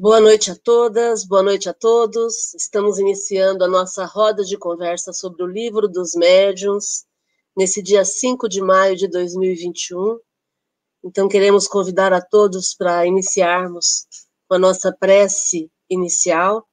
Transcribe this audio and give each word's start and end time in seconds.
Boa 0.00 0.20
noite 0.20 0.52
a 0.52 0.54
todas, 0.54 1.24
boa 1.24 1.42
noite 1.42 1.68
a 1.68 1.74
todos. 1.74 2.54
Estamos 2.54 3.00
iniciando 3.00 3.64
a 3.64 3.68
nossa 3.68 4.04
roda 4.04 4.44
de 4.44 4.56
conversa 4.56 5.12
sobre 5.12 5.42
o 5.42 5.46
livro 5.46 5.88
dos 5.88 6.14
médiuns, 6.14 7.04
nesse 7.56 7.82
dia 7.82 8.04
5 8.04 8.48
de 8.48 8.60
maio 8.60 8.94
de 8.94 9.08
2021. 9.08 10.20
Então, 11.02 11.26
queremos 11.28 11.66
convidar 11.66 12.12
a 12.12 12.20
todos 12.20 12.76
para 12.76 13.04
iniciarmos 13.06 14.06
com 14.46 14.54
a 14.54 14.58
nossa 14.60 14.92
prece 14.92 15.68
inicial, 15.90 16.64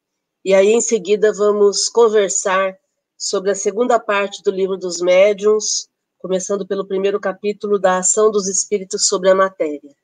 e 0.46 0.54
aí 0.54 0.72
em 0.72 0.82
seguida 0.82 1.34
vamos 1.34 1.90
conversar 1.90 2.78
sobre 3.18 3.50
a 3.50 3.56
segunda 3.56 4.00
parte 4.00 4.44
do 4.44 4.52
livro 4.52 4.78
dos 4.78 5.02
médiuns, 5.02 5.90
começando 6.20 6.68
pelo 6.68 6.88
primeiro 6.88 7.20
capítulo 7.20 7.80
da 7.80 7.98
ação 7.98 8.30
dos 8.30 8.48
espíritos 8.48 9.08
sobre 9.08 9.32
a 9.32 9.36
matéria. 9.36 9.96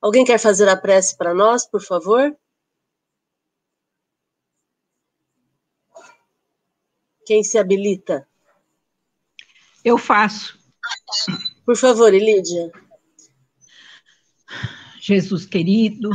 Alguém 0.00 0.24
quer 0.24 0.38
fazer 0.38 0.66
a 0.66 0.76
prece 0.76 1.14
para 1.14 1.34
nós, 1.34 1.66
por 1.66 1.82
favor? 1.82 2.34
Quem 7.26 7.42
se 7.42 7.58
habilita? 7.58 8.26
Eu 9.84 9.96
faço. 9.96 10.58
Por 11.64 11.76
favor, 11.76 12.12
Elídia. 12.12 12.70
Jesus 15.00 15.46
querido, 15.46 16.10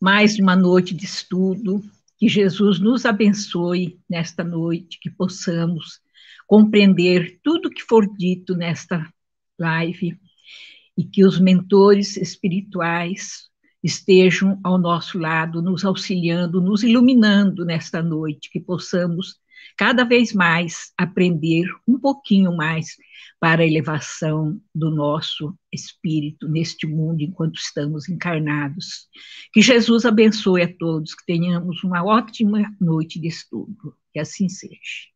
mais 0.00 0.38
uma 0.38 0.56
noite 0.56 0.94
de 0.94 1.04
estudo, 1.04 1.82
que 2.18 2.28
Jesus 2.28 2.78
nos 2.78 3.06
abençoe 3.06 4.00
nesta 4.08 4.44
noite, 4.44 4.98
que 5.00 5.10
possamos 5.10 6.00
compreender 6.46 7.38
tudo 7.42 7.70
que 7.70 7.82
for 7.82 8.06
dito 8.16 8.56
nesta 8.56 9.08
live 9.58 10.18
e 10.96 11.04
que 11.04 11.24
os 11.24 11.38
mentores 11.38 12.16
espirituais 12.16 13.48
estejam 13.82 14.60
ao 14.62 14.76
nosso 14.76 15.18
lado, 15.18 15.62
nos 15.62 15.84
auxiliando, 15.84 16.60
nos 16.60 16.82
iluminando 16.82 17.64
nesta 17.64 18.02
noite, 18.02 18.50
que 18.50 18.60
possamos 18.60 19.38
cada 19.80 20.04
vez 20.04 20.34
mais 20.34 20.92
aprender 20.94 21.64
um 21.88 21.98
pouquinho 21.98 22.54
mais 22.54 22.96
para 23.40 23.62
a 23.62 23.66
elevação 23.66 24.60
do 24.74 24.90
nosso 24.90 25.56
espírito 25.72 26.46
neste 26.46 26.86
mundo 26.86 27.22
enquanto 27.22 27.56
estamos 27.58 28.06
encarnados. 28.06 29.08
Que 29.50 29.62
Jesus 29.62 30.04
abençoe 30.04 30.64
a 30.64 30.76
todos, 30.76 31.14
que 31.14 31.24
tenhamos 31.24 31.82
uma 31.82 32.04
ótima 32.04 32.60
noite 32.78 33.18
de 33.18 33.28
estudo. 33.28 33.96
Que 34.12 34.18
assim 34.20 34.50
seja. 34.50 35.08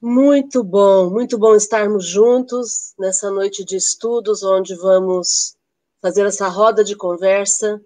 Muito 0.00 0.62
bom, 0.62 1.10
muito 1.10 1.36
bom 1.36 1.56
estarmos 1.56 2.06
juntos 2.06 2.94
nessa 2.96 3.32
noite 3.32 3.64
de 3.64 3.74
estudos, 3.74 4.44
onde 4.44 4.76
vamos 4.76 5.56
fazer 6.00 6.24
essa 6.24 6.46
roda 6.46 6.84
de 6.84 6.94
conversa 6.94 7.82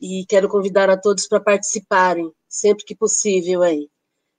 e 0.00 0.24
quero 0.28 0.48
convidar 0.48 0.90
a 0.90 0.96
todos 0.96 1.26
para 1.26 1.40
participarem, 1.40 2.30
sempre 2.48 2.84
que 2.84 2.94
possível 2.94 3.62
aí. 3.62 3.88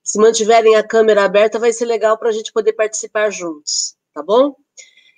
Se 0.03 0.17
mantiverem 0.19 0.75
a 0.75 0.87
câmera 0.87 1.25
aberta, 1.25 1.59
vai 1.59 1.73
ser 1.73 1.85
legal 1.85 2.17
para 2.17 2.29
a 2.29 2.31
gente 2.31 2.53
poder 2.53 2.73
participar 2.73 3.29
juntos, 3.29 3.95
tá 4.13 4.23
bom? 4.23 4.55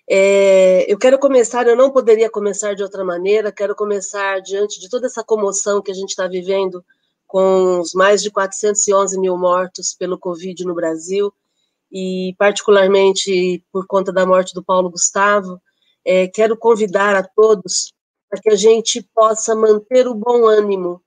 É, 0.09 0.91
eu 0.91 0.97
quero 0.97 1.19
começar, 1.19 1.67
eu 1.67 1.75
não 1.75 1.91
poderia 1.91 2.29
começar 2.31 2.73
de 2.73 2.81
outra 2.81 3.05
maneira, 3.05 3.51
quero 3.51 3.75
começar 3.75 4.41
diante 4.41 4.79
de 4.79 4.89
toda 4.89 5.05
essa 5.05 5.23
comoção 5.23 5.83
que 5.83 5.91
a 5.91 5.93
gente 5.93 6.09
está 6.09 6.27
vivendo 6.27 6.83
com 7.27 7.79
os 7.79 7.93
mais 7.93 8.23
de 8.23 8.31
411 8.31 9.19
mil 9.19 9.37
mortos 9.37 9.93
pelo 9.93 10.17
Covid 10.17 10.65
no 10.65 10.73
Brasil, 10.73 11.31
e 11.91 12.33
particularmente 12.39 13.63
por 13.71 13.85
conta 13.85 14.11
da 14.11 14.25
morte 14.25 14.55
do 14.55 14.63
Paulo 14.63 14.89
Gustavo, 14.89 15.61
é, 16.03 16.27
quero 16.27 16.57
convidar 16.57 17.15
a 17.15 17.23
todos 17.23 17.93
para 18.29 18.41
que 18.41 18.49
a 18.49 18.55
gente 18.55 19.01
possa 19.13 19.55
manter 19.55 20.07
o 20.07 20.13
bom 20.13 20.45
ânimo. 20.45 21.01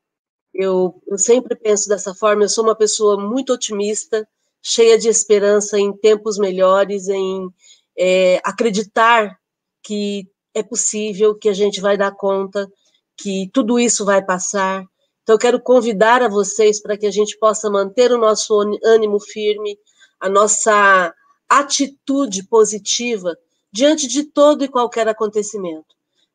Eu, 0.52 1.00
eu 1.06 1.16
sempre 1.16 1.54
penso 1.56 1.88
dessa 1.88 2.14
forma, 2.14 2.44
eu 2.44 2.48
sou 2.48 2.64
uma 2.64 2.76
pessoa 2.76 3.18
muito 3.18 3.52
otimista, 3.52 4.26
cheia 4.60 4.98
de 4.98 5.08
esperança 5.08 5.78
em 5.78 5.96
tempos 5.96 6.38
melhores, 6.38 7.08
em 7.08 7.48
é, 7.96 8.40
acreditar 8.44 9.38
que 9.82 10.28
é 10.54 10.62
possível, 10.62 11.34
que 11.34 11.48
a 11.48 11.52
gente 11.52 11.80
vai 11.80 11.96
dar 11.96 12.12
conta, 12.12 12.70
que 13.16 13.50
tudo 13.52 13.78
isso 13.78 14.04
vai 14.04 14.24
passar. 14.24 14.84
Então, 15.22 15.34
eu 15.34 15.38
quero 15.38 15.60
convidar 15.60 16.22
a 16.22 16.28
vocês 16.28 16.80
para 16.80 16.96
que 16.96 17.06
a 17.06 17.10
gente 17.10 17.38
possa 17.38 17.70
manter 17.70 18.12
o 18.12 18.18
nosso 18.18 18.54
ânimo 18.84 19.20
firme, 19.20 19.78
a 20.20 20.28
nossa 20.28 21.12
atitude 21.48 22.46
positiva 22.46 23.36
diante 23.72 24.06
de 24.06 24.24
todo 24.24 24.64
e 24.64 24.68
qualquer 24.68 25.08
acontecimento. 25.08 25.94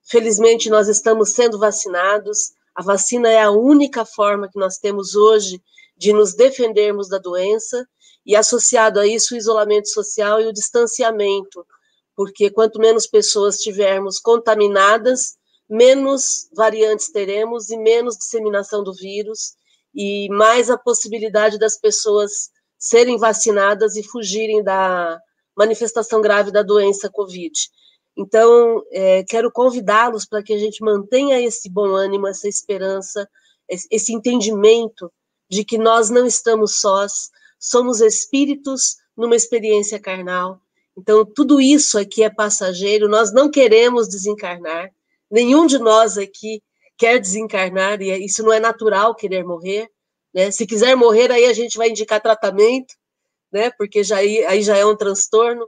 Felizmente, 0.10 0.70
nós 0.70 0.88
estamos 0.88 1.34
sendo 1.34 1.60
vacinados. 1.60 2.54
A 2.74 2.82
vacina 2.82 3.30
é 3.30 3.42
a 3.42 3.52
única 3.52 4.06
forma 4.06 4.50
que 4.50 4.58
nós 4.58 4.78
temos 4.78 5.16
hoje 5.16 5.62
de 5.98 6.14
nos 6.14 6.34
defendermos 6.34 7.10
da 7.10 7.18
doença, 7.18 7.86
e 8.26 8.36
associado 8.36 9.00
a 9.00 9.08
isso 9.08 9.34
o 9.34 9.38
isolamento 9.38 9.90
social 9.90 10.40
e 10.42 10.48
o 10.48 10.54
distanciamento, 10.54 11.66
porque 12.16 12.50
quanto 12.50 12.80
menos 12.80 13.08
pessoas 13.08 13.58
tivermos 13.58 14.20
contaminadas, 14.20 15.38
menos 15.70 16.50
variantes 16.54 17.10
teremos 17.10 17.70
e 17.70 17.78
menos 17.78 18.18
disseminação 18.18 18.84
do 18.84 18.94
vírus, 18.94 19.54
e 19.96 20.28
mais 20.30 20.70
a 20.70 20.78
possibilidade 20.78 21.58
das 21.58 21.80
pessoas 21.80 22.50
serem 22.78 23.18
vacinadas 23.18 23.96
e 23.96 24.04
fugirem 24.04 24.62
da 24.64 25.20
manifestação 25.56 26.22
grave 26.22 26.52
da 26.52 26.62
doença 26.62 27.10
Covid. 27.10 27.54
Então, 28.18 28.84
é, 28.92 29.24
quero 29.24 29.52
convidá-los 29.52 30.26
para 30.26 30.42
que 30.42 30.52
a 30.52 30.58
gente 30.58 30.84
mantenha 30.84 31.40
esse 31.40 31.70
bom 31.70 31.94
ânimo, 31.96 32.28
essa 32.28 32.48
esperança, 32.48 33.30
esse 33.70 34.12
entendimento 34.12 35.12
de 35.48 35.64
que 35.64 35.78
nós 35.78 36.10
não 36.10 36.26
estamos 36.26 36.80
sós, 36.80 37.30
somos 37.60 38.02
espíritos 38.02 38.98
numa 39.16 39.36
experiência 39.36 40.00
carnal. 40.00 40.60
Então, 40.98 41.24
tudo 41.24 41.62
isso 41.62 42.00
aqui 42.00 42.24
é 42.24 42.30
passageiro, 42.30 43.08
nós 43.08 43.32
não 43.32 43.52
queremos 43.52 44.08
desencarnar, 44.10 44.92
nenhum 45.30 45.68
de 45.68 45.78
nós 45.78 46.18
aqui 46.18 46.64
quer 46.98 47.20
desencarnar, 47.20 48.02
e 48.02 48.26
isso 48.26 48.42
não 48.42 48.52
é 48.52 48.60
natural 48.60 49.14
querer 49.14 49.44
morrer. 49.44 49.88
Né? 50.34 50.50
Se 50.50 50.66
quiser 50.66 50.96
morrer, 50.96 51.32
aí 51.32 51.46
a 51.46 51.54
gente 51.54 51.78
vai 51.78 51.90
indicar 51.90 52.20
tratamento, 52.20 52.96
né? 53.52 53.70
porque 53.78 54.04
já, 54.04 54.18
aí 54.18 54.64
já 54.64 54.76
é 54.76 54.84
um 54.84 54.96
transtorno. 54.96 55.68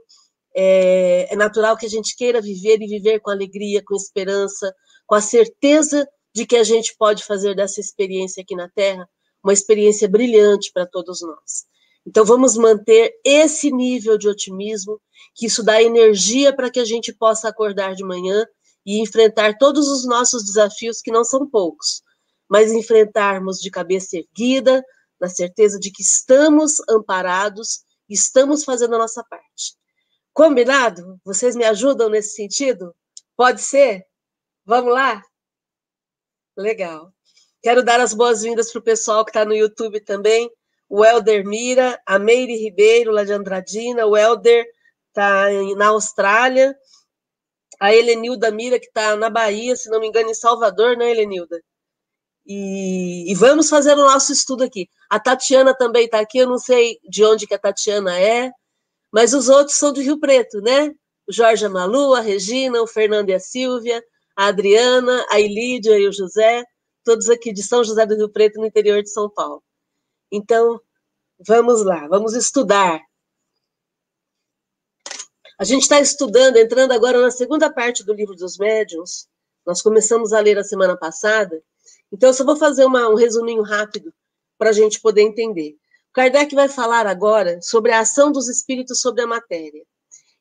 É, 0.62 1.32
é 1.32 1.36
natural 1.36 1.74
que 1.74 1.86
a 1.86 1.88
gente 1.88 2.14
queira 2.14 2.38
viver 2.38 2.82
e 2.82 2.86
viver 2.86 3.18
com 3.20 3.30
alegria, 3.30 3.82
com 3.82 3.96
esperança, 3.96 4.74
com 5.06 5.14
a 5.14 5.20
certeza 5.22 6.06
de 6.34 6.44
que 6.44 6.54
a 6.54 6.62
gente 6.62 6.94
pode 6.98 7.24
fazer 7.24 7.54
dessa 7.56 7.80
experiência 7.80 8.42
aqui 8.42 8.54
na 8.54 8.68
Terra 8.68 9.08
uma 9.42 9.54
experiência 9.54 10.06
brilhante 10.06 10.70
para 10.70 10.86
todos 10.86 11.22
nós. 11.22 11.64
Então, 12.06 12.26
vamos 12.26 12.58
manter 12.58 13.10
esse 13.24 13.72
nível 13.72 14.18
de 14.18 14.28
otimismo, 14.28 15.00
que 15.34 15.46
isso 15.46 15.62
dá 15.62 15.82
energia 15.82 16.54
para 16.54 16.70
que 16.70 16.78
a 16.78 16.84
gente 16.84 17.10
possa 17.10 17.48
acordar 17.48 17.94
de 17.94 18.04
manhã 18.04 18.44
e 18.84 19.00
enfrentar 19.00 19.56
todos 19.56 19.88
os 19.88 20.06
nossos 20.06 20.44
desafios, 20.44 21.00
que 21.00 21.10
não 21.10 21.24
são 21.24 21.48
poucos, 21.48 22.02
mas 22.50 22.70
enfrentarmos 22.70 23.60
de 23.60 23.70
cabeça 23.70 24.18
erguida, 24.18 24.84
na 25.18 25.28
certeza 25.28 25.78
de 25.78 25.90
que 25.90 26.02
estamos 26.02 26.74
amparados, 26.86 27.80
estamos 28.10 28.62
fazendo 28.62 28.96
a 28.96 28.98
nossa 28.98 29.24
parte. 29.24 29.80
Combinado? 30.32 31.20
Vocês 31.24 31.56
me 31.56 31.64
ajudam 31.64 32.08
nesse 32.08 32.34
sentido? 32.34 32.94
Pode 33.36 33.60
ser? 33.62 34.04
Vamos 34.64 34.92
lá? 34.92 35.22
Legal. 36.56 37.12
Quero 37.62 37.82
dar 37.82 38.00
as 38.00 38.14
boas-vindas 38.14 38.70
para 38.70 38.78
o 38.78 38.84
pessoal 38.84 39.24
que 39.24 39.30
está 39.30 39.44
no 39.44 39.54
YouTube 39.54 40.00
também. 40.00 40.50
O 40.88 41.04
Helder 41.04 41.46
Mira, 41.46 42.00
a 42.06 42.18
Meire 42.18 42.56
Ribeiro, 42.56 43.12
lá 43.12 43.24
de 43.24 43.32
Andradina. 43.32 44.06
O 44.06 44.16
Helder 44.16 44.66
está 45.08 45.48
na 45.76 45.88
Austrália. 45.88 46.76
A 47.80 47.94
Helenilda 47.94 48.50
Mira, 48.50 48.78
que 48.78 48.86
está 48.86 49.16
na 49.16 49.30
Bahia, 49.30 49.74
se 49.74 49.88
não 49.88 50.00
me 50.00 50.08
engano, 50.08 50.30
em 50.30 50.34
Salvador, 50.34 50.96
né, 50.96 51.10
Helenilda? 51.10 51.60
E, 52.46 53.30
e, 53.30 53.34
vamos 53.34 53.68
fazer 53.70 53.94
o 53.94 54.04
nosso 54.04 54.32
estudo 54.32 54.64
aqui. 54.64 54.88
A 55.08 55.20
Tatiana 55.20 55.74
também 55.74 56.04
está 56.06 56.20
aqui, 56.20 56.38
eu 56.38 56.48
não 56.48 56.58
sei 56.58 56.98
de 57.08 57.24
onde 57.24 57.46
que 57.46 57.54
a 57.54 57.58
Tatiana 57.58 58.18
é, 58.18 58.50
mas 59.12 59.34
os 59.34 59.48
outros 59.48 59.76
são 59.76 59.92
do 59.92 60.00
Rio 60.00 60.18
Preto, 60.18 60.60
né? 60.60 60.90
O 61.28 61.32
Jorge 61.32 61.68
Malu, 61.68 62.14
a 62.14 62.20
Regina, 62.20 62.80
o 62.82 62.86
Fernando 62.86 63.30
e 63.30 63.34
a 63.34 63.40
Silvia, 63.40 64.02
a 64.36 64.46
Adriana, 64.46 65.26
a 65.30 65.40
Ilídia 65.40 65.98
e 65.98 66.06
o 66.08 66.12
José, 66.12 66.64
todos 67.04 67.28
aqui 67.28 67.52
de 67.52 67.62
São 67.62 67.84
José 67.84 68.06
do 68.06 68.16
Rio 68.16 68.30
Preto, 68.30 68.60
no 68.60 68.66
interior 68.66 69.02
de 69.02 69.10
São 69.10 69.28
Paulo. 69.28 69.62
Então, 70.30 70.80
vamos 71.46 71.84
lá, 71.84 72.06
vamos 72.08 72.34
estudar. 72.34 73.00
A 75.58 75.64
gente 75.64 75.82
está 75.82 76.00
estudando, 76.00 76.56
entrando 76.56 76.92
agora 76.92 77.20
na 77.20 77.30
segunda 77.30 77.70
parte 77.70 78.04
do 78.04 78.14
livro 78.14 78.34
dos 78.34 78.56
médiuns. 78.56 79.28
Nós 79.66 79.82
começamos 79.82 80.32
a 80.32 80.40
ler 80.40 80.58
a 80.58 80.64
semana 80.64 80.96
passada, 80.96 81.62
então 82.10 82.30
eu 82.30 82.34
só 82.34 82.44
vou 82.44 82.56
fazer 82.56 82.84
uma, 82.84 83.08
um 83.08 83.14
resuminho 83.14 83.62
rápido 83.62 84.12
para 84.56 84.70
a 84.70 84.72
gente 84.72 85.00
poder 85.00 85.22
entender. 85.22 85.76
Kardec 86.12 86.54
vai 86.54 86.68
falar 86.68 87.06
agora 87.06 87.60
sobre 87.62 87.92
a 87.92 88.00
ação 88.00 88.32
dos 88.32 88.48
espíritos 88.48 89.00
sobre 89.00 89.22
a 89.22 89.26
matéria. 89.26 89.84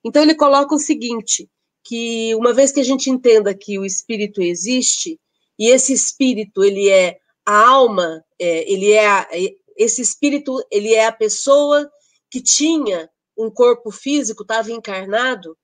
Então, 0.03 0.23
ele 0.23 0.35
coloca 0.35 0.73
o 0.73 0.79
seguinte: 0.79 1.49
que 1.83 2.33
uma 2.35 2.53
vez 2.53 2.71
que 2.71 2.79
a 2.79 2.83
gente 2.83 3.09
entenda 3.09 3.53
que 3.53 3.79
o 3.79 3.85
espírito 3.85 4.41
existe 4.41 5.19
e 5.57 5.69
esse 5.69 5.93
espírito 5.93 6.63
ele 6.63 6.89
é 6.89 7.17
a 7.45 7.67
alma, 7.67 8.23
é, 8.39 8.71
ele 8.71 8.91
é 8.91 9.07
a, 9.07 9.27
esse 9.75 10.01
espírito 10.01 10.63
ele 10.71 10.93
é 10.93 11.05
a 11.05 11.11
pessoa 11.11 11.89
que 12.29 12.41
tinha 12.41 13.09
um 13.37 13.49
corpo 13.49 13.91
físico, 13.91 14.43
estava 14.43 14.71
encarnado. 14.71 15.57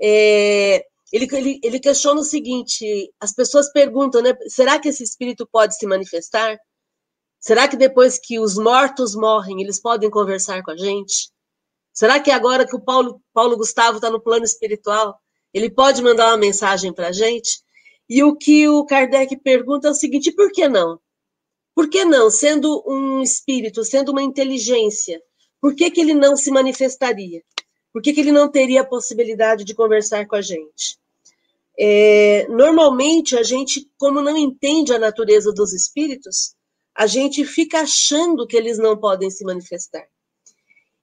É, 0.00 0.84
ele, 1.12 1.28
ele, 1.32 1.60
ele 1.62 1.80
questiona 1.80 2.20
o 2.20 2.24
seguinte: 2.24 3.12
as 3.20 3.32
pessoas 3.32 3.72
perguntam, 3.72 4.22
né? 4.22 4.36
Será 4.48 4.78
que 4.78 4.88
esse 4.88 5.02
espírito 5.02 5.48
pode 5.50 5.76
se 5.76 5.86
manifestar? 5.86 6.58
Será 7.46 7.68
que 7.68 7.76
depois 7.76 8.18
que 8.18 8.38
os 8.38 8.56
mortos 8.56 9.14
morrem, 9.14 9.60
eles 9.60 9.78
podem 9.78 10.08
conversar 10.08 10.62
com 10.62 10.70
a 10.70 10.76
gente? 10.78 11.30
Será 11.92 12.18
que 12.18 12.30
agora 12.30 12.66
que 12.66 12.74
o 12.74 12.80
Paulo, 12.80 13.20
Paulo 13.34 13.58
Gustavo 13.58 13.98
está 13.98 14.08
no 14.08 14.18
plano 14.18 14.46
espiritual, 14.46 15.20
ele 15.52 15.68
pode 15.68 16.02
mandar 16.02 16.28
uma 16.28 16.38
mensagem 16.38 16.90
para 16.90 17.08
a 17.08 17.12
gente? 17.12 17.60
E 18.08 18.24
o 18.24 18.34
que 18.34 18.66
o 18.66 18.86
Kardec 18.86 19.36
pergunta 19.36 19.88
é 19.88 19.90
o 19.90 19.94
seguinte: 19.94 20.32
por 20.32 20.50
que 20.52 20.66
não? 20.66 20.98
Por 21.74 21.90
que 21.90 22.02
não, 22.02 22.30
sendo 22.30 22.82
um 22.86 23.20
espírito, 23.20 23.84
sendo 23.84 24.12
uma 24.12 24.22
inteligência, 24.22 25.20
por 25.60 25.74
que, 25.74 25.90
que 25.90 26.00
ele 26.00 26.14
não 26.14 26.38
se 26.38 26.50
manifestaria? 26.50 27.42
Por 27.92 28.00
que, 28.00 28.14
que 28.14 28.20
ele 28.20 28.32
não 28.32 28.50
teria 28.50 28.80
a 28.80 28.86
possibilidade 28.86 29.64
de 29.64 29.74
conversar 29.74 30.26
com 30.26 30.36
a 30.36 30.40
gente? 30.40 30.98
É, 31.78 32.46
normalmente, 32.48 33.36
a 33.36 33.42
gente, 33.42 33.86
como 33.98 34.22
não 34.22 34.34
entende 34.34 34.94
a 34.94 34.98
natureza 34.98 35.52
dos 35.52 35.74
espíritos, 35.74 36.54
a 36.96 37.06
gente 37.06 37.44
fica 37.44 37.80
achando 37.80 38.46
que 38.46 38.56
eles 38.56 38.78
não 38.78 38.96
podem 38.96 39.30
se 39.30 39.44
manifestar. 39.44 40.06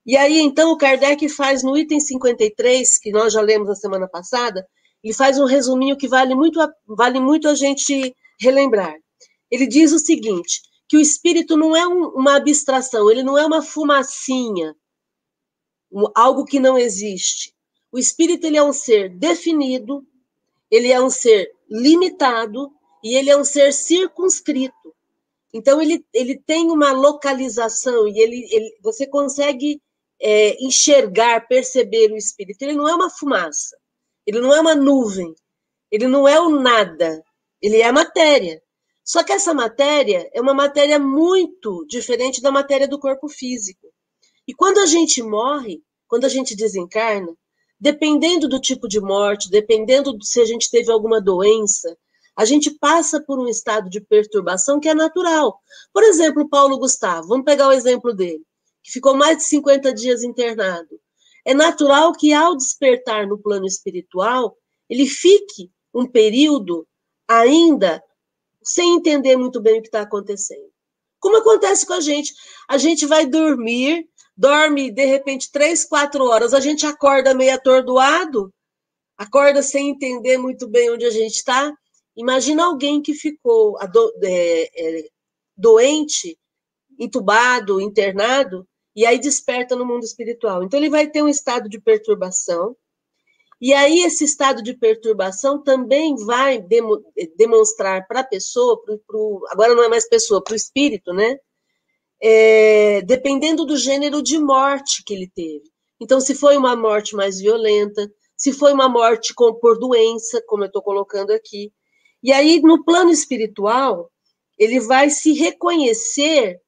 E 0.06 0.18
aí, 0.18 0.40
então, 0.40 0.72
o 0.72 0.78
Kardec 0.78 1.28
faz 1.30 1.62
no 1.62 1.78
item 1.78 2.00
53, 2.00 2.98
que 2.98 3.12
nós 3.12 3.34
já 3.34 3.42
lemos 3.42 3.70
a 3.70 3.76
semana 3.76 4.08
passada, 4.08 4.66
ele 5.04 5.14
faz 5.14 5.38
um 5.38 5.46
resuminho 5.46 5.98
que 5.98 6.08
vale 6.08 6.34
muito 6.34 6.60
a, 6.62 6.72
vale 6.88 7.20
muito 7.20 7.48
a 7.48 7.56
gente 7.56 8.16
relembrar. 8.40 8.96
Ele 9.50 9.68
diz 9.68 9.92
o 9.92 10.00
seguinte, 10.00 10.62
que 10.88 10.98
o 10.98 11.02
espírito 11.02 11.56
não 11.56 11.76
é 11.76 11.88
um, 11.88 12.10
uma 12.10 12.36
abstração, 12.36 13.10
ele 13.10 13.24
não 13.24 13.38
é 13.38 13.46
uma 13.46 13.62
fumacinha, 13.62 14.76
um, 15.92 16.06
algo 16.16 16.46
que 16.46 16.60
não 16.60 16.78
existe. 16.78 17.54
O 17.92 18.00
espírito 18.00 18.46
ele 18.46 18.58
é 18.58 18.64
um 18.64 18.74
ser 18.74 19.10
definido, 19.10 20.06
ele 20.70 20.92
é 20.92 21.02
um 21.02 21.10
ser 21.10 21.52
limitado 21.70 22.72
e 23.04 23.16
ele 23.16 23.30
é 23.30 23.38
um 23.38 23.44
ser 23.44 23.74
circunscrito. 23.74 24.96
Então, 25.54 25.82
ele, 25.82 26.06
ele 26.14 26.38
tem 26.38 26.72
uma 26.72 26.92
localização 26.92 28.08
e 28.08 28.20
ele, 28.20 28.48
ele 28.52 28.78
você 28.82 29.06
consegue 29.06 29.82
é, 30.22 30.56
enxergar, 30.64 31.48
perceber 31.48 32.12
o 32.12 32.18
espírito. 32.18 32.62
Ele 32.62 32.74
não 32.76 32.88
é 32.88 32.96
uma 32.96 33.10
fumaça, 33.10 33.78
ele 34.26 34.40
não 34.40 34.54
é 34.54 34.62
uma 34.62 34.76
nuvem, 34.76 35.34
ele 35.92 36.08
não 36.08 36.28
é 36.28 36.40
o 36.40 36.50
nada, 36.50 37.24
ele 37.62 37.82
é 37.82 37.92
matéria. 37.92 38.62
Só 39.04 39.24
que 39.24 39.34
essa 39.34 39.54
matéria 39.54 40.30
é 40.34 40.40
uma 40.40 40.54
matéria 40.54 41.00
muito 41.00 41.86
diferente 41.88 42.42
da 42.42 42.52
matéria 42.52 42.88
do 42.88 43.00
corpo 43.00 43.28
físico. 43.28 43.88
E 44.48 44.54
quando 44.54 44.80
a 44.80 44.86
gente 44.86 45.22
morre, 45.22 45.82
quando 46.08 46.26
a 46.26 46.30
gente 46.30 46.56
desencarna, 46.56 47.36
dependendo 47.80 48.48
do 48.48 48.60
tipo 48.60 48.88
de 48.88 49.02
morte, 49.02 49.50
dependendo 49.50 50.16
se 50.22 50.40
a 50.40 50.46
gente 50.46 50.70
teve 50.70 50.92
alguma 50.92 51.20
doença, 51.20 51.98
a 52.36 52.46
gente 52.46 52.72
passa 52.72 53.22
por 53.22 53.40
um 53.40 53.48
estado 53.48 53.90
de 53.90 54.02
perturbação 54.02 54.80
que 54.80 54.90
é 54.90 54.94
natural. 54.94 55.60
Por 55.94 56.04
exemplo, 56.04 56.50
Paulo 56.50 56.78
Gustavo, 56.80 57.28
vamos 57.28 57.46
pegar 57.46 57.68
o 57.68 57.72
exemplo 57.72 58.14
dele, 58.14 58.44
que 58.84 58.92
ficou 58.92 59.16
mais 59.16 59.38
de 59.38 59.44
50 59.44 59.94
dias 59.94 60.24
internado. 60.24 61.00
É 61.46 61.54
natural 61.54 62.14
que, 62.14 62.34
ao 62.34 62.56
despertar 62.56 63.28
no 63.28 63.38
plano 63.38 63.66
espiritual, 63.66 64.56
ele 64.90 65.08
fique 65.08 65.72
um 65.94 66.06
período 66.06 66.88
ainda 67.28 68.02
sem 68.64 68.96
entender 68.96 69.36
muito 69.36 69.60
bem 69.60 69.80
o 69.80 69.82
que 69.82 69.88
está 69.88 70.02
acontecendo. 70.02 70.70
Como 71.20 71.38
acontece 71.38 71.86
com 71.86 71.94
a 71.94 72.02
gente? 72.02 72.34
A 72.68 72.78
gente 72.78 73.06
vai 73.06 73.26
dormir, 73.26 74.08
dorme 74.36 74.92
de 74.92 75.06
repente 75.06 75.52
três, 75.52 75.86
quatro 75.86 76.26
horas, 76.26 76.54
a 76.54 76.60
gente 76.60 76.86
acorda 76.86 77.34
meio 77.34 77.54
atordoado, 77.54 78.54
acorda 79.18 79.62
sem 79.62 79.90
entender 79.90 80.38
muito 80.38 80.68
bem 80.68 80.92
onde 80.92 81.06
a 81.06 81.12
gente 81.12 81.36
está, 81.36 81.72
Imagina 82.16 82.66
alguém 82.66 83.02
que 83.02 83.14
ficou 83.14 83.78
é, 84.24 84.64
é, 84.76 85.10
doente, 85.56 86.38
entubado, 87.00 87.80
internado, 87.82 88.68
e 88.96 89.06
aí 89.06 89.20
desperta 89.20 89.76
no 89.76 89.86
mundo 89.86 90.04
espiritual. 90.04 90.64
Então, 90.64 90.80
ele 90.80 90.90
vai 90.90 91.08
ter 91.08 91.22
um 91.22 91.30
estado 91.30 91.70
de 91.70 91.80
perturbação, 91.80 92.76
e 93.62 93.74
aí 93.74 94.00
esse 94.00 94.24
estado 94.24 94.64
de 94.64 94.74
perturbação 94.74 95.62
também 95.62 96.16
vai 96.26 96.60
demo, 96.60 97.00
demonstrar 97.38 98.08
para 98.08 98.22
a 98.22 98.28
pessoa, 98.28 98.82
pro, 98.82 99.00
pro, 99.06 99.46
agora 99.50 99.76
não 99.76 99.84
é 99.84 99.88
mais 99.88 100.10
pessoa, 100.10 100.44
para 100.44 100.54
o 100.54 100.58
espírito, 100.58 101.14
né? 101.14 101.38
É, 102.20 103.02
dependendo 103.04 103.66
do 103.66 103.78
gênero 103.78 104.22
de 104.22 104.38
morte 104.40 105.04
que 105.06 105.14
ele 105.14 105.30
teve. 105.34 105.64
Então, 106.00 106.20
se 106.20 106.34
foi 106.34 106.58
uma 106.58 106.76
morte 106.76 107.16
mais 107.16 107.40
violenta, 107.40 108.12
se 108.36 108.52
foi 108.52 108.74
uma 108.74 108.90
morte 108.90 109.34
com, 109.36 109.54
por 109.54 109.78
doença, 109.78 110.42
como 110.48 110.64
eu 110.64 110.68
estou 110.68 110.82
colocando 110.82 111.32
aqui, 111.32 111.72
e 112.24 112.32
aí, 112.32 112.62
no 112.62 112.84
plano 112.84 113.10
espiritual, 113.12 114.12
ele 114.58 114.80
vai 114.80 115.10
se 115.10 115.34
reconhecer 115.34 116.62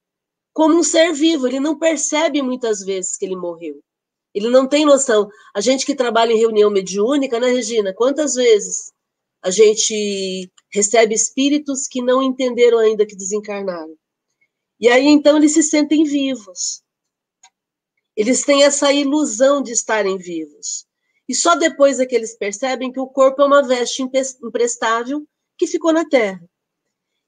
como 0.52 0.76
um 0.76 0.84
ser 0.84 1.14
vivo, 1.14 1.48
ele 1.48 1.60
não 1.60 1.78
percebe 1.78 2.42
muitas 2.42 2.80
vezes 2.82 3.18
que 3.18 3.26
ele 3.26 3.36
morreu. 3.36 3.84
Ele 4.34 4.50
não 4.50 4.68
tem 4.68 4.86
noção. 4.86 5.30
A 5.54 5.62
gente 5.62 5.86
que 5.86 5.96
trabalha 5.96 6.32
em 6.32 6.38
reunião 6.38 6.72
mediúnica, 6.72 7.40
né, 7.40 7.48
Regina? 7.48 7.94
Quantas 7.94 8.36
vezes 8.36 8.92
a 9.42 9.52
gente 9.52 10.52
recebe 10.72 11.14
espíritos 11.14 11.88
que 11.88 12.02
não 12.02 12.22
entenderam 12.22 12.80
ainda 12.80 13.06
que 13.06 13.16
desencarnaram? 13.16 13.96
E 14.80 14.88
aí, 14.88 15.06
então, 15.08 15.38
eles 15.38 15.54
se 15.54 15.64
sentem 15.64 16.04
vivos. 16.04 16.82
Eles 18.16 18.44
têm 18.44 18.64
essa 18.64 18.92
ilusão 18.92 19.62
de 19.62 19.72
estarem 19.72 20.18
vivos. 20.18 20.86
E 21.28 21.34
só 21.34 21.56
depois 21.56 22.00
é 22.00 22.06
que 22.06 22.16
eles 22.16 22.36
percebem 22.36 22.92
que 22.92 23.00
o 23.00 23.08
corpo 23.08 23.42
é 23.42 23.46
uma 23.46 23.64
veste 23.64 24.04
emprestável 24.44 25.26
que 25.64 25.72
ficou 25.72 25.94
na 25.94 26.06
Terra. 26.06 26.42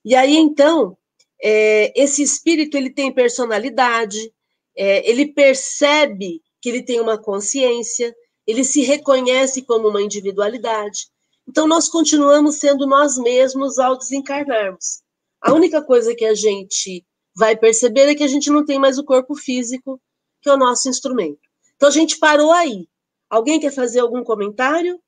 E 0.04 0.14
aí, 0.14 0.36
então, 0.36 0.98
é, 1.42 1.94
esse 2.00 2.22
espírito 2.22 2.76
ele 2.76 2.90
tem 2.90 3.14
personalidade, 3.14 4.34
é, 4.78 5.10
ele 5.10 5.34
percebe 5.34 6.42
que 6.62 6.70
ele 6.70 6.84
tem 6.84 7.00
uma 7.00 7.18
consciência, 7.18 8.14
ele 8.46 8.64
se 8.64 8.82
reconhece 8.82 9.62
como 9.64 9.88
uma 9.88 10.02
individualidade. 10.02 11.08
Então, 11.48 11.68
nós 11.68 11.88
continuamos 11.88 12.58
sendo 12.58 12.86
nós 12.86 13.18
mesmos 13.18 13.80
ao 13.80 13.98
desencarnarmos. 13.98 15.02
A 15.42 15.54
única 15.54 15.82
coisa 15.82 16.16
que 16.16 16.26
a 16.26 16.34
gente 16.34 17.06
vai 17.36 17.56
perceber 17.56 18.10
é 18.10 18.16
que 18.16 18.24
a 18.24 18.28
gente 18.28 18.50
não 18.50 18.66
tem 18.66 18.80
mais 18.80 18.98
o 18.98 19.04
corpo 19.04 19.36
físico, 19.36 20.02
que 20.42 20.50
é 20.50 20.54
o 20.54 20.58
nosso 20.58 20.90
instrumento. 20.90 21.40
Então, 21.76 21.88
a 21.88 21.92
gente 21.92 22.18
parou 22.18 22.52
aí. 22.52 22.88
Alguém 23.30 23.60
quer 23.60 23.72
fazer 23.72 24.00
algum 24.00 24.24
comentário? 24.24 25.00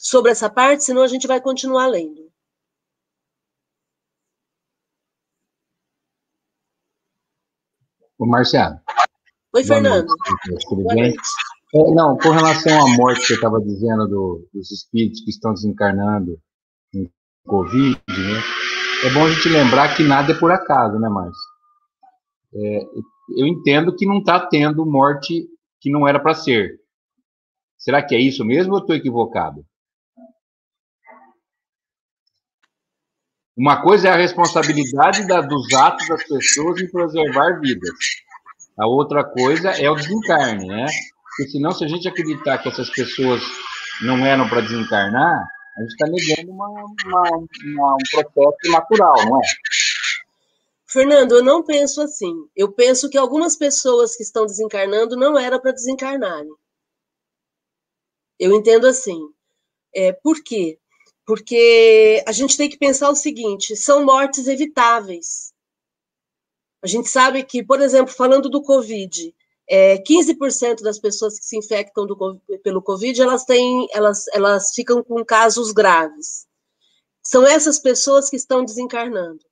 Sobre 0.00 0.30
essa 0.30 0.48
parte, 0.48 0.84
senão 0.84 1.02
a 1.02 1.08
gente 1.08 1.26
vai 1.26 1.40
continuar 1.40 1.86
lendo. 1.86 2.26
Ô, 8.18 8.26
Marciano. 8.26 8.80
Oi, 9.54 9.64
Fernando. 9.64 10.06
Tudo 10.68 10.84
bem? 10.94 11.14
É, 11.74 11.94
não, 11.94 12.16
com 12.16 12.30
relação 12.30 12.86
à 12.86 12.96
morte 12.96 13.26
que 13.26 13.32
eu 13.32 13.36
estava 13.36 13.60
dizendo 13.60 14.06
do, 14.06 14.48
dos 14.54 14.70
espíritos 14.70 15.20
que 15.22 15.30
estão 15.30 15.52
desencarnando 15.52 16.38
em 16.94 17.10
Covid, 17.46 18.00
né? 18.08 18.40
É 19.04 19.10
bom 19.12 19.26
a 19.26 19.30
gente 19.30 19.48
lembrar 19.48 19.94
que 19.94 20.02
nada 20.02 20.32
é 20.32 20.38
por 20.38 20.50
acaso, 20.50 20.98
né, 20.98 21.08
Márcio? 21.08 21.42
É, 22.54 22.82
eu 23.36 23.46
entendo 23.46 23.94
que 23.94 24.06
não 24.06 24.18
está 24.18 24.46
tendo 24.46 24.86
morte 24.86 25.46
que 25.80 25.90
não 25.90 26.08
era 26.08 26.18
para 26.18 26.34
ser. 26.34 26.80
Será 27.76 28.02
que 28.02 28.14
é 28.14 28.20
isso 28.20 28.44
mesmo 28.44 28.72
ou 28.72 28.78
estou 28.78 28.96
equivocado? 28.96 29.64
Uma 33.56 33.80
coisa 33.80 34.08
é 34.08 34.10
a 34.10 34.16
responsabilidade 34.16 35.26
da, 35.26 35.40
dos 35.40 35.72
atos 35.72 36.06
das 36.08 36.22
pessoas 36.24 36.80
em 36.80 36.90
preservar 36.90 37.58
vidas. 37.60 37.90
A 38.78 38.86
outra 38.86 39.24
coisa 39.24 39.70
é 39.70 39.88
o 39.90 39.94
desencarne, 39.94 40.66
né? 40.66 40.86
Porque 41.36 41.50
senão, 41.50 41.72
se 41.72 41.84
a 41.84 41.88
gente 41.88 42.06
acreditar 42.06 42.58
que 42.58 42.68
essas 42.68 42.90
pessoas 42.90 43.42
não 44.02 44.24
eram 44.26 44.46
para 44.48 44.60
desencarnar, 44.60 45.48
a 45.76 45.80
gente 45.80 45.90
está 45.90 46.06
negando 46.06 46.52
uma, 46.52 46.68
uma, 46.68 47.22
uma, 47.30 47.94
um 47.94 47.98
processo 48.10 48.72
natural, 48.72 49.16
não 49.26 49.38
é? 49.38 49.44
Fernando, 50.86 51.32
eu 51.32 51.42
não 51.42 51.64
penso 51.64 52.00
assim. 52.02 52.34
Eu 52.54 52.72
penso 52.72 53.08
que 53.10 53.18
algumas 53.18 53.56
pessoas 53.56 54.14
que 54.16 54.22
estão 54.22 54.46
desencarnando 54.46 55.16
não 55.16 55.38
era 55.38 55.58
para 55.58 55.72
desencarnarem. 55.72 56.50
Eu 58.38 58.54
entendo 58.54 58.86
assim. 58.86 59.18
É, 59.94 60.12
por 60.12 60.42
quê? 60.44 60.78
Porque 61.26 62.22
a 62.26 62.32
gente 62.32 62.56
tem 62.56 62.70
que 62.70 62.78
pensar 62.78 63.10
o 63.10 63.16
seguinte: 63.16 63.76
são 63.76 64.04
mortes 64.04 64.46
evitáveis. 64.46 65.52
A 66.82 66.86
gente 66.86 67.08
sabe 67.08 67.42
que, 67.42 67.64
por 67.64 67.80
exemplo, 67.80 68.14
falando 68.14 68.48
do 68.48 68.62
Covid, 68.62 69.34
é, 69.68 69.98
15% 69.98 70.82
das 70.82 71.00
pessoas 71.00 71.38
que 71.38 71.44
se 71.44 71.58
infectam 71.58 72.06
do, 72.06 72.40
pelo 72.62 72.80
Covid, 72.80 73.20
elas 73.20 73.44
têm, 73.44 73.88
elas, 73.92 74.26
elas 74.28 74.72
ficam 74.72 75.02
com 75.02 75.24
casos 75.24 75.72
graves. 75.72 76.46
São 77.22 77.44
essas 77.44 77.80
pessoas 77.80 78.30
que 78.30 78.36
estão 78.36 78.64
desencarnando. 78.64 79.44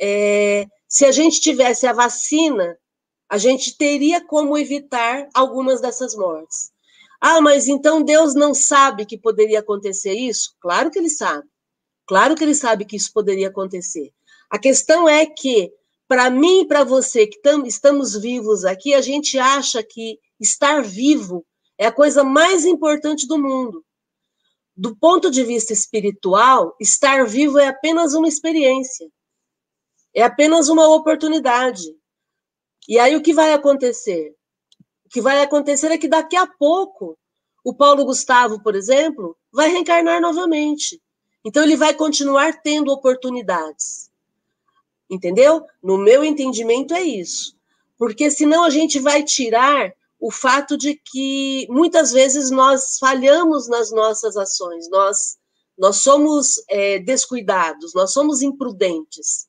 É, 0.00 0.66
se 0.88 1.04
a 1.04 1.10
gente 1.10 1.40
tivesse 1.40 1.84
a 1.84 1.92
vacina, 1.92 2.78
a 3.28 3.36
gente 3.36 3.76
teria 3.76 4.24
como 4.24 4.56
evitar 4.56 5.28
algumas 5.34 5.80
dessas 5.80 6.14
mortes. 6.14 6.70
Ah, 7.20 7.40
mas 7.40 7.68
então 7.68 8.02
Deus 8.02 8.34
não 8.34 8.54
sabe 8.54 9.04
que 9.04 9.18
poderia 9.18 9.60
acontecer 9.60 10.14
isso? 10.14 10.54
Claro 10.60 10.90
que 10.90 10.98
ele 10.98 11.10
sabe. 11.10 11.48
Claro 12.06 12.34
que 12.34 12.44
ele 12.44 12.54
sabe 12.54 12.84
que 12.84 12.96
isso 12.96 13.12
poderia 13.12 13.48
acontecer. 13.48 14.12
A 14.48 14.58
questão 14.58 15.08
é 15.08 15.26
que 15.26 15.72
para 16.08 16.30
mim 16.30 16.62
e 16.62 16.66
para 16.66 16.84
você 16.84 17.26
que 17.26 17.40
tam, 17.42 17.66
estamos 17.66 18.14
vivos 18.14 18.64
aqui, 18.64 18.94
a 18.94 19.00
gente 19.02 19.38
acha 19.38 19.82
que 19.82 20.18
estar 20.40 20.82
vivo 20.82 21.44
é 21.76 21.86
a 21.86 21.92
coisa 21.92 22.24
mais 22.24 22.64
importante 22.64 23.26
do 23.28 23.38
mundo. 23.38 23.84
Do 24.74 24.96
ponto 24.96 25.30
de 25.30 25.44
vista 25.44 25.72
espiritual, 25.72 26.74
estar 26.80 27.26
vivo 27.26 27.58
é 27.58 27.66
apenas 27.66 28.14
uma 28.14 28.28
experiência, 28.28 29.06
é 30.14 30.22
apenas 30.22 30.68
uma 30.68 30.88
oportunidade. 30.88 31.84
E 32.88 32.98
aí 32.98 33.14
o 33.14 33.22
que 33.22 33.34
vai 33.34 33.52
acontecer? 33.52 34.34
O 35.08 35.10
que 35.10 35.22
vai 35.22 35.40
acontecer 35.40 35.90
é 35.90 35.96
que 35.96 36.06
daqui 36.06 36.36
a 36.36 36.46
pouco 36.46 37.16
o 37.64 37.72
Paulo 37.72 38.04
Gustavo, 38.04 38.62
por 38.62 38.76
exemplo, 38.76 39.34
vai 39.50 39.70
reencarnar 39.70 40.20
novamente. 40.20 41.00
Então 41.42 41.62
ele 41.62 41.78
vai 41.78 41.94
continuar 41.94 42.60
tendo 42.60 42.92
oportunidades. 42.92 44.10
Entendeu? 45.08 45.64
No 45.82 45.96
meu 45.96 46.22
entendimento 46.22 46.92
é 46.92 47.00
isso. 47.00 47.56
Porque 47.96 48.30
senão 48.30 48.64
a 48.64 48.68
gente 48.68 49.00
vai 49.00 49.22
tirar 49.22 49.94
o 50.20 50.30
fato 50.30 50.76
de 50.76 50.94
que 50.94 51.66
muitas 51.70 52.12
vezes 52.12 52.50
nós 52.50 52.98
falhamos 52.98 53.66
nas 53.66 53.90
nossas 53.90 54.36
ações, 54.36 54.90
nós, 54.90 55.38
nós 55.78 56.02
somos 56.02 56.62
é, 56.68 56.98
descuidados, 56.98 57.94
nós 57.94 58.12
somos 58.12 58.42
imprudentes, 58.42 59.46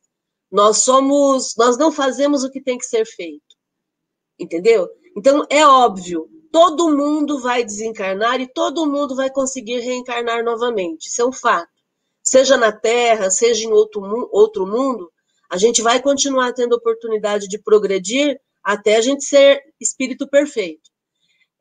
nós 0.49 0.77
somos, 0.77 1.53
nós 1.57 1.77
não 1.77 1.91
fazemos 1.91 2.45
o 2.45 2.49
que 2.49 2.61
tem 2.61 2.77
que 2.77 2.85
ser 2.85 3.05
feito, 3.05 3.57
entendeu? 4.39 4.87
Então 5.17 5.45
é 5.49 5.65
óbvio, 5.65 6.29
todo 6.51 6.95
mundo 6.95 7.39
vai 7.39 7.63
desencarnar 7.63 8.39
e 8.41 8.47
todo 8.47 8.85
mundo 8.85 9.15
vai 9.15 9.29
conseguir 9.29 9.79
reencarnar 9.79 10.43
novamente, 10.43 11.07
isso 11.07 11.21
é 11.21 11.25
um 11.25 11.31
fato. 11.31 11.69
Seja 12.21 12.57
na 12.57 12.71
Terra, 12.71 13.31
seja 13.31 13.65
em 13.65 13.71
outro, 13.71 14.01
outro 14.31 14.67
mundo, 14.67 15.11
a 15.49 15.57
gente 15.57 15.81
vai 15.81 16.01
continuar 16.01 16.53
tendo 16.53 16.73
oportunidade 16.73 17.47
de 17.47 17.57
progredir 17.57 18.39
até 18.63 18.97
a 18.97 19.01
gente 19.01 19.23
ser 19.23 19.61
espírito 19.79 20.27
perfeito. 20.29 20.89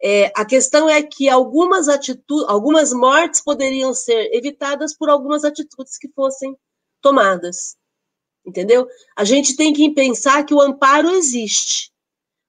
É, 0.02 0.30
a 0.36 0.44
questão 0.44 0.88
é 0.88 1.02
que 1.02 1.28
algumas 1.28 1.88
atitudes, 1.88 2.48
algumas 2.48 2.92
mortes 2.92 3.42
poderiam 3.42 3.92
ser 3.94 4.30
evitadas 4.32 4.96
por 4.96 5.08
algumas 5.08 5.44
atitudes 5.44 5.96
que 5.98 6.08
fossem 6.14 6.56
tomadas. 7.00 7.76
Entendeu? 8.46 8.86
A 9.16 9.24
gente 9.24 9.56
tem 9.56 9.72
que 9.72 9.92
pensar 9.92 10.44
que 10.44 10.54
o 10.54 10.60
amparo 10.60 11.10
existe, 11.10 11.90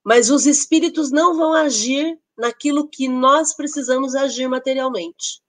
mas 0.03 0.29
os 0.29 0.45
espíritos 0.45 1.11
não 1.11 1.35
vão 1.35 1.53
agir 1.53 2.19
naquilo 2.37 2.87
que 2.87 3.07
nós 3.07 3.53
precisamos 3.53 4.15
agir 4.15 4.47
materialmente. 4.47 5.41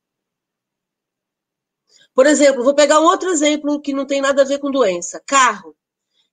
Por 2.14 2.26
exemplo, 2.26 2.64
vou 2.64 2.74
pegar 2.74 3.00
um 3.00 3.04
outro 3.04 3.30
exemplo 3.30 3.80
que 3.80 3.92
não 3.92 4.04
tem 4.04 4.20
nada 4.20 4.42
a 4.42 4.44
ver 4.44 4.58
com 4.58 4.70
doença: 4.70 5.22
carro. 5.26 5.76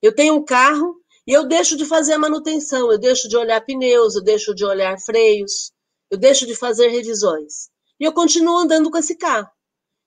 Eu 0.02 0.14
tenho 0.14 0.36
um 0.36 0.44
carro 0.44 1.00
e 1.26 1.34
eu 1.34 1.48
deixo 1.48 1.76
de 1.78 1.86
fazer 1.86 2.14
a 2.14 2.20
manutenção, 2.20 2.92
eu 2.92 2.98
deixo 2.98 3.28
de 3.28 3.38
olhar 3.38 3.62
pneus, 3.62 4.16
eu 4.16 4.24
deixo 4.24 4.54
de 4.54 4.66
olhar 4.66 5.00
freios, 5.00 5.72
eu 6.10 6.18
deixo 6.18 6.46
de 6.46 6.56
fazer 6.56 6.88
revisões. 6.88 7.70
E 8.00 8.04
eu 8.06 8.14
continuo 8.14 8.58
andando 8.58 8.90
com 8.90 8.98
esse 8.98 9.16
carro. 9.16 9.50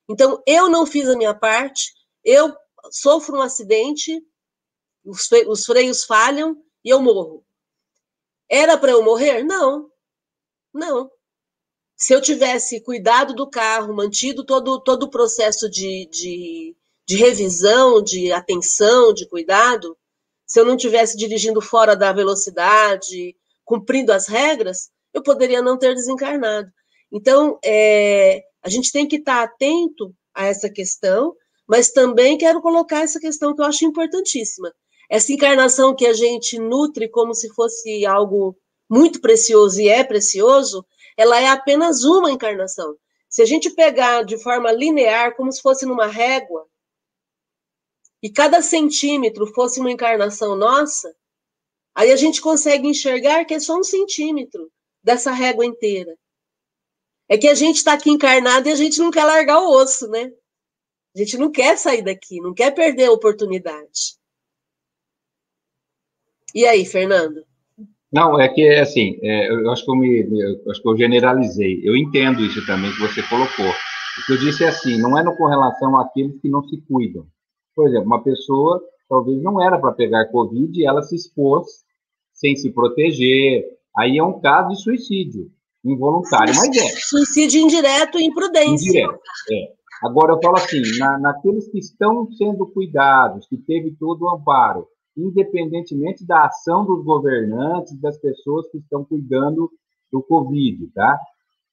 Então, 0.09 0.41
eu 0.45 0.69
não 0.69 0.85
fiz 0.85 1.07
a 1.07 1.15
minha 1.15 1.33
parte, 1.33 1.93
eu 2.23 2.53
sofro 2.91 3.37
um 3.37 3.41
acidente, 3.41 4.21
os 5.05 5.65
freios 5.65 6.03
falham 6.05 6.57
e 6.83 6.89
eu 6.89 7.01
morro. 7.01 7.45
Era 8.51 8.77
para 8.77 8.91
eu 8.91 9.03
morrer? 9.03 9.43
Não. 9.43 9.89
Não. 10.73 11.09
Se 11.95 12.13
eu 12.13 12.21
tivesse 12.21 12.81
cuidado 12.81 13.33
do 13.33 13.49
carro, 13.49 13.95
mantido 13.95 14.45
todo, 14.45 14.79
todo 14.81 15.03
o 15.03 15.09
processo 15.09 15.69
de, 15.69 16.07
de 16.11 16.75
de 17.11 17.17
revisão, 17.17 18.01
de 18.01 18.31
atenção, 18.31 19.13
de 19.13 19.27
cuidado, 19.27 19.97
se 20.45 20.57
eu 20.57 20.65
não 20.65 20.77
tivesse 20.77 21.17
dirigindo 21.17 21.59
fora 21.59 21.93
da 21.93 22.13
velocidade, 22.13 23.35
cumprindo 23.65 24.13
as 24.13 24.27
regras, 24.27 24.89
eu 25.13 25.21
poderia 25.21 25.61
não 25.61 25.77
ter 25.77 25.93
desencarnado. 25.93 26.71
Então, 27.11 27.59
é, 27.65 28.41
a 28.63 28.69
gente 28.69 28.93
tem 28.93 29.05
que 29.05 29.17
estar 29.17 29.43
atento 29.43 30.15
a 30.33 30.45
essa 30.45 30.69
questão, 30.69 31.35
mas 31.67 31.91
também 31.91 32.37
quero 32.37 32.61
colocar 32.61 33.01
essa 33.01 33.19
questão 33.19 33.53
que 33.53 33.61
eu 33.61 33.65
acho 33.65 33.83
importantíssima. 33.83 34.73
Essa 35.11 35.33
encarnação 35.33 35.93
que 35.93 36.07
a 36.07 36.13
gente 36.13 36.57
nutre 36.57 37.09
como 37.09 37.33
se 37.35 37.53
fosse 37.53 38.05
algo 38.05 38.57
muito 38.89 39.19
precioso 39.19 39.81
e 39.81 39.89
é 39.89 40.05
precioso, 40.05 40.85
ela 41.17 41.37
é 41.37 41.49
apenas 41.49 42.05
uma 42.05 42.31
encarnação. 42.31 42.95
Se 43.27 43.41
a 43.41 43.45
gente 43.45 43.69
pegar 43.71 44.23
de 44.23 44.41
forma 44.41 44.71
linear, 44.71 45.35
como 45.35 45.51
se 45.51 45.61
fosse 45.61 45.85
numa 45.85 46.07
régua, 46.07 46.65
e 48.23 48.29
cada 48.29 48.61
centímetro 48.61 49.45
fosse 49.47 49.81
uma 49.81 49.91
encarnação 49.91 50.55
nossa, 50.55 51.13
aí 51.93 52.09
a 52.09 52.15
gente 52.15 52.39
consegue 52.39 52.87
enxergar 52.87 53.43
que 53.43 53.55
é 53.55 53.59
só 53.59 53.77
um 53.77 53.83
centímetro 53.83 54.71
dessa 55.03 55.33
régua 55.33 55.65
inteira. 55.65 56.17
É 57.27 57.37
que 57.37 57.49
a 57.49 57.53
gente 57.53 57.77
está 57.77 57.93
aqui 57.93 58.09
encarnado 58.09 58.69
e 58.69 58.71
a 58.71 58.75
gente 58.75 58.97
não 58.99 59.11
quer 59.11 59.25
largar 59.25 59.59
o 59.59 59.71
osso, 59.71 60.07
né? 60.07 60.31
A 61.13 61.19
gente 61.19 61.37
não 61.37 61.51
quer 61.51 61.77
sair 61.77 62.01
daqui, 62.01 62.39
não 62.39 62.53
quer 62.53 62.71
perder 62.71 63.07
a 63.07 63.11
oportunidade. 63.11 64.20
E 66.53 66.65
aí, 66.65 66.85
Fernando? 66.85 67.43
Não, 68.11 68.39
é 68.39 68.49
que 68.49 68.67
assim, 68.67 69.17
é, 69.21 69.51
eu 69.51 69.71
acho 69.71 69.85
que 69.85 69.91
eu 69.91 69.95
me, 69.95 70.19
eu 70.19 70.71
acho 70.71 70.81
que 70.81 70.89
eu 70.89 70.97
generalizei. 70.97 71.81
Eu 71.83 71.95
entendo 71.95 72.43
isso 72.43 72.65
também 72.65 72.91
que 72.91 72.99
você 72.99 73.23
colocou. 73.23 73.69
O 73.69 74.25
que 74.25 74.33
eu 74.33 74.37
disse 74.37 74.65
é 74.65 74.67
assim, 74.67 74.99
não 74.99 75.17
é 75.17 75.23
no 75.23 75.35
com 75.37 75.47
relação 75.47 75.97
àqueles 75.99 76.39
que 76.41 76.49
não 76.49 76.61
se 76.63 76.77
cuidam. 76.81 77.25
Por 77.73 77.87
exemplo, 77.87 78.07
uma 78.07 78.21
pessoa 78.21 78.83
talvez 79.07 79.41
não 79.41 79.61
era 79.61 79.77
para 79.77 79.93
pegar 79.93 80.25
Covid 80.27 80.79
e 80.79 80.85
ela 80.85 81.01
se 81.01 81.15
expôs 81.15 81.67
sem 82.33 82.55
se 82.55 82.71
proteger. 82.71 83.63
Aí 83.97 84.17
é 84.17 84.23
um 84.23 84.39
caso 84.39 84.69
de 84.69 84.81
suicídio 84.81 85.51
involuntário, 85.83 86.53
mas 86.55 86.77
é. 86.77 86.89
Suicídio 86.99 87.61
indireto 87.61 88.19
e 88.19 88.25
imprudência. 88.25 88.89
Indireto, 88.89 89.19
é. 89.51 89.81
Agora, 90.03 90.33
eu 90.33 90.39
falo 90.41 90.57
assim, 90.57 90.81
na, 90.97 91.19
naqueles 91.19 91.67
que 91.67 91.77
estão 91.77 92.27
sendo 92.31 92.65
cuidados, 92.65 93.47
que 93.47 93.57
teve 93.57 93.91
todo 93.91 94.23
o 94.23 94.29
amparo, 94.29 94.87
independentemente 95.15 96.25
da 96.25 96.45
ação 96.45 96.85
dos 96.85 97.03
governantes, 97.03 97.99
das 97.99 98.17
pessoas 98.17 98.69
que 98.69 98.77
estão 98.77 99.03
cuidando 99.03 99.71
do 100.11 100.21
Covid, 100.21 100.87
tá? 100.87 101.19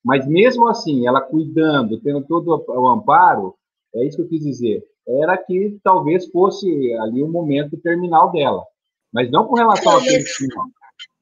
Mas 0.04 0.26
mesmo 0.26 0.68
assim, 0.68 1.06
ela 1.06 1.20
cuidando, 1.20 2.00
tendo 2.00 2.24
todo 2.26 2.64
o 2.68 2.88
amparo, 2.88 3.54
é 3.94 4.06
isso 4.06 4.16
que 4.16 4.22
eu 4.22 4.28
quis 4.28 4.40
dizer, 4.40 4.84
era 5.06 5.36
que 5.36 5.78
talvez 5.82 6.26
fosse 6.30 6.66
ali 6.94 7.22
o 7.22 7.28
momento 7.28 7.76
terminal 7.78 8.30
dela. 8.30 8.64
Mas 9.12 9.30
não 9.30 9.46
com 9.46 9.54
relação 9.54 9.92
não, 9.92 9.98
a 9.98 10.02
mas, 10.02 10.24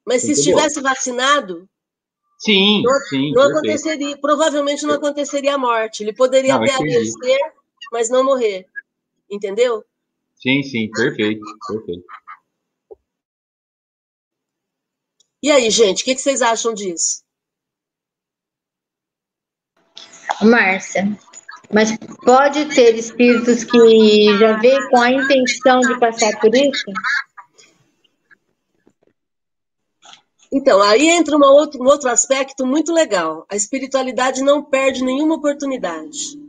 mas 0.04 0.23
se 0.23 0.32
estivesse 0.32 0.80
vacinado, 0.80 1.68
sim, 2.38 2.82
não, 2.82 2.92
sim, 3.08 3.32
não 3.32 3.42
aconteceria, 3.42 4.18
provavelmente 4.18 4.85
não 4.85 4.94
aconteceria 4.94 5.54
a 5.54 5.58
morte. 5.58 6.02
Ele 6.02 6.12
poderia 6.12 6.56
até 6.56 6.75
adoecer, 6.75 7.38
mas 7.92 8.11
não 8.11 8.25
morrer. 8.25 8.66
Entendeu? 9.30 9.85
Sim, 10.36 10.62
sim, 10.62 10.90
perfeito, 10.90 11.40
perfeito. 11.66 12.04
E 15.42 15.50
aí, 15.50 15.70
gente, 15.70 16.02
o 16.02 16.04
que, 16.04 16.14
que 16.14 16.20
vocês 16.20 16.42
acham 16.42 16.74
disso? 16.74 17.22
Márcia, 20.42 21.16
mas 21.72 21.96
pode 22.24 22.66
ter 22.74 22.94
espíritos 22.96 23.64
que 23.64 24.38
já 24.38 24.58
veio 24.58 24.88
com 24.90 25.00
a 25.00 25.10
intenção 25.10 25.80
de 25.80 25.98
passar 25.98 26.38
por 26.40 26.54
isso? 26.54 26.84
Então, 30.52 30.80
aí 30.82 31.08
entra 31.08 31.36
uma 31.36 31.50
outro, 31.50 31.82
um 31.82 31.86
outro 31.86 32.08
aspecto 32.08 32.66
muito 32.66 32.92
legal. 32.92 33.46
A 33.50 33.56
espiritualidade 33.56 34.42
não 34.42 34.62
perde 34.62 35.02
nenhuma 35.02 35.36
oportunidade. 35.36 36.45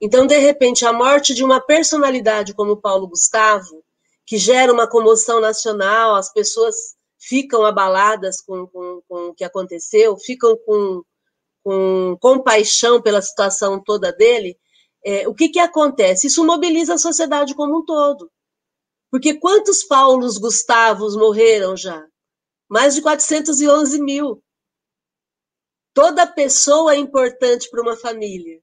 Então, 0.00 0.26
de 0.26 0.38
repente, 0.38 0.86
a 0.86 0.92
morte 0.92 1.34
de 1.34 1.42
uma 1.44 1.60
personalidade 1.60 2.54
como 2.54 2.80
Paulo 2.80 3.08
Gustavo, 3.08 3.84
que 4.24 4.38
gera 4.38 4.72
uma 4.72 4.88
comoção 4.88 5.40
nacional, 5.40 6.14
as 6.14 6.32
pessoas 6.32 6.96
ficam 7.18 7.64
abaladas 7.64 8.40
com, 8.40 8.66
com, 8.66 9.02
com 9.08 9.28
o 9.28 9.34
que 9.34 9.44
aconteceu, 9.44 10.16
ficam 10.16 10.56
com 10.56 11.02
com 11.64 12.16
compaixão 12.18 13.02
pela 13.02 13.20
situação 13.20 13.78
toda 13.78 14.10
dele, 14.10 14.58
é, 15.04 15.28
o 15.28 15.34
que, 15.34 15.50
que 15.50 15.58
acontece? 15.58 16.26
Isso 16.26 16.42
mobiliza 16.42 16.94
a 16.94 16.98
sociedade 16.98 17.54
como 17.54 17.80
um 17.80 17.84
todo. 17.84 18.30
Porque 19.10 19.34
quantos 19.34 19.84
Paulos 19.84 20.38
Gustavos 20.38 21.14
morreram 21.14 21.76
já? 21.76 22.06
mais 22.68 22.94
de 22.94 23.02
411 23.02 24.00
mil. 24.00 24.42
Toda 25.94 26.26
pessoa 26.26 26.92
é 26.92 26.96
importante 26.96 27.68
para 27.70 27.80
uma 27.80 27.96
família. 27.96 28.60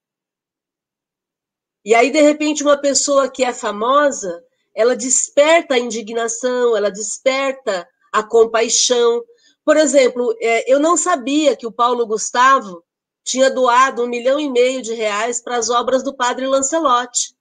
E 1.86 1.94
aí, 1.94 2.10
de 2.10 2.20
repente, 2.20 2.64
uma 2.64 2.78
pessoa 2.78 3.30
que 3.30 3.44
é 3.44 3.54
famosa, 3.54 4.44
ela 4.74 4.96
desperta 4.96 5.76
a 5.76 5.80
indignação, 5.80 6.76
ela 6.76 6.90
desperta 6.90 7.88
a 8.12 8.24
compaixão. 8.24 9.24
Por 9.64 9.78
exemplo, 9.78 10.36
é, 10.42 10.72
eu 10.72 10.80
não 10.80 10.98
sabia 10.98 11.56
que 11.56 11.68
o 11.68 11.72
Paulo 11.72 12.08
Gustavo 12.08 12.84
tinha 13.24 13.52
doado 13.52 14.04
um 14.04 14.08
milhão 14.08 14.40
e 14.40 14.50
meio 14.50 14.82
de 14.82 14.94
reais 14.94 15.42
para 15.42 15.58
as 15.58 15.70
obras 15.70 16.04
do 16.04 16.16
padre 16.16 16.48
Lancelotti. 16.48 17.36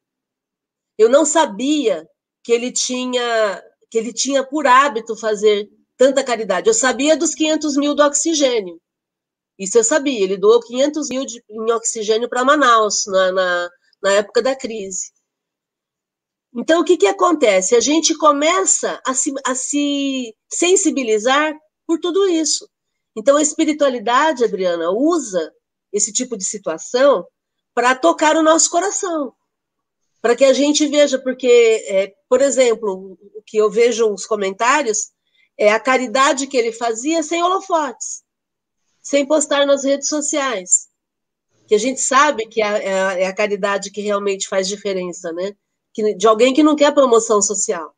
Eu 0.98 1.08
não 1.08 1.24
sabia 1.24 2.06
que 2.42 2.52
ele 2.52 2.70
tinha 2.70 3.62
que 3.90 3.98
ele 3.98 4.12
tinha 4.12 4.42
por 4.42 4.66
hábito 4.66 5.16
fazer 5.16 5.68
tanta 5.96 6.24
caridade. 6.24 6.68
Eu 6.68 6.74
sabia 6.74 7.16
dos 7.16 7.34
500 7.34 7.76
mil 7.76 7.94
do 7.94 8.02
oxigênio. 8.02 8.80
Isso 9.58 9.78
eu 9.78 9.84
sabia. 9.84 10.24
Ele 10.24 10.36
doou 10.36 10.60
500 10.60 11.08
mil 11.10 11.24
de, 11.24 11.42
em 11.48 11.70
oxigênio 11.70 12.28
para 12.28 12.44
Manaus 12.44 13.06
na, 13.06 13.32
na, 13.32 13.70
na, 14.04 14.12
época 14.12 14.42
da 14.42 14.54
crise. 14.54 15.12
Então, 16.54 16.82
o 16.82 16.84
que, 16.84 16.96
que 16.96 17.06
acontece? 17.06 17.74
A 17.74 17.80
gente 17.80 18.16
começa 18.16 19.00
a 19.04 19.14
se, 19.14 19.32
a 19.44 19.54
se 19.54 20.36
sensibilizar 20.52 21.52
por 21.86 21.98
tudo 21.98 22.28
isso. 22.28 22.68
Então, 23.16 23.36
a 23.36 23.42
espiritualidade, 23.42 24.44
Adriana, 24.44 24.90
usa 24.90 25.52
esse 25.92 26.12
tipo 26.12 26.36
de 26.36 26.44
situação 26.44 27.26
para 27.74 27.94
tocar 27.94 28.36
o 28.36 28.42
nosso 28.42 28.70
coração 28.70 29.34
para 30.24 30.34
que 30.34 30.46
a 30.46 30.54
gente 30.54 30.86
veja, 30.86 31.18
porque, 31.18 31.84
é, 31.86 32.14
por 32.30 32.40
exemplo, 32.40 33.18
o 33.34 33.42
que 33.44 33.58
eu 33.58 33.70
vejo 33.70 34.10
os 34.10 34.24
comentários 34.24 35.10
é 35.54 35.70
a 35.70 35.78
caridade 35.78 36.46
que 36.46 36.56
ele 36.56 36.72
fazia 36.72 37.22
sem 37.22 37.42
holofotes, 37.42 38.24
sem 39.02 39.26
postar 39.26 39.66
nas 39.66 39.84
redes 39.84 40.08
sociais. 40.08 40.88
Que 41.66 41.74
a 41.74 41.78
gente 41.78 42.00
sabe 42.00 42.46
que 42.46 42.62
é, 42.62 42.66
é, 42.66 43.22
é 43.22 43.26
a 43.26 43.34
caridade 43.34 43.90
que 43.90 44.00
realmente 44.00 44.48
faz 44.48 44.68
diferença, 44.68 45.32
né? 45.32 45.52
Que, 45.92 46.14
de 46.14 46.26
alguém 46.26 46.52
que 46.52 46.62
não 46.62 46.76
quer 46.76 46.92
promoção 46.92 47.40
social, 47.40 47.94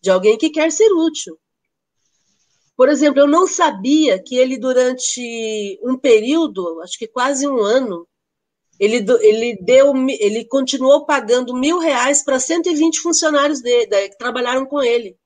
de 0.00 0.10
alguém 0.10 0.36
que 0.36 0.50
quer 0.50 0.70
ser 0.70 0.90
útil. 0.92 1.38
Por 2.76 2.88
exemplo, 2.88 3.20
eu 3.20 3.28
não 3.28 3.46
sabia 3.46 4.22
que 4.22 4.36
ele, 4.36 4.58
durante 4.58 5.78
um 5.82 5.96
período, 5.96 6.80
acho 6.80 6.98
que 6.98 7.06
quase 7.06 7.46
um 7.46 7.60
ano, 7.60 8.08
ele, 8.78 9.04
ele 9.20 9.56
deu, 9.62 9.94
ele 10.08 10.44
continuou 10.46 11.06
pagando 11.06 11.54
mil 11.54 11.78
reais 11.78 12.24
para 12.24 12.40
120 12.40 13.00
funcionários 13.00 13.60
dele, 13.60 14.08
que 14.08 14.18
trabalharam 14.18 14.66
com 14.66 14.82
ele. 14.82 15.16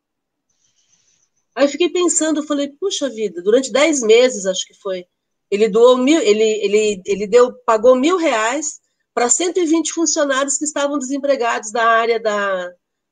Aí 1.54 1.64
eu 1.64 1.68
fiquei 1.71 1.88
pensando, 1.88 2.40
eu 2.40 2.47
falei, 2.47 2.68
puxa 2.68 3.09
vida, 3.09 3.40
durante 3.42 3.73
10 3.73 4.02
meses, 4.02 4.45
acho 4.45 4.66
que 4.66 4.75
foi, 4.75 5.06
ele 5.50 5.68
doou 5.68 5.96
mil, 5.96 6.20
ele, 6.20 6.42
ele, 6.42 7.02
ele 7.04 7.26
deu, 7.26 7.52
pagou 7.64 7.94
mil 7.94 8.16
reais 8.16 8.80
para 9.14 9.28
120 9.28 9.92
funcionários 9.92 10.58
que 10.58 10.64
estavam 10.64 10.98
desempregados 10.98 11.70
da 11.70 11.84
área 11.84 12.20
da, 12.20 12.70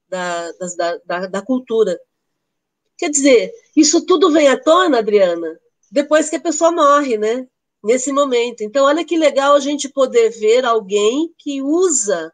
da, 0.08 0.52
da, 0.52 0.98
da, 1.04 1.26
da 1.26 1.42
cultura. 1.42 1.98
Quer 2.98 3.10
dizer, 3.10 3.52
isso 3.76 4.04
tudo 4.04 4.30
vem 4.30 4.48
à 4.48 4.60
tona, 4.60 4.98
Adriana, 4.98 5.58
depois 5.90 6.28
que 6.28 6.36
a 6.36 6.40
pessoa 6.40 6.70
morre, 6.70 7.16
né? 7.16 7.46
nesse 7.84 8.10
momento. 8.10 8.62
Então, 8.62 8.86
olha 8.86 9.04
que 9.04 9.16
legal 9.16 9.54
a 9.54 9.60
gente 9.60 9.90
poder 9.90 10.30
ver 10.30 10.64
alguém 10.64 11.30
que 11.38 11.60
usa 11.60 12.32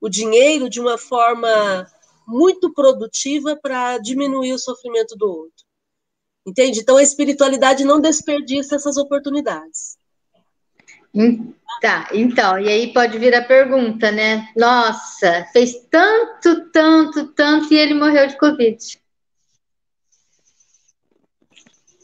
o 0.00 0.08
dinheiro 0.08 0.70
de 0.70 0.80
uma 0.80 0.96
forma 0.96 1.84
muito 2.26 2.72
produtiva 2.72 3.58
para 3.60 3.98
diminuir 3.98 4.52
o 4.52 4.58
sofrimento 4.58 5.16
do 5.16 5.26
outro. 5.26 5.63
Entende? 6.46 6.80
Então, 6.80 6.96
a 6.96 7.02
espiritualidade 7.02 7.84
não 7.84 8.00
desperdiça 8.00 8.76
essas 8.76 8.96
oportunidades. 8.96 9.96
Tá, 11.80 12.08
então, 12.12 12.58
e 12.58 12.68
aí 12.68 12.92
pode 12.92 13.18
vir 13.18 13.34
a 13.34 13.44
pergunta, 13.44 14.10
né? 14.10 14.48
Nossa, 14.56 15.46
fez 15.52 15.74
tanto, 15.90 16.70
tanto, 16.70 17.28
tanto 17.28 17.72
e 17.72 17.78
ele 17.78 17.94
morreu 17.94 18.26
de 18.26 18.36
Covid. 18.36 18.76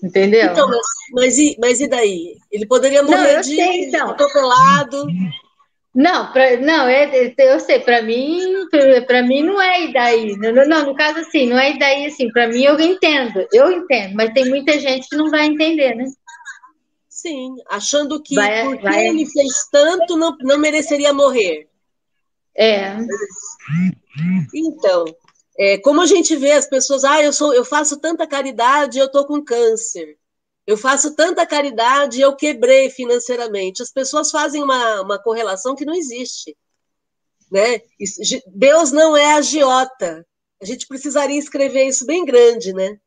Entendeu? 0.02 0.52
Então, 0.52 0.68
mas, 0.68 0.86
mas, 1.12 1.38
e, 1.38 1.56
mas 1.60 1.80
e 1.80 1.88
daí? 1.88 2.36
Ele 2.50 2.66
poderia 2.66 3.02
morrer 3.02 3.34
não, 3.34 3.40
de 3.40 3.56
sei, 3.56 3.84
então. 3.86 4.10
atropelado. 4.10 5.06
Não, 5.92 6.32
pra, 6.32 6.56
não, 6.58 6.86
é, 6.86 7.34
eu 7.36 7.58
sei, 7.58 7.80
para 7.80 8.00
mim, 8.00 8.68
para 9.06 9.22
mim 9.24 9.42
não 9.42 9.60
é 9.60 9.90
daí. 9.92 10.36
Não, 10.36 10.52
não, 10.52 10.86
no 10.86 10.94
caso 10.94 11.18
assim, 11.18 11.48
não 11.48 11.58
é 11.58 11.76
daí 11.76 12.06
assim, 12.06 12.30
para 12.30 12.46
mim 12.46 12.62
eu 12.62 12.78
entendo, 12.78 13.44
eu 13.52 13.70
entendo, 13.72 14.14
mas 14.14 14.32
tem 14.32 14.48
muita 14.48 14.78
gente 14.78 15.08
que 15.08 15.16
não 15.16 15.30
vai 15.30 15.46
entender, 15.46 15.96
né? 15.96 16.04
Sim, 17.08 17.56
achando 17.68 18.22
que 18.22 18.36
vai, 18.36 18.64
porque 18.64 18.82
vai. 18.82 19.08
ele 19.08 19.26
fez 19.26 19.68
tanto, 19.70 20.16
não, 20.16 20.36
não 20.40 20.58
mereceria 20.58 21.12
morrer. 21.12 21.68
É. 22.56 22.96
Então, 24.54 25.04
é, 25.58 25.76
como 25.78 26.00
a 26.00 26.06
gente 26.06 26.36
vê 26.36 26.52
as 26.52 26.66
pessoas, 26.66 27.04
ah, 27.04 27.20
eu, 27.20 27.32
sou, 27.32 27.52
eu 27.52 27.64
faço 27.64 27.98
tanta 27.98 28.26
caridade, 28.26 28.98
eu 28.98 29.06
estou 29.06 29.26
com 29.26 29.42
câncer. 29.42 30.16
Eu 30.70 30.76
faço 30.76 31.16
tanta 31.16 31.44
caridade, 31.44 32.20
eu 32.20 32.36
quebrei 32.36 32.88
financeiramente. 32.90 33.82
As 33.82 33.90
pessoas 33.90 34.30
fazem 34.30 34.62
uma, 34.62 35.00
uma 35.00 35.20
correlação 35.20 35.74
que 35.74 35.84
não 35.84 35.92
existe. 35.92 36.56
Né? 37.50 37.82
Deus 38.46 38.92
não 38.92 39.16
é 39.16 39.32
agiota. 39.32 40.24
A 40.62 40.64
gente 40.64 40.86
precisaria 40.86 41.36
escrever 41.36 41.88
isso 41.88 42.06
bem 42.06 42.24
grande, 42.24 42.72
né? 42.72 43.00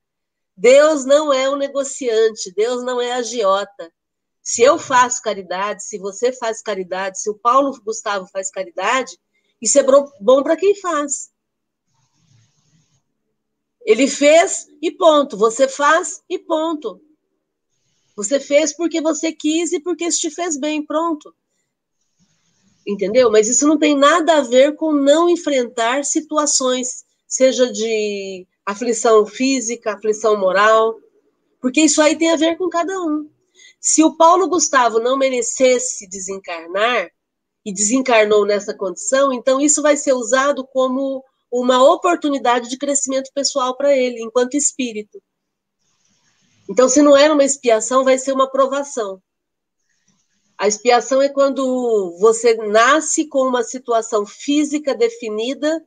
Deus 0.57 1.05
não 1.05 1.31
é 1.31 1.49
um 1.49 1.55
negociante, 1.55 2.53
Deus 2.53 2.83
não 2.83 2.99
é 2.99 3.13
agiota. 3.13 3.89
Se 4.41 4.61
eu 4.61 4.77
faço 4.77 5.21
caridade, 5.21 5.85
se 5.85 5.97
você 5.97 6.33
faz 6.33 6.61
caridade, 6.61 7.17
se 7.21 7.29
o 7.29 7.39
Paulo 7.39 7.71
Gustavo 7.81 8.27
faz 8.29 8.51
caridade, 8.51 9.17
isso 9.61 9.79
é 9.79 9.83
bom 10.19 10.43
para 10.43 10.57
quem 10.57 10.75
faz. 10.81 11.31
Ele 13.85 14.05
fez 14.05 14.67
e 14.81 14.91
ponto. 14.91 15.37
Você 15.37 15.65
faz 15.65 16.21
e 16.29 16.37
ponto. 16.37 17.01
Você 18.15 18.39
fez 18.39 18.75
porque 18.75 19.01
você 19.01 19.31
quis 19.31 19.71
e 19.73 19.79
porque 19.79 20.05
isso 20.05 20.19
te 20.19 20.29
fez 20.29 20.57
bem, 20.57 20.85
pronto. 20.85 21.33
Entendeu? 22.85 23.31
Mas 23.31 23.47
isso 23.47 23.67
não 23.67 23.77
tem 23.77 23.97
nada 23.97 24.37
a 24.37 24.41
ver 24.41 24.75
com 24.75 24.91
não 24.91 25.29
enfrentar 25.29 26.03
situações, 26.03 27.05
seja 27.27 27.71
de 27.71 28.45
aflição 28.65 29.25
física, 29.25 29.93
aflição 29.93 30.37
moral, 30.37 30.99
porque 31.61 31.81
isso 31.81 32.01
aí 32.01 32.17
tem 32.17 32.31
a 32.31 32.35
ver 32.35 32.57
com 32.57 32.69
cada 32.69 32.99
um. 33.01 33.29
Se 33.79 34.03
o 34.03 34.15
Paulo 34.15 34.47
Gustavo 34.47 34.99
não 34.99 35.17
merecesse 35.17 36.07
desencarnar 36.07 37.09
e 37.65 37.73
desencarnou 37.73 38.45
nessa 38.45 38.73
condição, 38.73 39.33
então 39.33 39.59
isso 39.59 39.81
vai 39.81 39.95
ser 39.95 40.13
usado 40.13 40.65
como 40.67 41.23
uma 41.51 41.83
oportunidade 41.83 42.69
de 42.69 42.77
crescimento 42.77 43.31
pessoal 43.33 43.77
para 43.77 43.95
ele, 43.95 44.21
enquanto 44.21 44.55
espírito. 44.55 45.21
Então, 46.73 46.89
se 46.89 47.03
não 47.03 47.15
era 47.15 47.31
uma 47.31 47.43
expiação, 47.43 48.03
vai 48.03 48.17
ser 48.17 48.31
uma 48.31 48.49
provação. 48.49 49.21
A 50.57 50.67
expiação 50.67 51.21
é 51.21 51.29
quando 51.29 52.17
você 52.19 52.55
nasce 52.55 53.27
com 53.27 53.47
uma 53.47 53.61
situação 53.61 54.25
física 54.25 54.95
definida 54.95 55.85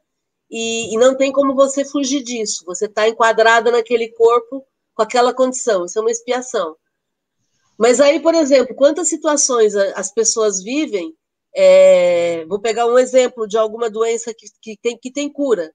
e, 0.49 0.95
e 0.95 0.97
não 0.97 1.17
tem 1.17 1.33
como 1.33 1.57
você 1.57 1.85
fugir 1.85 2.23
disso. 2.23 2.65
Você 2.67 2.87
está 2.87 3.09
enquadrada 3.09 3.73
naquele 3.73 4.13
corpo 4.13 4.65
com 4.95 5.03
aquela 5.03 5.35
condição. 5.35 5.85
Isso 5.85 5.99
é 5.99 6.03
uma 6.03 6.11
expiação. 6.13 6.77
Mas 7.77 8.01
aí, 8.01 8.21
por 8.21 8.37
exemplo, 8.37 8.73
quantas 8.77 9.09
situações 9.09 9.75
as 9.75 10.15
pessoas 10.15 10.63
vivem 10.63 11.13
é, 11.53 12.45
vou 12.47 12.61
pegar 12.61 12.87
um 12.87 12.97
exemplo 12.97 13.49
de 13.49 13.59
alguma 13.59 13.91
doença 13.91 14.33
que, 14.33 14.47
que, 14.63 14.77
tem, 14.81 14.97
que 14.97 15.11
tem 15.11 15.29
cura. 15.33 15.73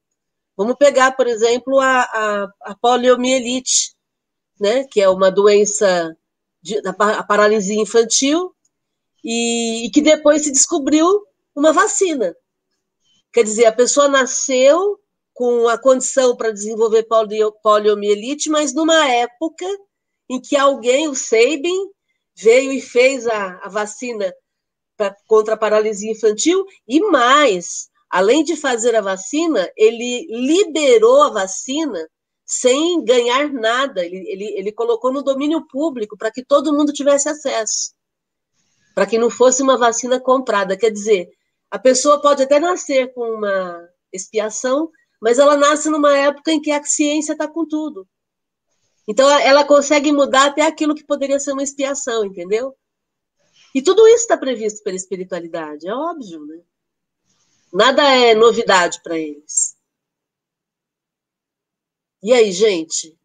Vamos 0.55 0.77
pegar, 0.77 1.17
por 1.17 1.27
exemplo, 1.27 1.81
a, 1.81 2.01
a, 2.01 2.47
a 2.61 2.75
poliomielite, 2.75 3.93
né, 4.61 4.83
que 4.83 5.01
é 5.01 5.09
uma 5.09 5.31
doença 5.31 6.15
de, 6.61 6.79
a 6.85 7.23
paralisia 7.23 7.81
infantil, 7.81 8.53
e, 9.23 9.87
e 9.87 9.89
que 9.89 10.01
depois 10.01 10.43
se 10.43 10.51
descobriu 10.51 11.07
uma 11.55 11.73
vacina. 11.73 12.35
Quer 13.33 13.43
dizer, 13.43 13.65
a 13.65 13.71
pessoa 13.71 14.07
nasceu 14.07 14.99
com 15.33 15.67
a 15.67 15.77
condição 15.77 16.35
para 16.35 16.51
desenvolver 16.51 17.03
polio, 17.03 17.51
poliomielite, 17.63 18.49
mas 18.49 18.73
numa 18.73 19.09
época 19.09 19.65
em 20.29 20.39
que 20.39 20.55
alguém, 20.55 21.07
o 21.07 21.15
Sabin, 21.15 21.89
veio 22.35 22.71
e 22.71 22.79
fez 22.79 23.27
a, 23.27 23.59
a 23.63 23.69
vacina 23.69 24.31
pra, 24.95 25.15
contra 25.25 25.55
a 25.55 25.57
paralisia 25.57 26.11
infantil 26.11 26.63
e 26.87 26.99
mais, 27.09 27.89
além 28.09 28.43
de 28.43 28.55
fazer 28.55 28.95
a 28.95 29.01
vacina, 29.01 29.71
ele 29.75 30.27
liberou 30.29 31.23
a 31.23 31.29
vacina 31.29 32.07
sem 32.51 33.01
ganhar 33.05 33.49
nada. 33.49 34.05
Ele, 34.05 34.29
ele, 34.29 34.43
ele 34.57 34.71
colocou 34.73 35.09
no 35.09 35.23
domínio 35.23 35.65
público 35.67 36.17
para 36.17 36.29
que 36.29 36.43
todo 36.43 36.73
mundo 36.73 36.91
tivesse 36.91 37.29
acesso, 37.29 37.93
para 38.93 39.05
que 39.05 39.17
não 39.17 39.29
fosse 39.29 39.63
uma 39.63 39.77
vacina 39.77 40.19
comprada. 40.19 40.75
Quer 40.75 40.91
dizer, 40.91 41.29
a 41.69 41.79
pessoa 41.79 42.21
pode 42.21 42.43
até 42.43 42.59
nascer 42.59 43.13
com 43.13 43.21
uma 43.21 43.87
expiação, 44.11 44.91
mas 45.21 45.39
ela 45.39 45.55
nasce 45.55 45.89
numa 45.89 46.17
época 46.17 46.51
em 46.51 46.61
que 46.61 46.71
a 46.71 46.83
ciência 46.83 47.31
está 47.31 47.47
com 47.47 47.65
tudo. 47.65 48.05
Então, 49.07 49.29
ela 49.39 49.63
consegue 49.63 50.11
mudar 50.11 50.47
até 50.47 50.63
aquilo 50.63 50.93
que 50.93 51.05
poderia 51.05 51.39
ser 51.39 51.53
uma 51.53 51.63
expiação, 51.63 52.25
entendeu? 52.25 52.75
E 53.73 53.81
tudo 53.81 54.05
isso 54.07 54.23
está 54.23 54.35
previsto 54.35 54.83
pela 54.83 54.97
espiritualidade, 54.97 55.87
é 55.87 55.93
óbvio, 55.93 56.45
né? 56.45 56.59
Nada 57.71 58.03
é 58.11 58.35
novidade 58.35 59.01
para 59.01 59.17
eles. 59.17 59.77
E 62.23 62.31
aí, 62.33 62.51
gente? 62.51 63.17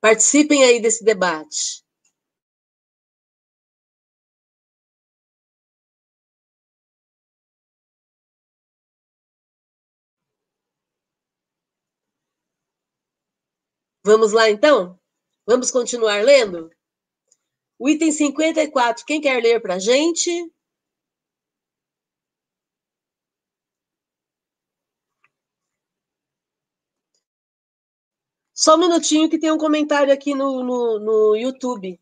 Participem 0.00 0.62
aí 0.62 0.80
desse 0.80 1.02
debate. 1.02 1.82
Vamos 14.04 14.32
lá, 14.32 14.48
então? 14.50 15.00
Vamos 15.46 15.70
continuar 15.70 16.22
lendo? 16.22 16.70
O 17.78 17.88
item 17.88 18.12
54, 18.12 19.04
quem 19.04 19.20
quer 19.20 19.42
ler 19.42 19.60
para 19.60 19.74
a 19.74 19.78
gente? 19.78 20.30
Só 28.64 28.76
um 28.76 28.78
minutinho 28.78 29.28
que 29.28 29.38
tem 29.38 29.52
um 29.52 29.58
comentário 29.58 30.10
aqui 30.10 30.34
no, 30.34 30.64
no, 30.64 30.98
no 30.98 31.36
YouTube. 31.36 32.00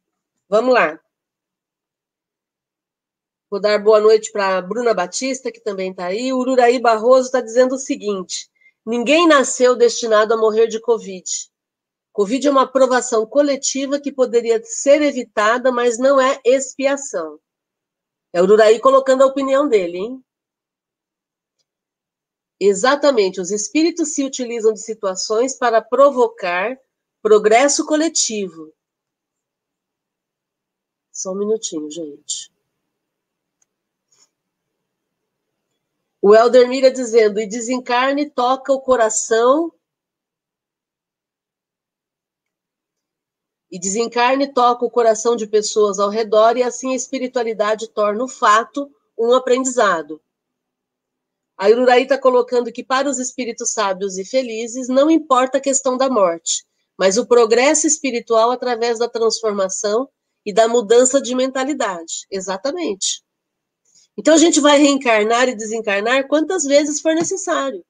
Vamos 0.49 0.73
lá. 0.73 0.97
Vou 3.51 3.61
dar 3.61 3.83
boa 3.83 3.99
noite 3.99 4.31
para 4.31 4.63
Bruna 4.63 4.95
Batista, 4.95 5.51
que 5.51 5.59
também 5.59 5.91
está 5.91 6.07
aí. 6.07 6.33
O 6.33 6.39
Ururaí 6.39 6.79
Barroso 6.79 7.27
está 7.27 7.41
dizendo 7.41 7.75
o 7.75 7.79
seguinte: 7.81 8.49
ninguém 8.87 9.27
nasceu 9.27 9.75
destinado 9.75 10.35
a 10.35 10.37
morrer 10.37 10.69
de 10.69 10.81
Covid. 10.81 11.29
Covid 12.13 12.47
é 12.47 12.51
uma 12.53 12.63
aprovação 12.63 13.27
coletiva 13.27 13.99
que 13.99 14.13
poderia 14.13 14.63
ser 14.63 15.03
evitada, 15.03 15.73
mas 15.73 15.99
não 15.99 16.21
é 16.21 16.41
expiação. 16.45 17.41
É 18.33 18.41
o 18.41 18.45
Ururaí 18.45 18.79
colocando 18.79 19.25
a 19.25 19.27
opinião 19.27 19.67
dele, 19.67 19.99
hein? 19.99 20.25
Exatamente, 22.65 23.41
os 23.41 23.51
espíritos 23.51 24.15
se 24.15 24.23
utilizam 24.23 24.73
de 24.73 24.79
situações 24.81 25.53
para 25.59 25.83
provocar 25.83 26.79
progresso 27.21 27.85
coletivo. 27.85 28.73
Só 31.11 31.33
um 31.33 31.39
minutinho, 31.39 31.91
gente. 31.91 32.53
O 36.21 36.37
Elder 36.37 36.69
Mira 36.69 36.89
dizendo, 36.89 37.41
e 37.41 37.49
desencarne 37.49 38.31
toca 38.31 38.73
o 38.73 38.81
coração. 38.81 39.75
E 43.73 43.77
desencarne 43.77 44.55
toca 44.55 44.85
o 44.85 44.91
coração 44.91 45.35
de 45.35 45.49
pessoas 45.49 45.99
ao 45.99 46.11
redor, 46.11 46.57
e 46.57 46.63
assim 46.63 46.93
a 46.93 46.97
espiritualidade 46.97 47.89
torna 47.89 48.23
o 48.23 48.29
fato 48.29 48.89
um 49.19 49.35
aprendizado. 49.35 50.23
A 51.63 51.71
Iruraí 51.71 52.03
está 52.03 52.19
colocando 52.19 52.73
que 52.73 52.83
para 52.83 53.09
os 53.09 53.21
espíritos 53.21 53.71
sábios 53.71 54.19
e 54.19 54.25
felizes 54.25 54.89
não 54.89 55.09
importa 55.09 55.59
a 55.59 55.61
questão 55.61 55.97
da 55.97 56.11
morte, 56.11 56.65
mas 56.99 57.17
o 57.17 57.25
progresso 57.25 57.87
espiritual 57.87 58.51
através 58.51 58.99
da 58.99 59.09
transformação 59.09 60.09
e 60.45 60.53
da 60.53 60.67
mudança 60.67 61.23
de 61.23 61.37
mentalidade. 61.37 62.27
Exatamente. 62.29 63.23
Então 64.19 64.35
a 64.35 64.39
gente 64.39 64.59
vai 64.59 64.77
reencarnar 64.77 65.49
e 65.49 65.55
desencarnar 65.55 66.27
quantas 66.27 66.65
vezes 66.65 67.01
for 67.01 67.15
necessário. 67.15 67.85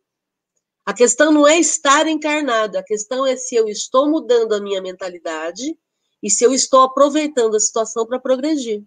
A 0.85 0.93
questão 0.93 1.33
não 1.33 1.49
é 1.49 1.59
estar 1.59 2.07
encarnado, 2.07 2.77
a 2.77 2.83
questão 2.83 3.27
é 3.27 3.37
se 3.37 3.55
eu 3.55 3.67
estou 3.69 4.07
mudando 4.07 4.53
a 4.53 4.61
minha 4.61 4.83
mentalidade 4.83 5.75
e 6.23 6.29
se 6.29 6.45
eu 6.45 6.53
estou 6.53 6.83
aproveitando 6.83 7.57
a 7.57 7.61
situação 7.61 8.05
para 8.05 8.21
progredir. 8.21 8.85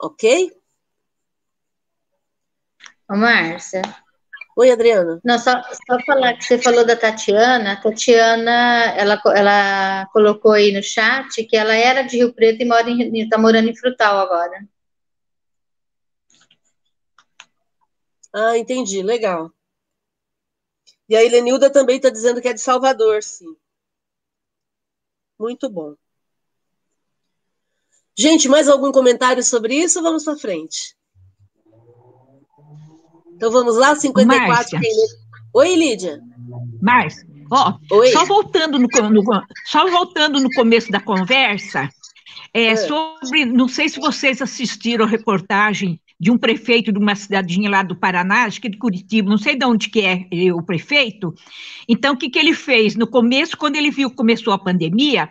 Ok? 0.00 0.50
Ô, 3.08 3.16
Márcia. 3.16 3.82
Oi, 4.56 4.70
Adriana. 4.70 5.20
Não, 5.24 5.38
só, 5.38 5.62
só 5.62 5.98
falar 6.06 6.34
que 6.36 6.44
você 6.44 6.58
falou 6.58 6.84
da 6.86 6.96
Tatiana. 6.96 7.72
A 7.72 7.76
Tatiana, 7.80 8.94
ela, 8.96 9.20
ela 9.34 10.06
colocou 10.12 10.52
aí 10.52 10.72
no 10.72 10.82
chat 10.82 11.44
que 11.44 11.56
ela 11.56 11.74
era 11.74 12.02
de 12.02 12.18
Rio 12.18 12.32
Preto 12.32 12.62
e 12.62 12.64
mora 12.66 12.88
em, 12.88 13.22
está 13.22 13.36
morando 13.38 13.68
em 13.68 13.76
Frutal 13.76 14.18
agora. 14.18 14.66
Ah, 18.34 18.58
entendi, 18.58 19.02
legal. 19.02 19.50
E 21.08 21.16
a 21.16 21.24
Helenilda 21.24 21.70
também 21.72 21.96
está 21.96 22.10
dizendo 22.10 22.42
que 22.42 22.48
é 22.48 22.52
de 22.52 22.60
Salvador, 22.60 23.22
sim. 23.22 23.56
Muito 25.38 25.70
bom. 25.70 25.94
Gente, 28.16 28.48
mais 28.48 28.68
algum 28.68 28.92
comentário 28.92 29.42
sobre 29.42 29.74
isso? 29.74 30.02
Vamos 30.02 30.24
para 30.24 30.36
frente. 30.36 30.94
Então 33.34 33.50
vamos 33.50 33.76
lá, 33.76 33.94
54. 33.94 34.48
Márcia. 34.48 34.80
Oi, 35.52 35.74
Lídia. 35.74 36.20
Márcia, 36.80 37.26
ó, 37.50 37.74
Oi. 37.90 38.08
só 38.08 38.24
voltando 38.24 38.78
no, 38.78 38.88
no, 39.10 39.22
só 39.66 39.88
voltando 39.90 40.40
no 40.40 40.48
começo 40.50 40.90
da 40.90 41.00
conversa, 41.00 41.88
é, 42.52 42.66
é. 42.66 42.76
sobre, 42.76 43.44
não 43.44 43.68
sei 43.68 43.88
se 43.88 43.98
vocês 43.98 44.40
assistiram 44.40 45.04
a 45.04 45.08
reportagem 45.08 46.00
de 46.18 46.30
um 46.30 46.38
prefeito 46.38 46.92
de 46.92 46.98
uma 46.98 47.16
cidadinha 47.16 47.68
lá 47.68 47.82
do 47.82 47.96
Paraná, 47.96 48.44
acho 48.44 48.60
que 48.60 48.68
de 48.68 48.78
Curitiba, 48.78 49.28
não 49.28 49.36
sei 49.36 49.56
de 49.56 49.64
onde 49.64 49.90
que 49.90 50.00
é 50.00 50.26
o 50.52 50.62
prefeito. 50.62 51.34
Então, 51.88 52.14
o 52.14 52.16
que, 52.16 52.30
que 52.30 52.38
ele 52.38 52.54
fez? 52.54 52.94
No 52.94 53.06
começo, 53.06 53.56
quando 53.56 53.76
ele 53.76 53.90
viu 53.90 54.08
que 54.08 54.16
começou 54.16 54.52
a 54.52 54.58
pandemia, 54.58 55.28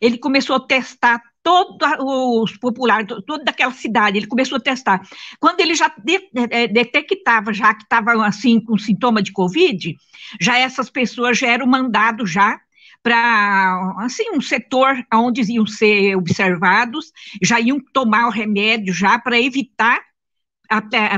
ele 0.00 0.18
começou 0.18 0.56
a 0.56 0.60
testar 0.60 1.22
todos 1.46 1.78
os 2.00 2.56
populares, 2.56 3.06
toda 3.24 3.44
daquela 3.44 3.70
cidade, 3.70 4.18
ele 4.18 4.26
começou 4.26 4.56
a 4.56 4.60
testar. 4.60 5.00
Quando 5.38 5.60
ele 5.60 5.76
já 5.76 5.88
de, 5.96 6.18
de, 6.18 6.66
detectava, 6.66 7.52
já 7.52 7.72
que 7.72 7.84
estavam 7.84 8.20
assim 8.20 8.58
com 8.58 8.76
sintoma 8.76 9.22
de 9.22 9.30
Covid, 9.30 9.96
já 10.40 10.58
essas 10.58 10.90
pessoas 10.90 11.38
já 11.38 11.46
eram 11.46 11.68
mandados 11.68 12.32
já 12.32 12.60
para 13.00 13.94
assim 13.98 14.28
um 14.32 14.40
setor 14.40 15.06
onde 15.14 15.40
iam 15.52 15.64
ser 15.68 16.16
observados, 16.16 17.12
já 17.40 17.60
iam 17.60 17.78
tomar 17.92 18.26
o 18.26 18.32
remédio 18.32 18.92
já 18.92 19.16
para 19.16 19.40
evitar 19.40 20.00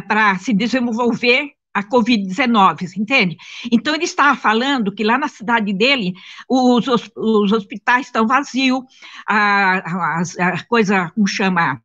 para 0.06 0.38
se 0.38 0.52
desenvolver 0.52 1.52
a 1.78 1.82
Covid-19, 1.84 2.96
entende? 2.96 3.36
Então, 3.70 3.94
ele 3.94 4.04
estava 4.04 4.36
falando 4.36 4.92
que 4.92 5.04
lá 5.04 5.16
na 5.16 5.28
cidade 5.28 5.72
dele, 5.72 6.12
os, 6.48 6.88
os, 6.88 7.10
os 7.16 7.52
hospitais 7.52 8.06
estão 8.06 8.26
vazios, 8.26 8.80
a, 9.26 9.78
a, 9.78 10.22
a, 10.40 10.64
coisa, 10.64 11.10
como 11.14 11.26
chama? 11.26 11.80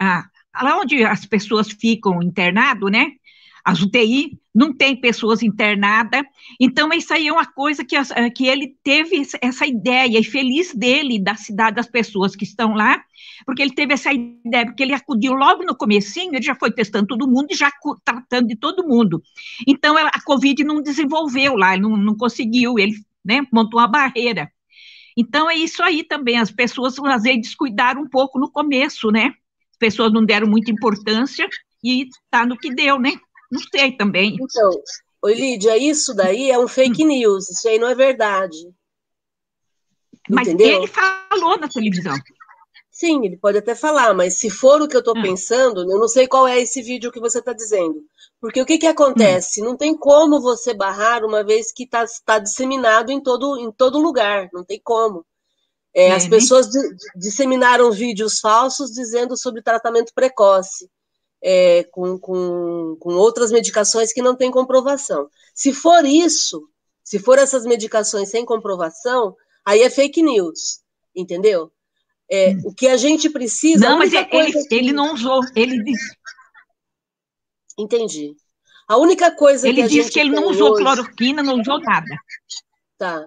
A, 0.00 0.24
lá 0.62 0.78
onde 0.78 1.02
as 1.02 1.24
pessoas 1.24 1.70
ficam 1.70 2.22
internadas, 2.22 2.90
né? 2.90 3.12
As 3.66 3.82
UTI, 3.82 4.38
não 4.54 4.72
tem 4.72 4.94
pessoas 4.94 5.42
internadas. 5.42 6.22
Então, 6.60 6.88
isso 6.92 7.12
aí 7.12 7.26
é 7.26 7.32
uma 7.32 7.44
coisa 7.44 7.84
que, 7.84 7.96
que 8.32 8.46
ele 8.46 8.76
teve 8.80 9.20
essa 9.42 9.66
ideia, 9.66 10.20
e 10.20 10.22
feliz 10.22 10.72
dele, 10.72 11.18
da 11.18 11.34
cidade, 11.34 11.74
das 11.74 11.88
pessoas 11.88 12.36
que 12.36 12.44
estão 12.44 12.74
lá, 12.74 13.02
porque 13.44 13.60
ele 13.60 13.74
teve 13.74 13.92
essa 13.92 14.12
ideia, 14.12 14.66
porque 14.66 14.84
ele 14.84 14.94
acudiu 14.94 15.32
logo 15.32 15.64
no 15.64 15.76
comecinho, 15.76 16.32
ele 16.32 16.42
já 16.42 16.54
foi 16.54 16.70
testando 16.70 17.08
todo 17.08 17.26
mundo 17.26 17.48
e 17.50 17.56
já 17.56 17.72
tratando 18.04 18.46
de 18.46 18.54
todo 18.54 18.86
mundo. 18.86 19.20
Então, 19.66 19.96
a 19.96 20.22
Covid 20.22 20.62
não 20.62 20.80
desenvolveu 20.80 21.56
lá, 21.56 21.76
não, 21.76 21.96
não 21.96 22.16
conseguiu, 22.16 22.78
ele 22.78 22.94
né, 23.24 23.44
montou 23.52 23.80
uma 23.80 23.88
barreira. 23.88 24.48
Então, 25.16 25.50
é 25.50 25.56
isso 25.56 25.82
aí 25.82 26.04
também, 26.04 26.38
as 26.38 26.52
pessoas, 26.52 26.96
às 27.00 27.24
vezes, 27.24 27.40
descuidaram 27.40 28.02
um 28.02 28.08
pouco 28.08 28.38
no 28.38 28.48
começo, 28.48 29.10
né? 29.10 29.34
As 29.72 29.76
pessoas 29.76 30.12
não 30.12 30.24
deram 30.24 30.46
muita 30.46 30.70
importância 30.70 31.48
e 31.82 32.06
tá 32.30 32.46
no 32.46 32.56
que 32.56 32.72
deu, 32.72 33.00
né? 33.00 33.12
Não 33.50 33.60
sei 33.60 33.96
também. 33.96 34.36
Então, 34.40 34.70
oi, 35.22 35.34
Lídia, 35.34 35.76
isso 35.76 36.14
daí 36.14 36.50
é 36.50 36.58
um 36.58 36.68
fake 36.68 37.04
hum. 37.04 37.08
news, 37.08 37.48
isso 37.50 37.68
aí 37.68 37.78
não 37.78 37.88
é 37.88 37.94
verdade. 37.94 38.56
Mas 40.28 40.48
Entendeu? 40.48 40.82
ele 40.82 40.86
falou 40.88 41.58
na 41.58 41.68
televisão. 41.68 42.16
Sim, 42.90 43.26
ele 43.26 43.36
pode 43.36 43.58
até 43.58 43.74
falar, 43.74 44.14
mas 44.14 44.38
se 44.38 44.48
for 44.48 44.80
o 44.80 44.88
que 44.88 44.96
eu 44.96 45.00
estou 45.00 45.16
hum. 45.16 45.22
pensando, 45.22 45.82
eu 45.82 45.98
não 45.98 46.08
sei 46.08 46.26
qual 46.26 46.48
é 46.48 46.58
esse 46.58 46.82
vídeo 46.82 47.12
que 47.12 47.20
você 47.20 47.38
está 47.38 47.52
dizendo. 47.52 48.02
Porque 48.40 48.60
o 48.60 48.66
que, 48.66 48.78
que 48.78 48.86
acontece? 48.86 49.62
Hum. 49.62 49.66
Não 49.66 49.76
tem 49.76 49.96
como 49.96 50.40
você 50.40 50.74
barrar 50.74 51.24
uma 51.24 51.44
vez 51.44 51.72
que 51.72 51.84
está 51.84 52.04
tá 52.24 52.38
disseminado 52.38 53.12
em 53.12 53.22
todo, 53.22 53.58
em 53.58 53.70
todo 53.70 53.98
lugar. 53.98 54.48
Não 54.52 54.64
tem 54.64 54.80
como. 54.82 55.24
É, 55.94 56.08
é, 56.08 56.12
as 56.12 56.26
pessoas 56.26 56.68
disseminaram 57.14 57.90
vídeos 57.92 58.38
falsos 58.38 58.90
dizendo 58.90 59.36
sobre 59.36 59.62
tratamento 59.62 60.12
precoce 60.14 60.90
é, 61.42 61.84
com, 61.84 62.18
com, 62.18 62.96
com 62.98 63.14
outras 63.14 63.52
medicações 63.52 64.12
que 64.12 64.22
não 64.22 64.36
têm 64.36 64.50
comprovação. 64.50 65.28
Se 65.54 65.72
for 65.72 66.04
isso, 66.04 66.68
se 67.02 67.18
for 67.18 67.38
essas 67.38 67.64
medicações 67.64 68.30
sem 68.30 68.44
comprovação, 68.44 69.36
aí 69.64 69.82
é 69.82 69.90
fake 69.90 70.22
news, 70.22 70.80
entendeu? 71.14 71.70
É, 72.28 72.50
hum. 72.50 72.62
O 72.66 72.74
que 72.74 72.88
a 72.88 72.96
gente 72.96 73.30
precisa. 73.30 73.88
Não, 73.88 73.98
mas 73.98 74.12
ele, 74.12 74.26
que... 74.26 74.74
ele 74.74 74.92
não 74.92 75.14
usou, 75.14 75.40
ele 75.54 75.82
disse. 75.84 76.16
Entendi. 77.78 78.34
A 78.88 78.96
única 78.96 79.30
coisa 79.30 79.68
ele 79.68 79.76
que 79.76 79.82
a 79.82 79.88
disse 79.88 80.10
que 80.10 80.20
ele 80.20 80.30
não 80.30 80.48
usou 80.48 80.72
hoje... 80.72 80.82
cloroquina, 80.82 81.42
não 81.42 81.60
usou 81.60 81.78
nada. 81.80 82.16
Tá. 82.96 83.26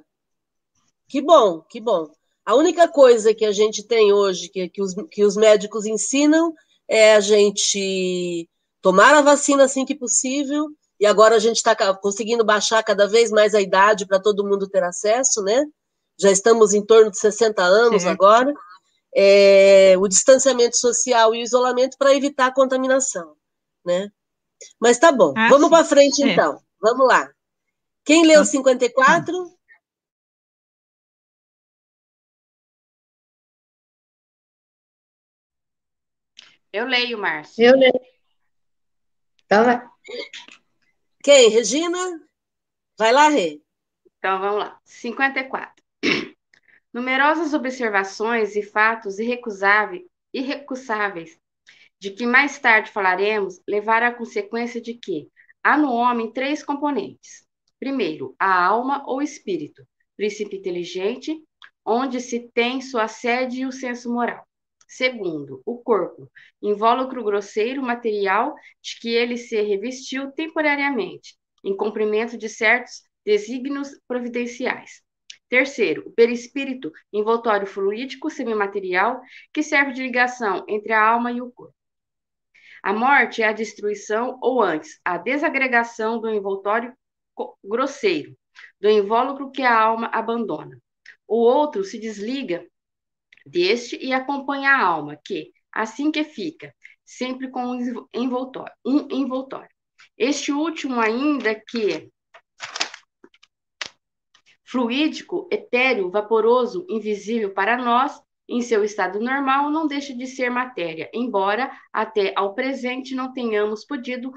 Que 1.08 1.22
bom, 1.22 1.62
que 1.62 1.80
bom. 1.80 2.10
A 2.46 2.56
única 2.56 2.88
coisa 2.88 3.34
que 3.34 3.46
a 3.46 3.52
gente 3.52 3.84
tem 3.84 4.12
hoje, 4.12 4.50
que, 4.50 4.70
que, 4.70 4.82
os, 4.82 4.94
que 5.12 5.24
os 5.24 5.36
médicos 5.36 5.86
ensinam, 5.86 6.54
é 6.90 7.16
a 7.16 7.20
gente 7.20 8.50
tomar 8.82 9.14
a 9.14 9.22
vacina 9.22 9.66
assim 9.66 9.86
que 9.86 9.96
possível, 9.96 10.68
e 11.00 11.06
agora 11.06 11.36
a 11.36 11.40
gente 11.40 11.58
está 11.58 11.76
conseguindo 11.96 12.44
baixar 12.44 12.84
cada 12.84 13.08
vez 13.08 13.32
mais 13.32 13.54
a 13.54 13.62
idade 13.62 14.06
para 14.06 14.20
todo 14.20 14.46
mundo 14.46 14.68
ter 14.68 14.84
acesso, 14.84 15.42
né? 15.44 15.66
Já 16.20 16.32
estamos 16.32 16.74
em 16.74 16.86
torno 16.86 17.12
de 17.12 17.20
60 17.20 17.62
anos 17.62 18.02
Sim. 18.02 18.10
agora. 18.10 18.54
É, 19.16 19.96
o 19.98 20.08
distanciamento 20.08 20.78
social 20.78 21.34
e 21.34 21.40
o 21.40 21.44
isolamento 21.44 21.98
para 21.98 22.14
evitar 22.14 22.48
a 22.48 22.54
contaminação, 22.54 23.34
né? 23.86 24.10
Mas 24.80 25.00
tá 25.00 25.12
bom, 25.12 25.34
ah, 25.38 25.48
vamos 25.50 25.70
para 25.70 25.86
frente 25.86 26.22
é. 26.22 26.34
então. 26.34 26.60
Vamos 26.82 27.08
lá. 27.08 27.30
Quem 28.06 28.26
leu 28.26 28.44
54? 28.44 29.59
Eu 36.72 36.86
leio, 36.86 37.18
Márcio. 37.18 37.64
Eu 37.64 37.78
leio. 37.78 38.00
Então 39.46 39.66
vai. 39.66 39.82
Quem? 41.24 41.50
Regina? 41.50 41.98
Vai 42.98 43.12
lá, 43.12 43.30
Rê. 43.30 43.62
Então 44.18 44.40
vamos 44.40 44.60
lá. 44.60 44.80
54. 44.86 45.84
Numerosas 46.94 47.54
observações 47.54 48.56
e 48.56 48.62
fatos 48.62 49.20
irrecusáveis, 49.20 50.04
irrecusáveis 50.34 51.40
de 52.00 52.12
que 52.12 52.26
mais 52.26 52.58
tarde 52.58 52.92
falaremos 52.92 53.62
levaram 53.68 54.08
à 54.08 54.14
consequência 54.14 54.80
de 54.80 54.94
que 54.94 55.30
há 55.64 55.78
no 55.78 55.92
homem 55.92 56.32
três 56.32 56.64
componentes. 56.64 57.46
Primeiro, 57.80 58.36
a 58.40 58.66
alma 58.66 59.04
ou 59.06 59.22
espírito, 59.22 59.86
princípio 60.16 60.58
inteligente, 60.58 61.42
onde 61.86 62.22
se 62.22 62.50
tem 62.54 62.82
sua 62.82 63.08
sede 63.08 63.62
e 63.62 63.66
o 63.66 63.72
senso 63.72 64.12
moral. 64.12 64.46
Segundo, 64.90 65.62
o 65.68 65.78
corpo, 65.78 66.28
invólucro 66.60 67.24
grosseiro 67.24 67.80
material 67.80 68.56
de 68.82 69.00
que 69.00 69.10
ele 69.10 69.38
se 69.38 69.62
revestiu 69.62 70.32
temporariamente, 70.32 71.38
em 71.64 71.78
cumprimento 71.78 72.36
de 72.36 72.50
certos 72.50 73.04
desígnios 73.24 73.90
providenciais. 74.08 75.04
Terceiro, 75.48 76.08
o 76.08 76.12
perispírito, 76.12 76.92
envoltório 77.14 77.68
fluídico 77.68 78.32
semimaterial, 78.32 79.22
que 79.54 79.62
serve 79.62 79.94
de 79.94 80.02
ligação 80.02 80.66
entre 80.68 80.92
a 80.92 81.08
alma 81.08 81.32
e 81.32 81.40
o 81.40 81.52
corpo. 81.52 81.76
A 82.82 82.92
morte 82.92 83.44
é 83.44 83.48
a 83.48 83.54
destruição, 83.54 84.40
ou 84.42 84.60
antes, 84.60 85.00
a 85.06 85.20
desagregação 85.20 86.20
do 86.20 86.32
envoltório 86.32 86.92
grosseiro, 87.64 88.36
do 88.82 88.90
invólucro 88.90 89.52
que 89.52 89.62
a 89.62 89.80
alma 89.80 90.08
abandona. 90.08 90.82
O 91.28 91.38
outro 91.38 91.84
se 91.84 92.00
desliga 92.00 92.66
deste 93.46 93.98
e 94.02 94.14
acompanha 94.14 94.72
a 94.72 94.82
alma, 94.82 95.18
que, 95.24 95.52
assim 95.72 96.12
que 96.12 96.24
fica, 96.24 96.74
sempre 97.06 97.50
com 97.50 97.66
um 97.66 98.08
envoltório, 98.14 98.74
um 98.86 99.08
envoltório. 99.12 99.70
Este 100.18 100.52
último 100.52 101.00
ainda 101.00 101.56
que 101.56 102.10
fluídico, 104.64 105.50
etéreo, 105.52 106.12
vaporoso, 106.12 106.86
invisível 106.88 107.52
para 107.52 107.76
nós, 107.76 108.22
em 108.48 108.62
seu 108.62 108.84
estado 108.84 109.20
normal, 109.20 109.70
não 109.72 109.88
deixa 109.88 110.14
de 110.14 110.28
ser 110.28 110.50
matéria, 110.50 111.10
embora 111.14 111.72
até 111.92 112.34
ao 112.36 112.54
presente 112.54 113.16
não 113.16 113.34
tenhamos 113.34 113.86
podido 113.86 114.32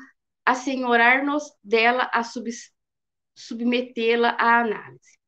assenhorar-nos 0.44 1.44
dela 1.62 2.10
a 2.12 2.22
sub 2.22 2.50
submetê-la 3.34 4.36
à 4.38 4.60
análise. 4.60 5.18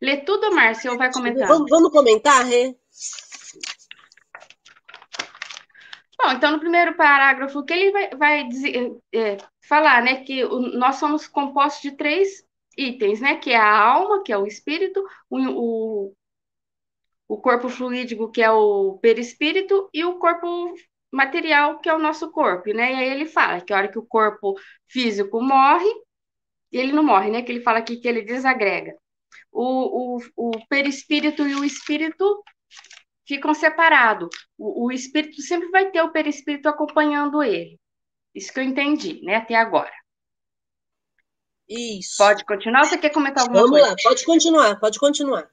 Lê 0.00 0.18
tudo, 0.18 0.54
Márcia, 0.54 0.92
ou 0.92 0.98
vai 0.98 1.12
comentar? 1.12 1.48
Vamos, 1.48 1.68
vamos 1.68 1.90
comentar, 1.90 2.44
Rê? 2.44 2.76
Bom, 6.18 6.32
então 6.32 6.52
no 6.52 6.58
primeiro 6.58 6.96
parágrafo 6.96 7.64
que 7.64 7.72
ele 7.72 7.92
vai, 7.92 8.10
vai 8.10 8.48
dizer, 8.48 8.96
é, 9.14 9.36
falar, 9.68 10.02
né, 10.02 10.24
que 10.24 10.44
o, 10.44 10.60
nós 10.78 10.96
somos 10.96 11.26
compostos 11.26 11.82
de 11.82 11.96
três 11.96 12.44
itens, 12.76 13.20
né, 13.20 13.36
que 13.36 13.52
é 13.52 13.56
a 13.56 13.78
alma, 13.78 14.22
que 14.22 14.32
é 14.32 14.38
o 14.38 14.46
espírito, 14.46 15.04
o, 15.28 15.38
o, 15.38 16.14
o 17.28 17.40
corpo 17.40 17.68
fluídico, 17.68 18.30
que 18.30 18.42
é 18.42 18.50
o 18.50 18.98
perispírito, 18.98 19.88
e 19.92 20.04
o 20.04 20.18
corpo 20.18 20.74
material, 21.12 21.78
que 21.80 21.88
é 21.88 21.94
o 21.94 21.98
nosso 21.98 22.30
corpo, 22.30 22.72
né, 22.72 22.92
e 22.92 22.96
aí 22.96 23.08
ele 23.10 23.26
fala 23.26 23.60
que 23.60 23.72
a 23.72 23.76
hora 23.76 23.88
que 23.88 23.98
o 23.98 24.06
corpo 24.06 24.54
físico 24.88 25.40
morre, 25.42 25.88
ele 26.72 26.92
não 26.92 27.04
morre, 27.04 27.30
né, 27.30 27.42
que 27.42 27.52
ele 27.52 27.62
fala 27.62 27.78
aqui 27.78 27.98
que 27.98 28.08
ele 28.08 28.22
desagrega. 28.22 28.96
O, 29.52 30.16
o, 30.16 30.20
o 30.36 30.66
perispírito 30.68 31.46
e 31.46 31.54
o 31.54 31.64
espírito 31.64 32.42
ficam 33.26 33.52
separados. 33.54 34.28
O, 34.56 34.86
o 34.86 34.92
espírito 34.92 35.40
sempre 35.42 35.68
vai 35.68 35.90
ter 35.90 36.02
o 36.02 36.12
perispírito 36.12 36.68
acompanhando 36.68 37.42
ele. 37.42 37.78
Isso 38.34 38.52
que 38.52 38.60
eu 38.60 38.64
entendi, 38.64 39.20
né, 39.22 39.36
até 39.36 39.54
agora. 39.54 39.92
Isso. 41.68 42.16
Pode 42.18 42.44
continuar 42.44 42.82
ou 42.82 42.86
você 42.86 42.98
quer 42.98 43.10
comentar 43.10 43.42
alguma 43.42 43.60
Vamos 43.60 43.70
coisa? 43.70 43.86
Vamos 43.86 44.04
lá, 44.04 44.10
pode 44.10 44.24
continuar, 44.24 44.80
pode 44.80 44.98
continuar. 44.98 45.50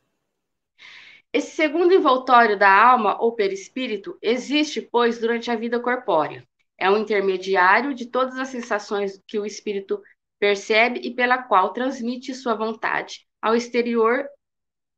Esse 1.32 1.56
segundo 1.56 1.92
envoltório 1.92 2.60
da 2.60 2.70
alma 2.70 3.20
ou 3.20 3.34
perispírito 3.34 4.16
existe, 4.22 4.82
pois, 4.82 5.18
durante 5.18 5.50
a 5.50 5.56
vida 5.56 5.80
corpórea. 5.80 6.48
É 6.78 6.90
um 6.92 6.98
intermediário 6.98 7.96
de 7.96 8.06
todas 8.06 8.38
as 8.38 8.50
sensações 8.50 9.20
que 9.26 9.40
o 9.40 9.46
espírito 9.46 10.00
percebe 10.40 11.00
e 11.00 11.16
pela 11.16 11.42
qual 11.42 11.74
transmite 11.74 12.36
sua 12.36 12.54
vontade 12.54 13.26
ao 13.42 13.56
exterior 13.56 14.28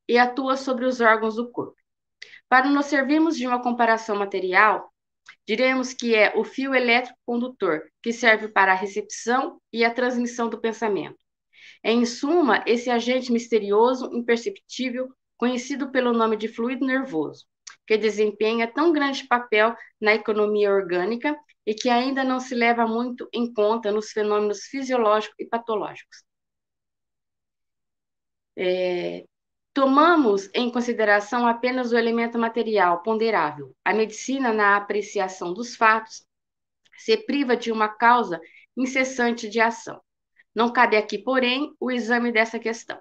e 0.09 0.17
atua 0.17 0.57
sobre 0.57 0.85
os 0.85 0.99
órgãos 0.99 1.35
do 1.35 1.49
corpo. 1.49 1.77
Para 2.55 2.69
nos 2.69 2.85
servirmos 2.85 3.35
de 3.35 3.45
uma 3.45 3.61
comparação 3.61 4.15
material, 4.15 4.89
diremos 5.45 5.93
que 5.93 6.15
é 6.15 6.37
o 6.37 6.45
fio 6.45 6.73
elétrico 6.73 7.19
condutor, 7.25 7.81
que 8.01 8.13
serve 8.13 8.47
para 8.47 8.71
a 8.71 8.75
recepção 8.75 9.59
e 9.73 9.83
a 9.83 9.93
transmissão 9.93 10.47
do 10.47 10.61
pensamento. 10.61 11.17
É, 11.83 11.91
em 11.91 12.05
suma, 12.05 12.63
esse 12.65 12.89
agente 12.89 13.29
misterioso, 13.29 14.09
imperceptível, 14.13 15.09
conhecido 15.35 15.91
pelo 15.91 16.13
nome 16.13 16.37
de 16.37 16.47
fluido 16.47 16.85
nervoso, 16.85 17.45
que 17.85 17.97
desempenha 17.97 18.71
tão 18.71 18.93
grande 18.93 19.27
papel 19.27 19.75
na 19.99 20.15
economia 20.15 20.71
orgânica 20.71 21.37
e 21.65 21.73
que 21.73 21.89
ainda 21.89 22.23
não 22.23 22.39
se 22.39 22.55
leva 22.55 22.87
muito 22.87 23.27
em 23.33 23.53
conta 23.53 23.91
nos 23.91 24.11
fenômenos 24.11 24.61
fisiológicos 24.61 25.35
e 25.37 25.45
patológicos. 25.45 26.23
É, 28.57 29.25
Tomamos 29.75 30.49
em 30.53 30.71
consideração 30.71 31.45
apenas 31.45 31.91
o 31.91 31.97
elemento 31.97 32.39
material 32.39 33.03
ponderável. 33.03 33.75
A 33.83 33.93
medicina, 33.93 34.53
na 34.53 34.77
apreciação 34.77 35.53
dos 35.53 35.75
fatos, 35.75 36.25
se 36.97 37.17
priva 37.17 37.57
de 37.57 37.73
uma 37.73 37.89
causa 37.89 38.39
incessante 38.77 39.49
de 39.49 39.59
ação. 39.59 40.01
Não 40.55 40.71
cabe 40.71 40.95
aqui, 40.95 41.17
porém, 41.17 41.75
o 41.77 41.91
exame 41.91 42.31
dessa 42.31 42.57
questão. 42.57 42.97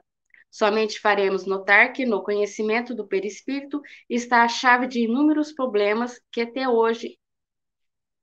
Somente 0.51 0.99
faremos 0.99 1.47
notar 1.47 1.93
que 1.93 2.05
no 2.05 2.25
conhecimento 2.25 2.93
do 2.93 3.07
perispírito 3.07 3.81
está 4.11 4.43
a 4.43 4.49
chave 4.49 4.89
de 4.89 5.05
inúmeros 5.05 5.53
problemas 5.53 6.21
que 6.33 6.41
até 6.41 6.69
hoje 6.69 7.17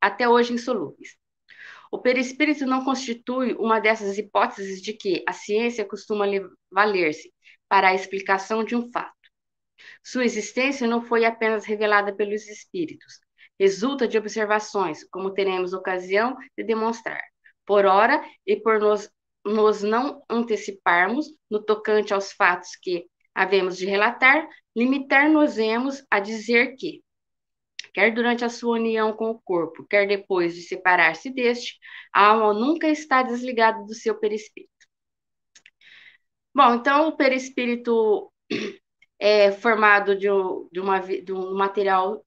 até 0.02 0.28
hoje 0.28 0.52
insolúveis. 0.52 1.16
O 1.90 2.00
perispírito 2.00 2.66
não 2.66 2.84
constitui 2.84 3.54
uma 3.54 3.80
dessas 3.80 4.18
hipóteses 4.18 4.82
de 4.82 4.92
que 4.92 5.24
a 5.26 5.32
ciência 5.32 5.86
costuma 5.86 6.26
valer-se 6.70 7.32
para 7.72 7.88
a 7.88 7.94
explicação 7.94 8.66
de 8.66 8.76
um 8.76 8.92
fato. 8.92 9.16
Sua 10.04 10.26
existência 10.26 10.86
não 10.86 11.02
foi 11.02 11.24
apenas 11.24 11.64
revelada 11.64 12.14
pelos 12.14 12.46
espíritos, 12.50 13.22
resulta 13.58 14.10
de 14.10 14.18
observações, 14.18 15.06
como 15.10 15.34
teremos 15.34 15.72
ocasião 15.72 16.36
de 16.58 16.66
demonstrar. 16.66 17.24
Por 17.66 17.86
ora, 17.86 18.22
e 18.46 18.58
por 18.58 18.78
nos, 18.78 19.10
nos 19.46 19.82
não 19.84 20.22
anteciparmos 20.30 21.28
no 21.50 21.64
tocante 21.64 22.14
aos 22.14 22.34
fatos 22.34 22.76
que 22.76 23.06
havemos 23.34 23.78
de 23.78 23.86
relatar, 23.86 24.46
limitar-nos-emos 24.76 26.04
a 26.12 26.20
dizer 26.20 26.76
que, 26.76 27.02
quer 27.94 28.14
durante 28.14 28.44
a 28.44 28.50
sua 28.50 28.74
união 28.74 29.14
com 29.14 29.30
o 29.30 29.42
corpo, 29.42 29.88
quer 29.90 30.06
depois 30.06 30.56
de 30.56 30.64
separar-se 30.64 31.30
deste, 31.30 31.80
a 32.12 32.26
alma 32.26 32.54
nunca 32.54 32.90
está 32.90 33.24
desligada 33.24 33.82
do 33.86 33.94
seu 33.94 34.20
perispírito. 34.20 34.71
Bom, 36.54 36.76
então 36.76 37.08
o 37.08 37.16
perispírito 37.18 38.32
é 39.20 39.52
formado 39.52 40.16
de, 40.16 40.28
de, 40.72 40.80
uma, 40.80 41.00
de 41.00 41.32
um 41.32 41.54
material 41.54 42.24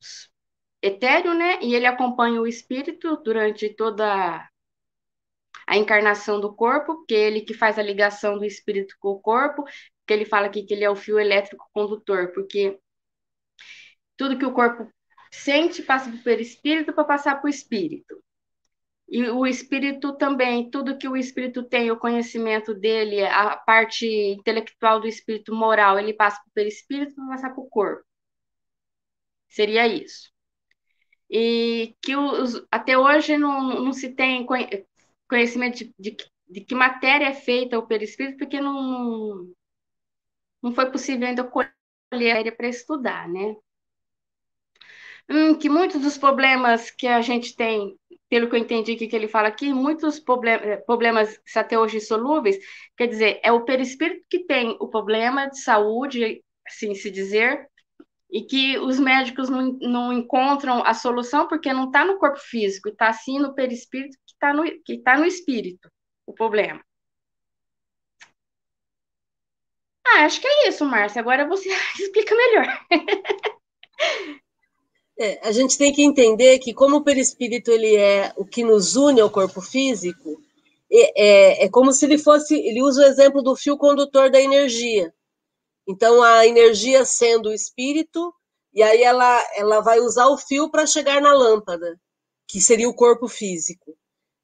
etéreo, 0.83 1.35
né? 1.35 1.59
E 1.63 1.75
ele 1.75 1.87
acompanha 1.87 2.41
o 2.41 2.47
espírito 2.47 3.17
durante 3.19 3.69
toda 3.75 4.49
a 5.67 5.77
encarnação 5.77 6.41
do 6.41 6.55
corpo, 6.55 7.05
que 7.07 7.15
é 7.15 7.27
ele 7.27 7.41
que 7.41 7.55
faz 7.55 7.79
a 7.79 7.83
ligação 7.83 8.39
do 8.39 8.45
espírito 8.45 8.95
com 9.01 9.11
o 9.11 9.21
corpo, 9.21 9.65
que 10.07 10.13
ele 10.13 10.25
fala 10.25 10.47
aqui 10.47 10.63
que 10.63 10.75
ele 10.75 10.85
é 10.85 10.91
o 10.91 10.97
fio 10.97 11.19
elétrico 11.19 11.69
condutor, 11.73 12.33
porque 12.33 12.79
tudo 14.17 14.39
que 14.39 14.45
o 14.45 14.53
corpo 14.53 14.91
sente 15.33 15.83
passa 15.83 16.11
para 16.11 16.19
o 16.21 16.23
perispírito 16.23 16.93
para 16.93 17.05
passar 17.05 17.37
para 17.37 17.47
o 17.47 17.51
espírito. 17.51 18.23
E 19.09 19.29
o 19.29 19.47
espírito 19.47 20.17
também, 20.17 20.71
tudo 20.71 20.97
que 20.99 21.09
o 21.09 21.17
espírito 21.17 21.63
tem, 21.63 21.91
o 21.91 21.99
conhecimento 21.99 22.75
dele, 22.75 23.23
a 23.25 23.57
parte 23.57 24.07
intelectual 24.07 25.01
do 25.01 25.07
espírito 25.07 25.55
moral, 25.55 25.99
ele 25.99 26.15
passa 26.15 26.41
para 26.41 26.49
o 26.49 26.55
perispírito 26.55 27.15
para 27.15 27.27
passar 27.29 27.51
para 27.51 27.63
o 27.63 27.69
corpo. 27.69 28.05
Seria 29.49 29.87
isso. 29.87 30.33
E 31.31 31.97
que 32.03 32.17
os, 32.17 32.67
até 32.71 32.99
hoje 32.99 33.37
não, 33.39 33.85
não 33.85 33.93
se 33.93 34.15
tem 34.15 34.47
conhecimento 35.29 35.79
de, 35.79 35.95
de, 35.99 36.17
de 36.49 36.61
que 36.63 36.75
matéria 36.75 37.27
é 37.27 37.35
feita 37.35 37.79
o 37.79 37.87
perispírito, 37.87 38.39
porque 38.39 38.61
não, 38.61 39.49
não 40.63 40.73
foi 40.75 40.91
possível 40.91 41.29
ainda 41.29 41.45
colher 41.45 42.57
para 42.57 42.69
estudar, 42.69 43.29
né? 43.29 43.57
Hum, 45.29 45.55
que 45.59 45.69
muitos 45.71 46.01
dos 46.03 46.19
problemas 46.19 46.91
que 46.91 47.07
a 47.07 47.21
gente 47.23 47.57
tem, 47.57 47.97
pelo 48.29 48.49
que 48.49 48.57
eu 48.57 48.61
entendi 48.61 48.95
que, 48.97 49.07
que 49.07 49.17
ele 49.17 49.29
fala 49.29 49.49
aqui, 49.49 49.73
muitos 49.73 50.21
problem 50.21 50.55
eh, 50.55 50.77
problemas 50.79 51.41
até 51.57 51.79
hoje 51.79 51.97
insolúveis, 51.97 52.57
quer 52.97 53.07
dizer, 53.09 53.41
é 53.43 53.51
o 53.51 53.65
perispírito 53.65 54.25
que 54.29 54.45
tem 54.45 54.77
o 54.81 54.89
problema 54.89 55.47
de 55.49 55.61
saúde, 55.61 56.43
assim 56.67 56.95
se 56.95 57.11
dizer, 57.11 57.67
e 58.31 58.43
que 58.45 58.79
os 58.79 59.01
médicos 59.01 59.49
não, 59.51 59.73
não 59.81 60.13
encontram 60.13 60.83
a 60.85 60.95
solução 60.95 61.49
porque 61.49 61.73
não 61.73 61.87
está 61.87 62.05
no 62.05 62.19
corpo 62.19 62.39
físico, 62.41 62.89
está 62.91 63.13
sim 63.13 63.39
no 63.39 63.55
perispírito 63.55 64.17
que 64.27 64.33
está 64.35 64.53
no, 64.55 64.65
que 64.85 64.99
tá 64.99 65.19
no 65.19 65.27
espírito, 65.27 65.89
o 66.27 66.35
problema. 66.35 66.83
Ah, 70.07 70.25
acho 70.25 70.41
que 70.41 70.47
é 70.47 70.69
isso, 70.69 70.85
Márcia. 70.85 71.21
Agora 71.21 71.47
você 71.47 71.69
explica 72.01 72.35
melhor. 72.35 72.67
É, 75.19 75.47
a 75.47 75.53
gente 75.53 75.79
tem 75.79 75.93
que 75.93 76.03
entender 76.03 76.59
que 76.59 76.75
como 76.75 76.97
o 76.97 77.05
perispírito 77.05 77.71
ele 77.71 77.97
é 77.97 78.33
o 78.37 78.45
que 78.45 78.65
nos 78.65 78.97
une 78.97 79.21
ao 79.21 79.31
corpo 79.31 79.61
físico, 79.61 80.41
é, 80.91 81.63
é, 81.63 81.65
é 81.65 81.69
como 81.69 81.93
se 81.93 82.05
ele 82.05 82.19
fosse, 82.19 82.55
ele 82.55 82.83
usa 82.83 83.03
o 83.03 83.07
exemplo 83.07 83.43
do 83.43 83.55
fio 83.55 83.77
condutor 83.77 84.31
da 84.31 84.41
energia. 84.41 85.15
Então 85.87 86.23
a 86.23 86.47
energia 86.47 87.05
sendo 87.05 87.49
o 87.49 87.53
espírito, 87.53 88.35
e 88.73 88.83
aí 88.83 89.03
ela, 89.03 89.41
ela 89.55 89.81
vai 89.81 90.01
usar 90.01 90.27
o 90.29 90.39
fio 90.39 90.71
para 90.71 90.87
chegar 90.87 91.21
na 91.21 91.33
lâmpada, 91.33 92.01
que 92.49 92.61
seria 92.61 92.89
o 92.89 92.95
corpo 92.95 93.29
físico. 93.29 93.97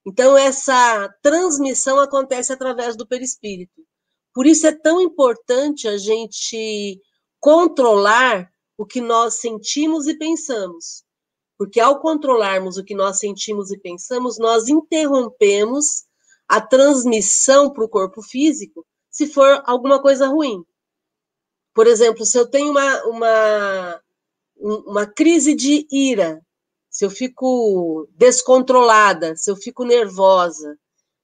Então 0.06 0.36
essa 0.36 1.12
transmissão 1.20 1.98
acontece 1.98 2.52
através 2.52 2.96
do 2.96 3.06
perispírito. 3.06 3.82
Por 4.32 4.46
isso 4.46 4.66
é 4.66 4.72
tão 4.72 5.00
importante 5.00 5.88
a 5.88 5.98
gente 5.98 7.00
controlar 7.40 8.50
o 8.80 8.86
que 8.86 8.98
nós 8.98 9.34
sentimos 9.34 10.06
e 10.06 10.16
pensamos. 10.16 11.04
Porque 11.58 11.78
ao 11.78 12.00
controlarmos 12.00 12.78
o 12.78 12.82
que 12.82 12.94
nós 12.94 13.18
sentimos 13.18 13.70
e 13.70 13.78
pensamos, 13.78 14.38
nós 14.38 14.68
interrompemos 14.68 16.06
a 16.48 16.62
transmissão 16.62 17.70
para 17.70 17.84
o 17.84 17.88
corpo 17.90 18.22
físico 18.22 18.86
se 19.10 19.26
for 19.26 19.62
alguma 19.66 20.00
coisa 20.00 20.28
ruim. 20.28 20.64
Por 21.74 21.86
exemplo, 21.86 22.24
se 22.24 22.38
eu 22.38 22.48
tenho 22.48 22.70
uma, 22.70 23.04
uma, 23.04 24.00
uma 24.56 25.06
crise 25.06 25.54
de 25.54 25.86
ira, 25.92 26.40
se 26.88 27.04
eu 27.04 27.10
fico 27.10 28.08
descontrolada, 28.12 29.36
se 29.36 29.50
eu 29.50 29.56
fico 29.56 29.84
nervosa, 29.84 30.74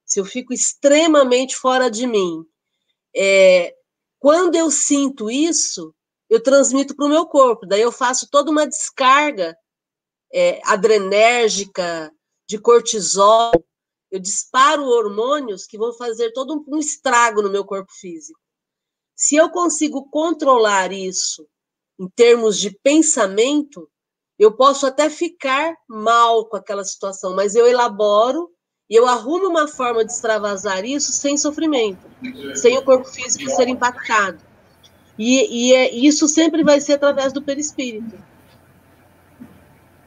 se 0.04 0.20
eu 0.20 0.26
fico 0.26 0.52
extremamente 0.52 1.56
fora 1.56 1.90
de 1.90 2.06
mim, 2.06 2.44
é, 3.16 3.74
quando 4.18 4.56
eu 4.56 4.70
sinto 4.70 5.30
isso, 5.30 5.95
eu 6.28 6.42
transmito 6.42 6.94
para 6.94 7.06
o 7.06 7.08
meu 7.08 7.26
corpo. 7.26 7.66
Daí 7.66 7.80
eu 7.80 7.92
faço 7.92 8.28
toda 8.30 8.50
uma 8.50 8.66
descarga 8.66 9.56
é, 10.32 10.60
adrenérgica, 10.64 12.12
de 12.48 12.58
cortisol. 12.58 13.52
Eu 14.10 14.20
disparo 14.20 14.84
hormônios 14.84 15.66
que 15.66 15.78
vão 15.78 15.92
fazer 15.92 16.32
todo 16.32 16.64
um 16.68 16.78
estrago 16.78 17.42
no 17.42 17.50
meu 17.50 17.64
corpo 17.64 17.92
físico. 17.92 18.38
Se 19.14 19.36
eu 19.36 19.50
consigo 19.50 20.08
controlar 20.10 20.92
isso 20.92 21.46
em 21.98 22.08
termos 22.08 22.58
de 22.58 22.70
pensamento, 22.70 23.90
eu 24.38 24.54
posso 24.54 24.86
até 24.86 25.08
ficar 25.08 25.74
mal 25.88 26.46
com 26.46 26.56
aquela 26.56 26.84
situação, 26.84 27.34
mas 27.34 27.54
eu 27.54 27.66
elaboro 27.66 28.50
e 28.88 28.94
eu 28.94 29.06
arrumo 29.06 29.48
uma 29.48 29.66
forma 29.66 30.04
de 30.04 30.12
extravasar 30.12 30.84
isso 30.84 31.10
sem 31.12 31.36
sofrimento, 31.36 32.06
sem 32.54 32.76
o 32.76 32.84
corpo 32.84 33.08
físico 33.08 33.50
ser 33.50 33.68
impactado. 33.68 34.38
E, 35.18 35.70
e 35.70 35.74
é, 35.74 35.94
isso 35.94 36.28
sempre 36.28 36.62
vai 36.62 36.80
ser 36.80 36.94
através 36.94 37.32
do 37.32 37.42
perispírito. 37.42 38.16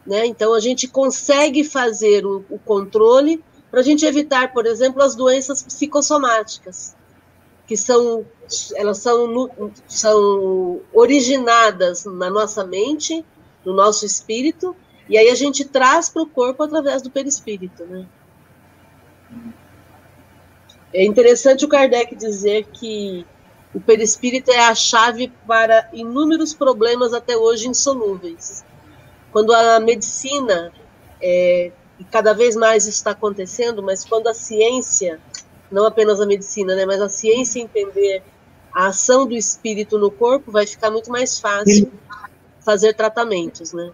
Né? 0.06 0.26
Então, 0.26 0.54
a 0.54 0.60
gente 0.60 0.88
consegue 0.88 1.64
fazer 1.64 2.26
o, 2.26 2.44
o 2.50 2.60
controle 2.60 3.44
para 3.70 3.82
a 3.82 3.84
gente 3.84 4.06
evitar, 4.06 4.52
por 4.52 4.66
exemplo, 4.66 5.02
as 5.02 5.16
doenças 5.16 5.62
psicossomáticas, 5.62 6.96
que 7.68 7.78
são, 7.78 8.26
elas 8.76 8.98
são, 8.98 9.72
são 9.88 10.82
originadas 10.92 12.06
na 12.06 12.30
nossa 12.30 12.66
mente, 12.66 13.24
no 13.64 13.74
nosso 13.74 14.06
espírito, 14.06 14.76
e 15.08 15.18
aí 15.18 15.30
a 15.30 15.36
gente 15.36 15.66
traz 15.66 16.10
para 16.10 16.24
o 16.24 16.28
corpo 16.28 16.64
através 16.64 17.02
do 17.02 17.12
perispírito. 17.12 17.86
Né? 17.86 18.08
É 20.92 21.06
interessante 21.06 21.64
o 21.66 21.70
Kardec 21.70 22.16
dizer 22.16 22.66
que 22.74 23.26
o 23.74 23.80
perispírito 23.80 24.52
é 24.52 24.60
a 24.60 24.74
chave 24.74 25.32
para 25.48 25.88
inúmeros 25.94 26.54
problemas 26.54 27.14
até 27.14 27.38
hoje 27.38 27.68
insolúveis. 27.68 28.64
Quando 29.32 29.54
a 29.54 29.80
medicina, 29.80 30.72
é, 31.22 31.72
e 32.00 32.04
cada 32.06 32.34
vez 32.34 32.56
mais 32.56 32.84
isso 32.88 32.98
está 32.98 33.12
acontecendo, 33.12 33.84
mas 33.84 34.04
quando 34.04 34.28
a 34.28 34.34
ciência, 34.34 35.20
não 35.72 35.86
apenas 35.86 36.20
a 36.20 36.26
medicina, 36.26 36.76
né, 36.76 36.86
mas 36.86 37.00
a 37.00 37.10
ciência 37.10 37.60
entender 37.60 38.24
a 38.74 38.88
ação 38.88 39.28
do 39.28 39.36
espírito 39.36 40.00
no 40.00 40.10
corpo, 40.10 40.52
vai 40.52 40.66
ficar 40.66 40.90
muito 40.90 41.12
mais 41.12 41.40
fácil 41.40 41.92
fazer 42.64 42.94
tratamentos, 42.94 43.74
né? 43.74 43.92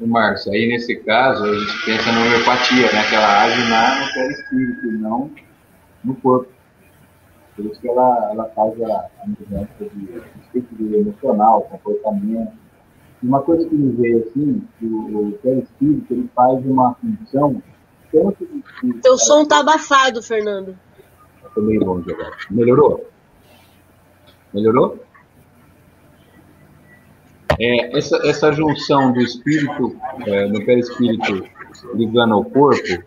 Márcio, 0.00 0.52
aí 0.52 0.68
nesse 0.68 0.96
caso 0.96 1.44
a 1.44 1.58
gente 1.58 1.84
pensa 1.84 2.12
na 2.12 2.20
homeopatia, 2.20 2.92
né? 2.92 3.08
Que 3.08 3.14
ela 3.14 3.42
age 3.44 3.70
na, 3.70 4.06
no 4.06 4.12
perispírito, 4.12 4.92
não 4.92 5.30
no 6.02 6.14
corpo. 6.16 6.52
Por 7.56 7.66
isso 7.66 7.80
que 7.80 7.88
ela, 7.88 8.30
ela 8.32 8.44
faz 8.50 8.82
a, 8.82 9.08
a 9.22 9.26
mudança 9.26 9.68
de 9.78 10.22
espírito 10.42 10.94
emocional, 10.94 11.62
comportamento. 11.62 12.52
E 13.22 13.26
uma 13.26 13.42
coisa 13.42 13.68
que 13.68 13.74
me 13.74 13.92
veio 13.92 14.24
assim, 14.24 14.62
que 14.78 14.86
o, 14.86 15.28
o 15.28 15.32
perispírito 15.38 16.12
ele 16.12 16.28
faz 16.34 16.64
uma 16.66 16.94
função 16.94 17.62
tanto 18.10 18.46
de. 18.82 18.92
Teu 19.00 19.16
som 19.18 19.44
tá 19.44 19.60
abafado, 19.60 20.22
Fernando. 20.22 20.76
Tô 21.54 21.60
meio 21.60 21.84
longe 21.84 22.10
agora. 22.12 22.36
Melhorou? 22.50 23.08
Melhorou? 24.52 25.04
É, 27.58 27.96
essa, 27.96 28.16
essa 28.26 28.52
junção 28.52 29.12
do 29.12 29.20
espírito, 29.20 29.96
é, 30.26 30.46
no 30.48 30.64
perispírito 30.64 31.44
ligando 31.94 32.34
ao 32.34 32.44
corpo, 32.44 33.04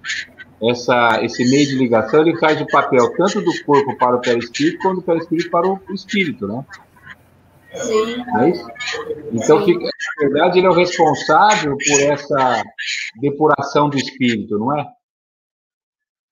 essa, 0.62 1.24
esse 1.24 1.48
meio 1.50 1.67
de 1.67 1.76
ligação 1.76 2.22
ele 2.22 2.38
faz 2.39 2.60
o 2.60 2.67
papel 2.67 3.13
tanto 3.15 3.41
do 3.41 3.63
corpo 3.63 3.96
para 3.98 4.15
o 4.15 4.22
perispírito 4.22 4.80
quanto 4.82 4.98
do 4.98 5.04
perispírito 5.04 5.52
para 5.52 5.67
o 5.67 5.80
espírito, 5.93 6.48
né? 6.48 6.65
Sim. 7.76 8.24
É 8.39 8.50
isso? 8.50 8.67
Então, 9.32 9.63
fica, 9.63 9.84
na 9.84 10.28
verdade, 10.28 10.58
ele 10.58 10.67
é 10.67 10.70
o 10.70 10.74
responsável 10.74 11.78
por 11.78 12.02
essa 12.02 12.63
depuração 13.20 13.89
do 13.89 13.98
espírito, 13.98 14.58
não 14.58 14.76
é? 14.76 14.88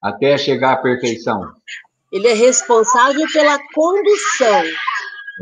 Até 0.02 0.38
chegar 0.38 0.74
à 0.74 0.78
perfeição. 0.78 1.54
Ele 2.12 2.28
é 2.28 2.34
responsável 2.34 3.26
pela 3.32 3.60
condução. 3.74 4.64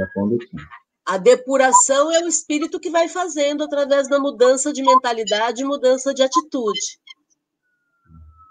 A 0.01 0.07
condução. 0.13 0.59
A 1.05 1.17
depuração 1.17 2.11
é 2.11 2.23
o 2.23 2.27
espírito 2.27 2.79
que 2.79 2.89
vai 2.89 3.07
fazendo 3.07 3.63
através 3.63 4.09
da 4.09 4.19
mudança 4.19 4.73
de 4.73 4.81
mentalidade 4.81 5.61
e 5.61 5.65
mudança 5.65 6.13
de 6.13 6.23
atitude 6.23 7.02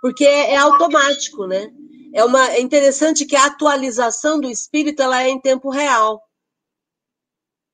porque 0.03 0.25
é, 0.27 0.55
é 0.55 0.57
automático, 0.57 1.47
né? 1.47 1.73
É, 2.12 2.25
uma, 2.25 2.51
é 2.51 2.61
interessante 2.61 3.24
que 3.24 3.37
a 3.37 3.47
atualização 3.47 4.41
do 4.41 4.51
espírito 4.51 5.01
ela 5.01 5.22
é 5.22 5.29
em 5.29 5.41
tempo 5.41 5.70
real. 5.70 6.20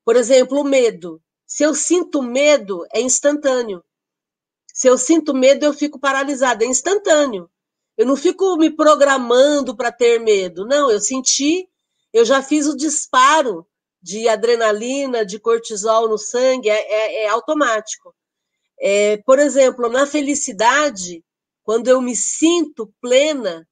Por 0.05 0.15
exemplo, 0.15 0.61
o 0.61 0.63
medo. 0.63 1.19
Se 1.45 1.63
eu 1.63 1.73
sinto 1.73 2.21
medo, 2.21 2.85
é 2.93 3.01
instantâneo. 3.01 3.83
Se 4.71 4.87
eu 4.87 4.95
sinto 4.95 5.33
medo, 5.33 5.65
eu 5.65 5.73
fico 5.73 5.99
paralisada, 5.99 6.63
é 6.63 6.67
instantâneo. 6.67 7.49
Eu 7.97 8.05
não 8.05 8.15
fico 8.15 8.55
me 8.57 8.69
programando 8.69 9.75
para 9.75 9.91
ter 9.91 10.19
medo. 10.19 10.65
Não, 10.67 10.91
eu 10.91 11.01
senti, 11.01 11.67
eu 12.13 12.23
já 12.23 12.43
fiz 12.43 12.67
o 12.67 12.77
disparo 12.77 13.67
de 14.01 14.29
adrenalina, 14.29 15.25
de 15.25 15.39
cortisol 15.39 16.07
no 16.07 16.17
sangue, 16.17 16.69
é, 16.69 16.75
é, 16.79 17.23
é 17.23 17.27
automático. 17.27 18.15
É, 18.79 19.17
por 19.17 19.39
exemplo, 19.39 19.89
na 19.89 20.05
felicidade, 20.05 21.23
quando 21.69 21.87
eu 21.87 22.01
me 22.01 22.15
sinto 22.15 22.91
plena, 22.99 23.63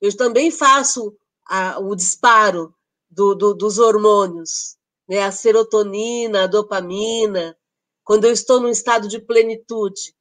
eu 0.00 0.16
também 0.16 0.50
faço 0.50 1.16
a, 1.48 1.78
o 1.78 1.94
disparo 1.94 2.74
do, 3.08 3.36
do, 3.36 3.54
dos 3.54 3.78
hormônios, 3.78 4.76
né? 5.08 5.22
a 5.22 5.30
serotonina, 5.30 6.42
a 6.42 6.46
dopamina, 6.48 7.56
quando 8.02 8.24
eu 8.24 8.32
estou 8.32 8.60
num 8.60 8.68
estado 8.68 9.06
de 9.06 9.20
plenitude. 9.20 10.12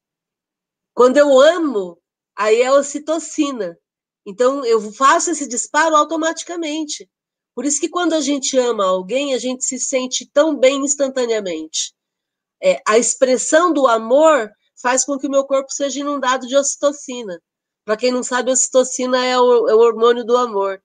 Quando 0.94 1.18
eu 1.18 1.40
amo, 1.40 2.00
aí 2.38 2.62
é 2.62 2.68
a 2.68 2.74
ocitocina. 2.74 3.76
Então, 4.24 4.64
eu 4.64 4.80
faço 4.94 5.32
esse 5.32 5.48
disparo 5.48 5.96
automaticamente. 5.96 7.10
Por 7.56 7.66
isso 7.66 7.80
que 7.80 7.90
quando 7.90 8.14
a 8.14 8.22
gente 8.22 8.56
ama 8.56 8.86
alguém, 8.86 9.34
a 9.34 9.40
gente 9.40 9.66
se 9.66 9.80
sente 9.80 10.30
tão 10.32 10.56
bem 10.56 10.86
instantaneamente. 10.86 11.92
É, 12.62 12.84
a 12.88 13.00
expressão 13.00 13.74
do 13.74 13.88
amor 13.88 14.52
faz 14.82 15.06
com 15.06 15.18
que 15.18 15.28
o 15.28 15.32
meu 15.32 15.46
corpo 15.46 15.72
seja 15.72 16.00
inundado 16.00 16.48
de 16.48 16.56
ocitocina. 16.56 17.42
Para 17.86 17.98
quem 17.98 18.12
não 18.12 18.24
sabe, 18.24 18.52
ocitocina 18.52 19.24
é 19.24 19.40
o, 19.40 19.70
é 19.70 19.76
o 19.76 19.80
hormônio 19.80 20.26
do 20.26 20.36
amor, 20.36 20.82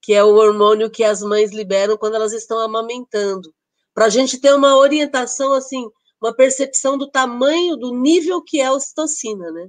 que 0.00 0.14
é 0.14 0.22
o 0.22 0.34
hormônio 0.34 0.90
que 0.90 1.02
as 1.02 1.20
mães 1.22 1.50
liberam 1.50 1.96
quando 1.96 2.14
elas 2.14 2.32
estão 2.32 2.58
amamentando. 2.60 3.52
Para 3.92 4.06
a 4.06 4.08
gente 4.08 4.40
ter 4.40 4.54
uma 4.54 4.76
orientação, 4.76 5.52
assim, 5.52 5.88
uma 6.20 6.34
percepção 6.34 6.96
do 6.96 7.10
tamanho, 7.10 7.76
do 7.76 7.94
nível 7.94 8.42
que 8.42 8.60
é 8.60 8.66
a 8.66 8.72
ocitocina, 8.72 9.50
né? 9.50 9.68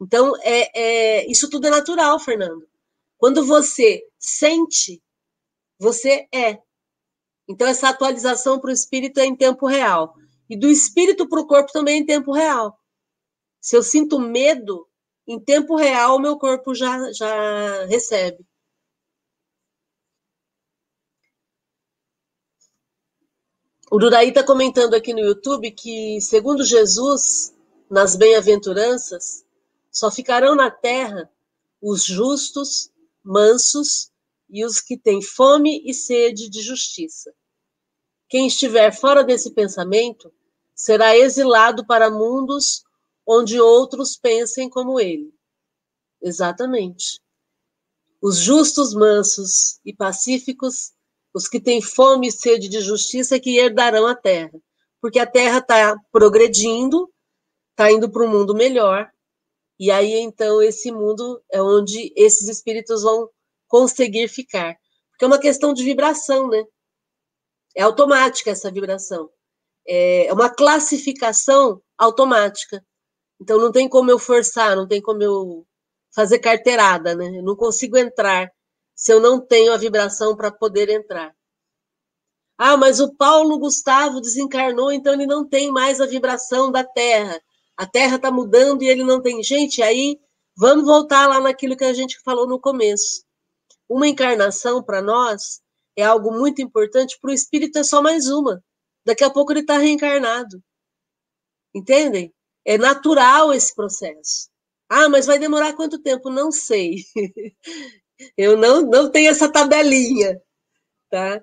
Então, 0.00 0.34
é, 0.42 0.70
é, 0.74 1.30
isso 1.30 1.48
tudo 1.48 1.66
é 1.66 1.70
natural, 1.70 2.18
Fernando. 2.20 2.66
Quando 3.16 3.44
você 3.44 4.02
sente, 4.18 5.02
você 5.78 6.28
é. 6.32 6.58
Então, 7.48 7.66
essa 7.66 7.88
atualização 7.88 8.58
para 8.58 8.70
o 8.70 8.72
espírito 8.72 9.18
é 9.20 9.24
em 9.24 9.36
tempo 9.36 9.66
real. 9.66 10.14
E 10.48 10.56
do 10.56 10.68
espírito 10.68 11.28
para 11.28 11.40
o 11.40 11.46
corpo 11.46 11.72
também 11.72 12.00
em 12.00 12.06
tempo 12.06 12.32
real. 12.32 12.78
Se 13.60 13.76
eu 13.76 13.82
sinto 13.82 14.18
medo, 14.18 14.86
em 15.26 15.40
tempo 15.40 15.76
real, 15.76 16.16
o 16.16 16.20
meu 16.20 16.38
corpo 16.38 16.74
já, 16.74 17.12
já 17.12 17.84
recebe. 17.86 18.46
O 23.90 23.98
Duraí 23.98 24.30
está 24.30 24.42
comentando 24.42 24.94
aqui 24.94 25.14
no 25.14 25.20
YouTube 25.20 25.70
que, 25.70 26.20
segundo 26.20 26.64
Jesus, 26.64 27.54
nas 27.88 28.16
bem-aventuranças, 28.16 29.44
só 29.92 30.10
ficarão 30.10 30.56
na 30.56 30.70
terra 30.70 31.30
os 31.80 32.04
justos, 32.04 32.90
mansos 33.22 34.10
e 34.50 34.64
os 34.64 34.80
que 34.80 34.98
têm 34.98 35.22
fome 35.22 35.82
e 35.84 35.94
sede 35.94 36.50
de 36.50 36.62
justiça. 36.62 37.32
Quem 38.28 38.46
estiver 38.46 38.92
fora 38.92 39.22
desse 39.22 39.52
pensamento 39.52 40.32
será 40.74 41.16
exilado 41.16 41.86
para 41.86 42.10
mundos 42.10 42.84
onde 43.26 43.60
outros 43.60 44.16
pensem 44.16 44.68
como 44.68 45.00
ele. 45.00 45.32
Exatamente. 46.20 47.20
Os 48.22 48.38
justos, 48.38 48.94
mansos 48.94 49.78
e 49.84 49.92
pacíficos, 49.92 50.92
os 51.34 51.48
que 51.48 51.60
têm 51.60 51.82
fome 51.82 52.28
e 52.28 52.32
sede 52.32 52.68
de 52.68 52.80
justiça, 52.80 53.36
é 53.36 53.40
que 53.40 53.58
herdarão 53.58 54.06
a 54.06 54.14
terra. 54.14 54.58
Porque 55.00 55.18
a 55.18 55.26
terra 55.26 55.58
está 55.58 55.96
progredindo, 56.10 57.12
está 57.70 57.92
indo 57.92 58.10
para 58.10 58.24
um 58.24 58.28
mundo 58.30 58.54
melhor, 58.54 59.10
e 59.78 59.90
aí, 59.90 60.14
então, 60.14 60.62
esse 60.62 60.90
mundo 60.90 61.42
é 61.50 61.60
onde 61.60 62.12
esses 62.16 62.48
espíritos 62.48 63.02
vão 63.02 63.28
conseguir 63.68 64.26
ficar. 64.28 64.74
Porque 65.10 65.24
é 65.24 65.28
uma 65.28 65.38
questão 65.38 65.74
de 65.74 65.84
vibração, 65.84 66.48
né? 66.48 66.64
É 67.76 67.82
automática 67.82 68.50
essa 68.50 68.70
vibração. 68.70 69.30
É 69.86 70.32
uma 70.32 70.50
classificação 70.50 71.80
automática. 71.96 72.84
Então, 73.40 73.58
não 73.58 73.70
tem 73.70 73.88
como 73.88 74.10
eu 74.10 74.18
forçar, 74.18 74.74
não 74.74 74.88
tem 74.88 75.00
como 75.00 75.22
eu 75.22 75.66
fazer 76.14 76.38
carteirada, 76.38 77.14
né? 77.14 77.38
Eu 77.38 77.42
não 77.42 77.54
consigo 77.54 77.96
entrar 77.96 78.50
se 78.94 79.12
eu 79.12 79.20
não 79.20 79.40
tenho 79.40 79.72
a 79.72 79.76
vibração 79.76 80.34
para 80.34 80.50
poder 80.50 80.88
entrar. 80.88 81.32
Ah, 82.58 82.76
mas 82.76 82.98
o 82.98 83.14
Paulo 83.14 83.58
Gustavo 83.58 84.20
desencarnou, 84.20 84.90
então 84.90 85.12
ele 85.12 85.26
não 85.26 85.46
tem 85.46 85.70
mais 85.70 86.00
a 86.00 86.06
vibração 86.06 86.72
da 86.72 86.82
Terra 86.82 87.38
a 87.76 87.86
Terra 87.86 88.16
está 88.16 88.30
mudando 88.30 88.82
e 88.82 88.88
ele 88.88 89.04
não 89.04 89.20
tem. 89.20 89.42
Gente, 89.42 89.82
aí 89.82 90.18
vamos 90.56 90.86
voltar 90.86 91.28
lá 91.28 91.40
naquilo 91.40 91.76
que 91.76 91.84
a 91.84 91.92
gente 91.92 92.18
falou 92.24 92.48
no 92.48 92.58
começo. 92.58 93.24
Uma 93.88 94.08
encarnação 94.08 94.82
para 94.82 95.02
nós 95.02 95.60
é 95.96 96.04
algo 96.04 96.32
muito 96.32 96.60
importante, 96.62 97.18
para 97.20 97.30
o 97.30 97.34
espírito 97.34 97.78
é 97.78 97.84
só 97.84 98.02
mais 98.02 98.28
uma. 98.28 98.62
Daqui 99.04 99.24
a 99.24 99.30
pouco 99.30 99.52
ele 99.52 99.60
está 99.60 99.78
reencarnado. 99.78 100.62
Entendem? 101.74 102.32
É 102.64 102.76
natural 102.76 103.52
esse 103.52 103.74
processo. 103.74 104.48
Ah, 104.88 105.08
mas 105.08 105.26
vai 105.26 105.38
demorar 105.38 105.74
quanto 105.74 106.02
tempo? 106.02 106.30
Não 106.30 106.52
sei. 106.52 106.96
Eu 108.36 108.56
não, 108.56 108.82
não 108.82 109.10
tenho 109.10 109.30
essa 109.30 109.50
tabelinha, 109.50 110.40
tá? 111.10 111.42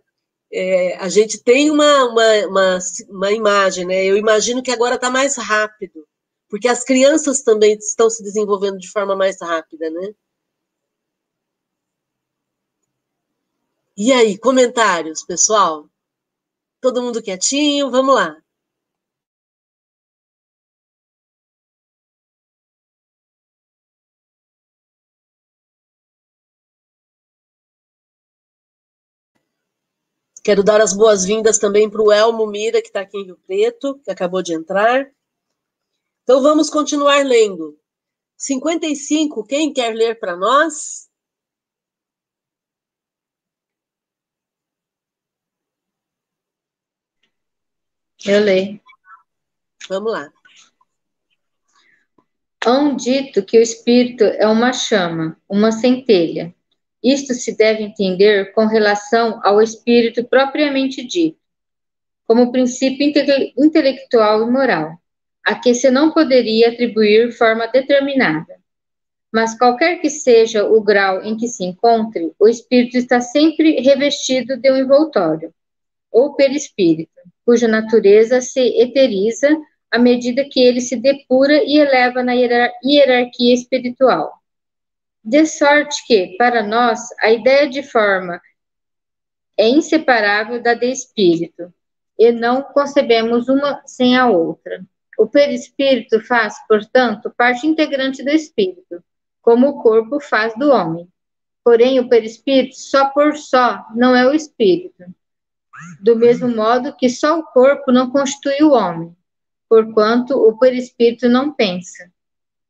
É, 0.52 0.96
a 0.98 1.10
gente 1.10 1.44
tem 1.44 1.70
uma, 1.70 2.06
uma, 2.06 2.48
uma, 2.48 2.80
uma, 3.10 3.32
imagem, 3.32 3.86
né? 3.86 4.06
Eu 4.06 4.18
imagino 4.18 4.62
que 4.64 4.72
agora 4.72 4.96
está 4.96 5.10
mais 5.10 5.36
rápido 5.36 6.08
porque 6.54 6.68
as 6.68 6.84
crianças 6.84 7.42
também 7.42 7.74
estão 7.74 8.12
se 8.12 8.22
desenvolvendo 8.22 8.78
de 8.78 8.88
forma 8.92 9.16
mais 9.16 9.42
rápida, 9.42 9.90
né? 9.90 10.14
E 13.96 14.12
aí, 14.12 14.38
comentários, 14.40 15.24
pessoal? 15.24 15.88
Todo 16.82 17.02
mundo 17.02 17.22
quietinho? 17.22 17.92
Vamos 17.92 18.16
lá. 18.16 18.44
Quero 30.44 30.64
dar 30.64 30.82
as 30.82 30.92
boas-vindas 30.94 31.60
também 31.60 31.90
para 31.90 32.02
o 32.02 32.12
Elmo 32.12 32.48
Mira, 32.48 32.82
que 32.82 32.88
está 32.88 33.02
aqui 33.02 33.18
em 33.18 33.26
Rio 33.26 33.38
Preto, 33.46 34.00
que 34.04 34.10
acabou 34.10 34.42
de 34.42 34.54
entrar. 34.56 35.10
Então 36.24 36.42
vamos 36.42 36.70
continuar 36.70 37.24
lendo. 37.24 37.80
55, 38.38 39.46
quem 39.46 39.72
quer 39.72 39.94
ler 39.94 40.20
para 40.20 40.36
nós? 40.36 41.10
Eu 48.26 48.40
leio. 48.40 48.80
Vamos 49.90 50.12
lá. 50.12 50.32
Hão 52.66 52.96
dito 52.96 53.44
que 53.44 53.58
o 53.58 53.62
espírito 53.62 54.24
é 54.24 54.48
uma 54.48 54.72
chama, 54.72 55.38
uma 55.50 55.72
centelha. 55.72 56.56
Isto 57.04 57.34
se 57.34 57.58
deve 57.58 57.84
entender 57.84 58.54
com 58.54 58.66
relação 58.66 59.42
ao 59.44 59.62
espírito 59.62 60.24
propriamente 60.24 61.06
dito, 61.06 61.38
como 62.26 62.52
princípio 62.52 63.06
inte 63.06 63.54
intelectual 63.58 64.48
e 64.48 64.52
moral 64.52 64.98
a 65.46 65.56
que 65.56 65.74
se 65.76 65.92
não 65.92 66.12
poderia 66.12 66.70
atribuir 66.70 67.34
forma 67.34 67.68
determinada. 67.68 68.56
Mas 69.32 69.58
qualquer 69.58 70.00
que 70.00 70.10
seja 70.10 70.64
o 70.64 70.82
grau 70.82 71.22
em 71.22 71.36
que 71.36 71.48
se 71.48 71.66
encontre, 71.66 72.32
o 72.40 72.48
espírito 72.48 72.98
está 72.98 73.20
sempre 73.20 73.82
revestido 73.82 74.56
de 74.56 74.72
um 74.72 74.78
envoltório, 74.78 75.54
ou 76.14 76.36
perispírito, 76.36 77.12
cuja 77.44 77.68
natureza 77.68 78.40
se 78.40 78.62
eteriza 78.80 79.50
à 79.92 79.98
medida 79.98 80.48
que 80.50 80.62
ele 80.62 80.80
se 80.80 80.96
depura 80.96 81.62
e 81.64 81.78
eleva 81.78 82.24
na 82.24 82.34
hierarquia 82.34 83.54
espiritual. 83.54 84.32
De 85.24 85.46
sorte 85.46 86.06
que, 86.06 86.36
para 86.38 86.62
nós, 86.62 87.00
a 87.20 87.32
ideia 87.32 87.68
de 87.68 87.82
forma 87.82 88.40
é 89.58 89.68
inseparável 89.68 90.62
da 90.62 90.74
de 90.74 90.92
espírito, 90.92 91.74
e 92.18 92.32
não 92.32 92.62
concebemos 92.62 93.50
uma 93.50 93.82
sem 93.86 94.16
a 94.16 94.28
outra. 94.28 94.86
O 95.18 95.28
perispírito 95.28 96.20
faz, 96.22 96.56
portanto, 96.68 97.34
parte 97.36 97.66
integrante 97.66 98.24
do 98.24 98.30
espírito, 98.30 99.04
como 99.42 99.68
o 99.70 99.82
corpo 99.82 100.20
faz 100.20 100.54
do 100.56 100.72
homem. 100.72 101.08
Porém, 101.64 102.00
o 102.00 102.10
perispírito, 102.10 102.76
só 102.76 103.10
por 103.10 103.36
só, 103.36 103.86
não 103.96 104.16
é 104.16 104.28
o 104.28 104.34
espírito. 104.34 105.04
Do 106.02 106.16
mesmo 106.16 106.48
modo 106.48 106.96
que 106.96 107.10
só 107.10 107.40
o 107.40 107.44
corpo 107.44 107.92
não 107.92 108.12
constitui 108.12 108.62
o 108.62 108.72
homem, 108.72 109.16
porquanto 109.70 110.34
o 110.34 110.58
perispírito 110.58 111.30
não 111.30 111.54
pensa. 111.54 112.12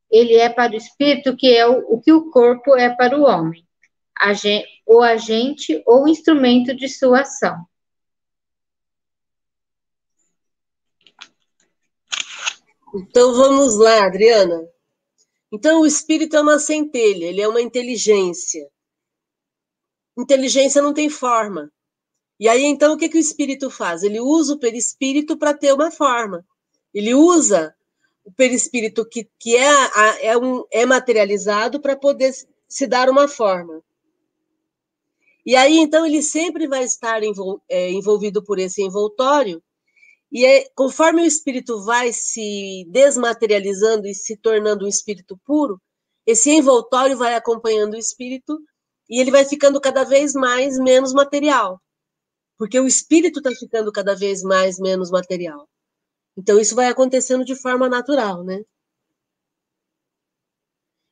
Ele 0.09 0.35
é 0.35 0.49
para 0.49 0.73
o 0.73 0.75
espírito 0.75 1.35
que 1.35 1.55
é 1.55 1.67
o, 1.67 1.95
o 1.95 1.99
que 1.99 2.11
o 2.11 2.29
corpo 2.29 2.75
é 2.75 2.89
para 2.95 3.17
o 3.17 3.23
homem, 3.23 3.65
o 4.85 5.01
agente 5.01 5.81
ou 5.85 6.07
instrumento 6.07 6.75
de 6.75 6.87
sua 6.87 7.21
ação. 7.21 7.65
Então 12.95 13.33
vamos 13.33 13.75
lá, 13.75 14.05
Adriana. 14.05 14.67
Então 15.51 15.81
o 15.81 15.85
espírito 15.85 16.35
é 16.35 16.41
uma 16.41 16.59
centelha, 16.59 17.25
ele 17.25 17.41
é 17.41 17.47
uma 17.47 17.61
inteligência. 17.61 18.69
Inteligência 20.15 20.81
não 20.81 20.93
tem 20.93 21.09
forma. 21.09 21.71
E 22.39 22.49
aí 22.49 22.63
então 22.63 22.93
o 22.93 22.97
que, 22.97 23.09
que 23.09 23.17
o 23.17 23.19
espírito 23.19 23.69
faz? 23.69 24.03
Ele 24.03 24.19
usa 24.19 24.53
o 24.55 24.59
perispírito 24.59 25.37
para 25.37 25.53
ter 25.53 25.73
uma 25.73 25.91
forma. 25.91 26.45
Ele 26.93 27.13
usa 27.13 27.75
o 28.25 28.31
perispírito 28.31 29.05
que, 29.05 29.29
que 29.39 29.55
é, 29.57 30.27
é, 30.27 30.37
um, 30.37 30.63
é 30.71 30.85
materializado 30.85 31.81
para 31.81 31.95
poder 31.95 32.33
se 32.67 32.87
dar 32.87 33.09
uma 33.09 33.27
forma. 33.27 33.83
E 35.45 35.55
aí 35.55 35.77
então 35.77 36.05
ele 36.05 36.21
sempre 36.21 36.67
vai 36.67 36.83
estar 36.83 37.21
é, 37.69 37.91
envolvido 37.91 38.43
por 38.43 38.59
esse 38.59 38.81
envoltório 38.81 39.61
E 40.31 40.45
é, 40.45 40.69
conforme 40.75 41.21
o 41.21 41.25
espírito 41.25 41.83
vai 41.83 42.11
se 42.13 42.85
desmaterializando 42.89 44.07
e 44.07 44.15
se 44.15 44.37
tornando 44.37 44.85
um 44.85 44.87
espírito 44.87 45.39
puro, 45.45 45.79
esse 46.25 46.49
envoltório 46.51 47.17
vai 47.17 47.35
acompanhando 47.35 47.93
o 47.93 47.99
espírito 47.99 48.59
e 49.09 49.21
ele 49.21 49.31
vai 49.31 49.45
ficando 49.45 49.79
cada 49.79 50.03
vez 50.03 50.33
mais 50.33 50.79
menos 50.79 51.13
material. 51.13 51.79
Porque 52.57 52.79
o 52.79 52.87
espírito 52.87 53.39
está 53.39 53.51
ficando 53.51 53.91
cada 53.91 54.15
vez 54.15 54.43
mais 54.43 54.79
menos 54.79 55.09
material. 55.11 55.67
Então, 56.37 56.59
isso 56.59 56.75
vai 56.75 56.87
acontecendo 56.87 57.45
de 57.45 57.55
forma 57.55 57.89
natural, 57.89 58.43
né? 58.43 58.63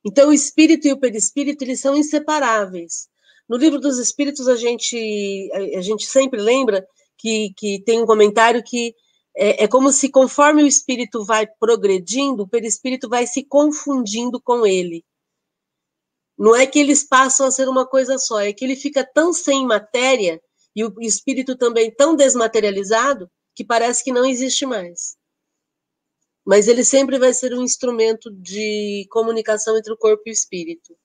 Então, 0.03 0.29
o 0.29 0.33
espírito 0.33 0.87
e 0.87 0.93
o 0.93 0.99
perispírito, 0.99 1.63
eles 1.63 1.79
são 1.79 1.95
inseparáveis. 1.95 3.07
No 3.47 3.57
livro 3.57 3.79
dos 3.79 3.97
espíritos, 3.99 4.47
a 4.47 4.55
gente, 4.55 5.49
a 5.53 5.81
gente 5.81 6.05
sempre 6.05 6.41
lembra 6.41 6.85
que, 7.17 7.53
que 7.55 7.81
tem 7.83 8.01
um 8.01 8.05
comentário 8.05 8.63
que 8.63 8.95
é, 9.35 9.63
é 9.63 9.67
como 9.67 9.91
se, 9.91 10.09
conforme 10.09 10.63
o 10.63 10.67
espírito 10.67 11.23
vai 11.23 11.47
progredindo, 11.59 12.43
o 12.43 12.47
perispírito 12.47 13.07
vai 13.07 13.27
se 13.27 13.43
confundindo 13.43 14.41
com 14.41 14.65
ele. 14.65 15.05
Não 16.37 16.55
é 16.55 16.65
que 16.65 16.79
eles 16.79 17.03
passam 17.03 17.45
a 17.45 17.51
ser 17.51 17.69
uma 17.69 17.85
coisa 17.85 18.17
só, 18.17 18.39
é 18.39 18.51
que 18.51 18.65
ele 18.65 18.75
fica 18.75 19.05
tão 19.05 19.31
sem 19.31 19.65
matéria 19.65 20.41
e 20.75 20.83
o 20.83 20.93
espírito 21.01 21.55
também 21.55 21.93
tão 21.93 22.15
desmaterializado 22.15 23.29
que 23.53 23.63
parece 23.63 24.03
que 24.03 24.11
não 24.11 24.25
existe 24.25 24.65
mais. 24.65 25.17
Mas 26.45 26.67
ele 26.67 26.83
sempre 26.83 27.19
vai 27.19 27.33
ser 27.33 27.53
um 27.53 27.61
instrumento 27.61 28.31
de 28.31 29.05
comunicação 29.09 29.77
entre 29.77 29.93
o 29.93 29.97
corpo 29.97 30.23
e 30.25 30.31
o 30.31 30.33
espírito. 30.33 30.97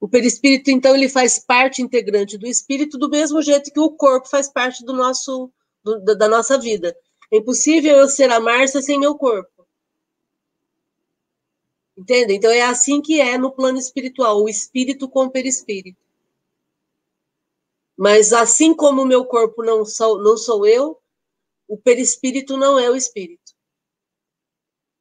O 0.00 0.08
perispírito, 0.08 0.70
então, 0.70 0.94
ele 0.94 1.08
faz 1.08 1.38
parte 1.38 1.80
integrante 1.80 2.36
do 2.36 2.46
espírito 2.46 2.98
do 2.98 3.08
mesmo 3.08 3.40
jeito 3.40 3.72
que 3.72 3.80
o 3.80 3.90
corpo 3.90 4.28
faz 4.28 4.52
parte 4.52 4.84
do 4.84 4.92
nosso, 4.92 5.50
do, 5.82 5.98
da 6.14 6.28
nossa 6.28 6.58
vida. 6.58 6.94
É 7.32 7.38
impossível 7.38 7.96
eu 7.96 8.08
ser 8.08 8.30
a 8.30 8.38
Márcia 8.38 8.82
sem 8.82 9.00
meu 9.00 9.16
corpo. 9.16 9.66
Entende? 11.96 12.34
Então 12.34 12.50
é 12.50 12.62
assim 12.62 13.00
que 13.00 13.20
é 13.20 13.38
no 13.38 13.50
plano 13.50 13.78
espiritual, 13.78 14.42
o 14.42 14.48
espírito 14.48 15.08
com 15.08 15.24
o 15.24 15.30
perispírito. 15.30 16.03
Mas 17.96 18.32
assim 18.32 18.74
como 18.74 19.02
o 19.02 19.06
meu 19.06 19.24
corpo 19.24 19.62
não 19.62 19.84
sou, 19.84 20.20
não 20.20 20.36
sou 20.36 20.66
eu, 20.66 21.00
o 21.68 21.78
perispírito 21.78 22.56
não 22.56 22.78
é 22.78 22.90
o 22.90 22.96
espírito. 22.96 23.54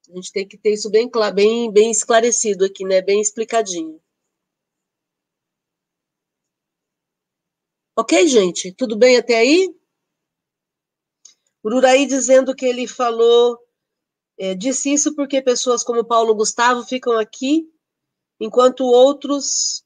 A 0.10 0.16
gente 0.16 0.32
tem 0.32 0.48
que 0.48 0.58
ter 0.58 0.74
isso 0.74 0.90
bem, 0.90 1.10
bem, 1.34 1.72
bem 1.72 1.90
esclarecido 1.90 2.66
aqui, 2.66 2.86
né? 2.86 3.02
Bem 3.02 3.20
explicadinho. 3.20 4.00
Ok, 7.96 8.28
gente? 8.28 8.72
Tudo 8.74 8.98
bem 8.98 9.18
até 9.18 9.38
aí? 9.38 9.74
Ururaí 11.64 12.06
dizendo 12.06 12.56
que 12.56 12.66
ele 12.66 12.88
falou, 12.88 13.58
é, 14.38 14.54
disse 14.54 14.92
isso 14.92 15.16
porque 15.16 15.42
pessoas 15.42 15.84
como 15.84 16.04
Paulo 16.04 16.36
Gustavo 16.36 16.84
ficam 16.84 17.18
aqui, 17.18 17.72
enquanto 18.40 18.84
outros 18.84 19.83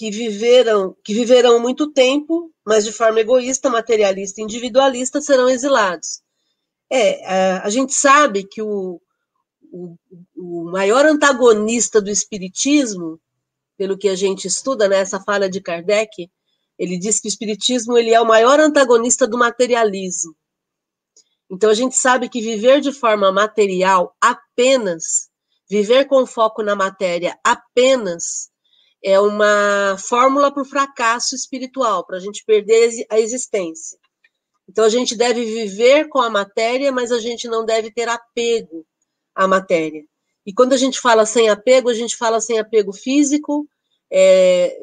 que 0.00 0.10
viveram, 0.10 0.96
que 1.04 1.12
viverão 1.12 1.60
muito 1.60 1.92
tempo, 1.92 2.50
mas 2.66 2.86
de 2.86 2.90
forma 2.90 3.20
egoísta, 3.20 3.68
materialista, 3.68 4.40
individualista, 4.40 5.20
serão 5.20 5.46
exilados. 5.46 6.22
É, 6.90 7.58
a, 7.58 7.68
gente 7.68 7.92
sabe 7.92 8.44
que 8.44 8.62
o, 8.62 8.98
o, 9.70 9.96
o, 10.34 10.64
maior 10.70 11.04
antagonista 11.04 12.00
do 12.00 12.08
espiritismo, 12.08 13.20
pelo 13.76 13.98
que 13.98 14.08
a 14.08 14.16
gente 14.16 14.46
estuda 14.46 14.88
nessa 14.88 15.18
né, 15.18 15.24
fala 15.26 15.50
de 15.50 15.60
Kardec, 15.60 16.30
ele 16.78 16.98
diz 16.98 17.20
que 17.20 17.28
o 17.28 17.32
espiritismo 17.32 17.98
ele 17.98 18.14
é 18.14 18.20
o 18.22 18.26
maior 18.26 18.58
antagonista 18.58 19.28
do 19.28 19.36
materialismo. 19.36 20.34
Então 21.50 21.68
a 21.68 21.74
gente 21.74 21.94
sabe 21.94 22.30
que 22.30 22.40
viver 22.40 22.80
de 22.80 22.90
forma 22.90 23.30
material 23.30 24.16
apenas, 24.18 25.28
viver 25.68 26.06
com 26.06 26.24
foco 26.24 26.62
na 26.62 26.74
matéria 26.74 27.38
apenas 27.44 28.49
é 29.02 29.18
uma 29.18 29.96
fórmula 29.98 30.52
para 30.52 30.62
o 30.62 30.66
fracasso 30.66 31.34
espiritual, 31.34 32.04
para 32.06 32.18
a 32.18 32.20
gente 32.20 32.44
perder 32.44 33.06
a 33.10 33.18
existência. 33.18 33.98
Então, 34.68 34.84
a 34.84 34.88
gente 34.88 35.16
deve 35.16 35.44
viver 35.44 36.08
com 36.08 36.20
a 36.20 36.30
matéria, 36.30 36.92
mas 36.92 37.10
a 37.10 37.18
gente 37.18 37.48
não 37.48 37.64
deve 37.64 37.90
ter 37.90 38.08
apego 38.08 38.86
à 39.34 39.48
matéria. 39.48 40.04
E 40.46 40.52
quando 40.52 40.72
a 40.72 40.76
gente 40.76 41.00
fala 41.00 41.26
sem 41.26 41.48
apego, 41.48 41.88
a 41.88 41.94
gente 41.94 42.16
fala 42.16 42.40
sem 42.40 42.58
apego 42.58 42.92
físico, 42.92 43.68
é, 44.10 44.76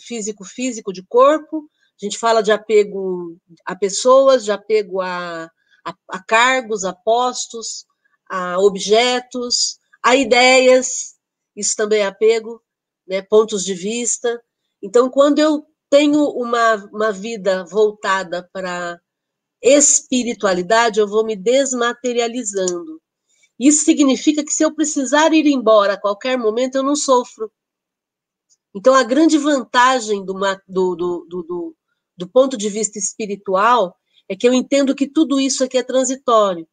físico, 0.00 0.44
físico 0.44 0.92
de 0.92 1.02
corpo, 1.02 1.68
a 2.00 2.04
gente 2.04 2.18
fala 2.18 2.42
de 2.42 2.52
apego 2.52 3.36
a 3.64 3.76
pessoas, 3.76 4.44
de 4.44 4.52
apego 4.52 5.00
a, 5.00 5.50
a, 5.84 5.94
a 6.08 6.22
cargos, 6.24 6.84
a 6.84 6.92
postos, 6.92 7.86
a 8.28 8.58
objetos, 8.58 9.78
a 10.02 10.16
ideias, 10.16 11.14
isso 11.54 11.76
também 11.76 12.00
é 12.00 12.06
apego 12.06 12.60
né, 13.06 13.22
pontos 13.22 13.64
de 13.64 13.74
vista. 13.74 14.42
Então, 14.82 15.10
quando 15.10 15.38
eu 15.38 15.66
tenho 15.90 16.24
uma, 16.30 16.76
uma 16.92 17.12
vida 17.12 17.64
voltada 17.64 18.48
para 18.52 19.00
espiritualidade, 19.62 21.00
eu 21.00 21.08
vou 21.08 21.24
me 21.24 21.36
desmaterializando. 21.36 23.00
Isso 23.58 23.84
significa 23.84 24.44
que 24.44 24.52
se 24.52 24.64
eu 24.64 24.74
precisar 24.74 25.32
ir 25.32 25.46
embora 25.46 25.94
a 25.94 26.00
qualquer 26.00 26.36
momento, 26.36 26.74
eu 26.74 26.82
não 26.82 26.96
sofro. 26.96 27.50
Então, 28.74 28.94
a 28.94 29.04
grande 29.04 29.38
vantagem 29.38 30.24
do, 30.24 30.34
do, 30.66 30.96
do, 30.96 31.26
do, 31.28 31.76
do 32.16 32.28
ponto 32.28 32.56
de 32.56 32.68
vista 32.68 32.98
espiritual 32.98 33.96
é 34.28 34.34
que 34.34 34.48
eu 34.48 34.52
entendo 34.52 34.94
que 34.94 35.06
tudo 35.06 35.40
isso 35.40 35.62
aqui 35.62 35.78
é 35.78 35.82
transitório. 35.82 36.66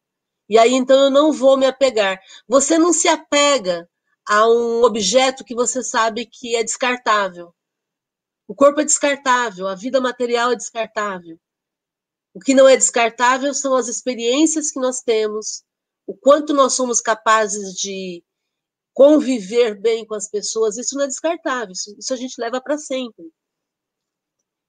E 0.48 0.58
aí, 0.58 0.74
então, 0.74 1.04
eu 1.04 1.10
não 1.10 1.32
vou 1.32 1.56
me 1.56 1.64
apegar. 1.64 2.20
Você 2.48 2.76
não 2.76 2.92
se 2.92 3.06
apega 3.06 3.88
a 4.28 4.46
um 4.46 4.82
objeto 4.82 5.44
que 5.44 5.54
você 5.54 5.82
sabe 5.82 6.26
que 6.26 6.54
é 6.56 6.62
descartável. 6.62 7.54
O 8.46 8.54
corpo 8.54 8.80
é 8.80 8.84
descartável, 8.84 9.66
a 9.66 9.74
vida 9.74 10.00
material 10.00 10.52
é 10.52 10.56
descartável. 10.56 11.38
O 12.34 12.40
que 12.40 12.54
não 12.54 12.68
é 12.68 12.76
descartável 12.76 13.52
são 13.54 13.74
as 13.74 13.88
experiências 13.88 14.70
que 14.70 14.80
nós 14.80 15.00
temos, 15.00 15.64
o 16.06 16.14
quanto 16.14 16.54
nós 16.54 16.74
somos 16.74 17.00
capazes 17.00 17.74
de 17.74 18.22
conviver 18.92 19.80
bem 19.80 20.04
com 20.06 20.14
as 20.14 20.28
pessoas, 20.28 20.76
isso 20.76 20.96
não 20.96 21.04
é 21.04 21.08
descartável, 21.08 21.72
isso, 21.72 21.94
isso 21.98 22.12
a 22.12 22.16
gente 22.16 22.40
leva 22.40 22.60
para 22.60 22.78
sempre. 22.78 23.30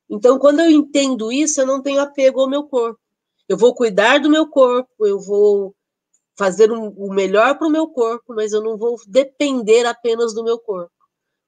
Então, 0.10 0.38
quando 0.38 0.60
eu 0.60 0.70
entendo 0.70 1.32
isso, 1.32 1.60
eu 1.60 1.66
não 1.66 1.82
tenho 1.82 2.02
apego 2.02 2.42
ao 2.42 2.50
meu 2.50 2.64
corpo. 2.68 3.00
Eu 3.48 3.58
vou 3.58 3.74
cuidar 3.74 4.20
do 4.20 4.30
meu 4.30 4.48
corpo, 4.48 5.06
eu 5.06 5.20
vou 5.20 5.76
fazer 6.38 6.72
o 6.72 7.14
melhor 7.14 7.58
para 7.58 7.68
o 7.68 7.72
meu 7.72 7.88
corpo, 7.88 8.34
mas 8.34 8.54
eu 8.54 8.62
não 8.62 8.78
vou 8.78 9.00
depender 9.08 9.86
apenas 9.86 10.34
do 10.34 10.44
meu 10.44 10.58
corpo. 10.60 10.92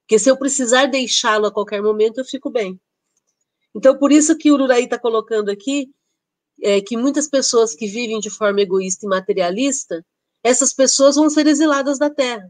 Porque 0.02 0.20
se 0.20 0.30
eu 0.30 0.38
precisar 0.38 0.86
deixá-lo 0.86 1.48
a 1.48 1.52
qualquer 1.52 1.82
momento, 1.82 2.20
eu 2.20 2.26
fico 2.26 2.50
bem. 2.52 2.80
Então, 3.74 3.98
por 3.98 4.12
isso 4.12 4.38
que 4.38 4.52
o 4.52 4.54
Ururaí 4.54 4.84
está 4.84 5.00
colocando 5.00 5.50
aqui 5.50 5.90
é, 6.62 6.80
que 6.80 6.96
muitas 6.96 7.28
pessoas 7.28 7.74
que 7.74 7.88
vivem 7.88 8.20
de 8.20 8.30
forma 8.30 8.62
egoísta 8.62 9.06
e 9.06 9.10
materialista, 9.10 10.06
essas 10.44 10.74
pessoas 10.74 11.16
vão 11.16 11.30
ser 11.30 11.48
exiladas 11.48 11.98
da 11.98 12.10
Terra. 12.10 12.48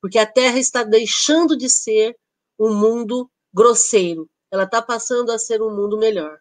Porque 0.00 0.18
a 0.18 0.26
Terra 0.26 0.58
está 0.58 0.82
deixando 0.82 1.56
de 1.56 1.68
ser 1.68 2.16
um 2.58 2.74
mundo 2.74 3.30
grosseiro. 3.52 4.28
Ela 4.50 4.64
está 4.64 4.80
passando 4.80 5.30
a 5.30 5.38
ser 5.38 5.62
um 5.62 5.74
mundo 5.74 5.98
melhor. 5.98 6.38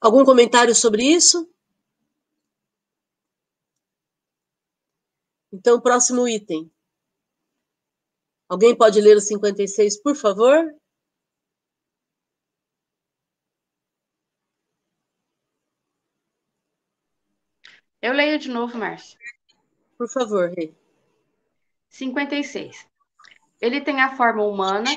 Algum 0.00 0.24
comentário 0.24 0.74
sobre 0.74 1.04
isso? 1.04 1.46
Então, 5.52 5.80
próximo 5.80 6.26
item. 6.26 6.72
Alguém 8.48 8.76
pode 8.76 9.00
ler 9.00 9.16
o 9.16 9.20
56, 9.20 10.02
por 10.02 10.16
favor? 10.16 10.74
Eu 18.00 18.14
leio 18.14 18.38
de 18.38 18.48
novo, 18.48 18.78
Márcia. 18.78 19.18
Por 19.98 20.08
favor, 20.08 20.48
Rê. 20.48 20.72
56. 21.90 22.89
Ele 23.60 23.80
tem 23.80 24.00
a 24.00 24.16
forma 24.16 24.42
humana 24.42 24.90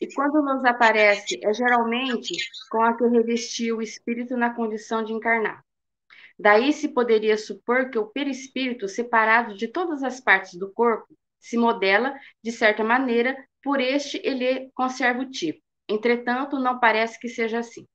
e 0.00 0.12
quando 0.14 0.42
nos 0.42 0.64
aparece 0.64 1.40
é 1.42 1.52
geralmente 1.54 2.34
com 2.70 2.82
a 2.82 2.96
que 2.96 3.06
revestiu 3.06 3.78
o 3.78 3.82
espírito 3.82 4.36
na 4.36 4.54
condição 4.54 5.02
de 5.02 5.12
encarnar. 5.12 5.64
Daí 6.38 6.72
se 6.72 6.88
poderia 6.88 7.36
supor 7.36 7.90
que 7.90 7.98
o 7.98 8.06
perispírito, 8.06 8.88
separado 8.88 9.54
de 9.56 9.68
todas 9.68 10.02
as 10.02 10.20
partes 10.20 10.54
do 10.58 10.72
corpo, 10.72 11.14
se 11.38 11.56
modela, 11.56 12.14
de 12.42 12.52
certa 12.52 12.84
maneira, 12.84 13.36
por 13.62 13.80
este 13.80 14.20
ele 14.24 14.70
conserva 14.74 15.20
o 15.20 15.30
tipo. 15.30 15.60
Entretanto, 15.88 16.58
não 16.58 16.78
parece 16.78 17.18
que 17.18 17.28
seja 17.28 17.58
assim. 17.58 17.86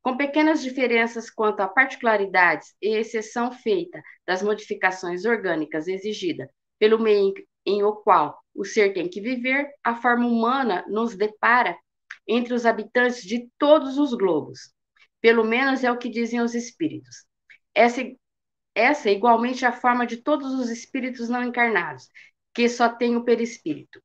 Com 0.00 0.16
pequenas 0.16 0.62
diferenças 0.62 1.30
quanto 1.30 1.60
a 1.60 1.68
particularidades 1.68 2.74
e 2.80 2.96
exceção 2.96 3.52
feita 3.52 4.02
das 4.26 4.42
modificações 4.42 5.24
orgânicas 5.24 5.86
exigidas 5.86 6.48
pelo 6.78 6.98
meio 6.98 7.32
em 7.64 7.82
o 7.82 7.94
qual 7.94 8.38
o 8.54 8.64
ser 8.64 8.92
tem 8.92 9.08
que 9.08 9.20
viver, 9.20 9.70
a 9.82 9.94
forma 9.94 10.26
humana 10.26 10.84
nos 10.88 11.16
depara 11.16 11.76
entre 12.26 12.54
os 12.54 12.66
habitantes 12.66 13.22
de 13.22 13.48
todos 13.58 13.98
os 13.98 14.14
globos. 14.14 14.72
Pelo 15.20 15.44
menos 15.44 15.82
é 15.84 15.90
o 15.90 15.98
que 15.98 16.08
dizem 16.08 16.40
os 16.40 16.54
espíritos. 16.54 17.24
Essa, 17.74 18.02
essa 18.74 19.08
é 19.08 19.12
igualmente 19.12 19.64
a 19.64 19.72
forma 19.72 20.06
de 20.06 20.18
todos 20.18 20.52
os 20.52 20.68
espíritos 20.68 21.28
não 21.28 21.42
encarnados, 21.42 22.08
que 22.54 22.68
só 22.68 22.88
têm 22.88 23.16
o 23.16 23.24
perispírito. 23.24 24.02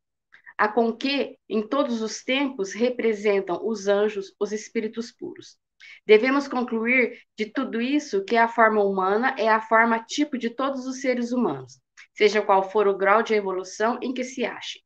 A 0.58 0.68
com 0.68 0.95
que, 0.95 1.38
em 1.47 1.68
todos 1.68 2.01
os 2.01 2.24
tempos, 2.24 2.74
representam 2.74 3.60
os 3.64 3.88
anjos, 3.88 4.34
os 4.39 4.51
espíritos 4.51 5.12
puros. 5.12 5.58
Devemos 6.05 6.47
concluir 6.47 7.20
de 7.38 7.45
tudo 7.45 7.80
isso 7.80 8.24
que 8.24 8.36
a 8.36 8.47
forma 8.47 8.84
humana 8.84 9.36
é 9.38 9.47
a 9.47 9.62
forma 9.62 10.03
tipo 10.03 10.38
de 10.38 10.49
todos 10.49 10.88
os 10.88 11.01
seres 11.01 11.32
humanos, 11.32 11.80
seja 12.18 12.41
qual 12.41 12.70
for 12.72 12.88
o 12.88 12.97
grau 12.97 13.22
de 13.22 13.36
evolução 13.36 13.99
em 14.01 14.11
que 14.11 14.24
se 14.24 14.43
ache. 14.43 14.82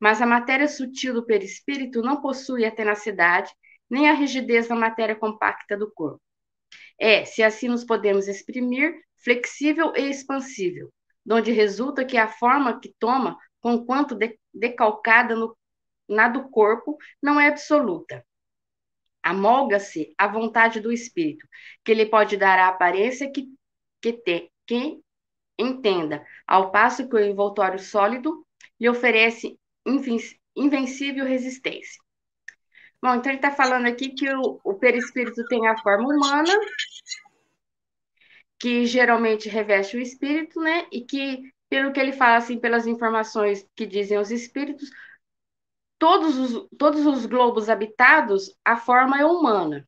Mas 0.00 0.22
a 0.22 0.26
matéria 0.26 0.68
sutil 0.68 1.12
do 1.12 1.26
perispírito 1.26 2.00
não 2.00 2.20
possui 2.20 2.64
a 2.64 2.70
tenacidade 2.70 3.52
nem 3.90 4.08
a 4.08 4.12
rigidez 4.12 4.68
da 4.68 4.76
matéria 4.76 5.16
compacta 5.16 5.76
do 5.76 5.90
corpo. 5.90 6.20
É, 6.98 7.24
se 7.24 7.42
assim 7.42 7.68
nos 7.68 7.84
podemos 7.84 8.28
exprimir, 8.28 8.94
flexível 9.16 9.92
e 9.96 10.08
expansível, 10.08 10.92
donde 11.24 11.50
resulta 11.50 12.04
que 12.04 12.16
a 12.16 12.28
forma 12.28 12.80
que 12.80 12.94
toma, 12.98 13.36
conquanto 13.60 14.14
de, 14.14 14.38
decalcada 14.54 15.34
no, 15.34 15.56
na 16.08 16.28
do 16.28 16.48
corpo, 16.48 16.96
não 17.20 17.38
é 17.38 17.48
absoluta. 17.48 18.24
Amolga-se 19.22 20.14
à 20.16 20.28
vontade 20.28 20.80
do 20.80 20.92
espírito, 20.92 21.46
que 21.84 21.92
lhe 21.92 22.06
pode 22.06 22.36
dar 22.36 22.58
a 22.58 22.68
aparência 22.68 23.30
que, 23.30 23.48
que 24.00 24.12
tem, 24.12 24.50
quem 24.66 25.02
entenda, 25.58 26.24
ao 26.46 26.70
passo 26.70 27.08
que 27.08 27.16
o 27.16 27.20
envoltório 27.20 27.78
sólido 27.78 28.46
lhe 28.78 28.88
oferece 28.88 29.58
invencível 30.54 31.24
resistência. 31.24 32.00
Bom, 33.02 33.14
então 33.14 33.30
ele 33.30 33.38
está 33.38 33.50
falando 33.50 33.86
aqui 33.86 34.10
que 34.10 34.28
o, 34.34 34.60
o 34.64 34.74
perispírito 34.74 35.44
tem 35.48 35.66
a 35.68 35.76
forma 35.78 36.08
humana, 36.08 36.52
que 38.58 38.86
geralmente 38.86 39.48
reveste 39.48 39.96
o 39.96 40.00
espírito, 40.00 40.60
né? 40.60 40.86
E 40.90 41.02
que, 41.02 41.52
pelo 41.68 41.92
que 41.92 42.00
ele 42.00 42.12
fala, 42.12 42.36
assim, 42.36 42.58
pelas 42.58 42.86
informações 42.86 43.66
que 43.74 43.86
dizem 43.86 44.18
os 44.18 44.30
espíritos, 44.30 44.90
todos 45.98 46.36
os, 46.38 46.68
todos 46.78 47.06
os 47.06 47.26
globos 47.26 47.68
habitados, 47.68 48.54
a 48.64 48.76
forma 48.76 49.20
é 49.20 49.24
humana. 49.24 49.86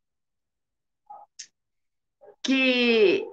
Que 2.42 3.24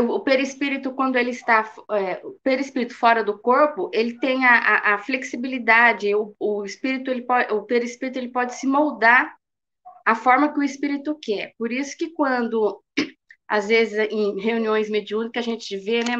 o 0.00 0.20
perispírito, 0.20 0.92
quando 0.92 1.16
ele 1.16 1.30
está, 1.30 1.72
é, 1.92 2.20
perispírito 2.42 2.94
fora 2.94 3.22
do 3.22 3.38
corpo, 3.38 3.90
ele 3.92 4.18
tem 4.18 4.44
a, 4.44 4.58
a, 4.58 4.94
a 4.94 4.98
flexibilidade, 4.98 6.12
o, 6.14 6.34
o, 6.38 6.64
espírito, 6.64 7.10
ele 7.10 7.22
pode, 7.22 7.52
o 7.52 7.62
perispírito, 7.62 8.18
ele 8.18 8.30
pode 8.30 8.54
se 8.54 8.66
moldar 8.66 9.34
a 10.04 10.14
forma 10.14 10.52
que 10.52 10.58
o 10.58 10.64
espírito 10.64 11.16
quer. 11.22 11.52
Por 11.56 11.70
isso 11.70 11.96
que 11.96 12.10
quando, 12.10 12.82
às 13.48 13.68
vezes, 13.68 13.96
em 14.10 14.40
reuniões 14.40 14.90
mediúnicas, 14.90 15.44
a 15.44 15.48
gente 15.48 15.76
vê, 15.76 16.00
né, 16.02 16.16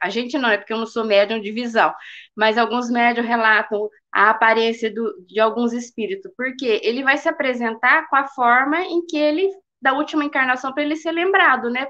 a 0.00 0.10
gente 0.10 0.36
não, 0.36 0.50
é 0.50 0.58
porque 0.58 0.74
eu 0.74 0.78
não 0.78 0.86
sou 0.86 1.04
médium 1.04 1.40
de 1.40 1.50
visão, 1.52 1.94
mas 2.36 2.58
alguns 2.58 2.90
médiums 2.90 3.26
relatam 3.26 3.88
a 4.12 4.28
aparência 4.28 4.92
do, 4.92 5.24
de 5.26 5.40
alguns 5.40 5.72
espíritos, 5.72 6.30
porque 6.36 6.80
ele 6.82 7.02
vai 7.02 7.16
se 7.16 7.28
apresentar 7.28 8.08
com 8.10 8.16
a 8.16 8.28
forma 8.28 8.78
em 8.82 9.06
que 9.06 9.16
ele, 9.16 9.48
da 9.80 9.94
última 9.94 10.24
encarnação, 10.24 10.72
para 10.74 10.82
ele 10.82 10.96
ser 10.96 11.12
lembrado, 11.12 11.70
né? 11.70 11.86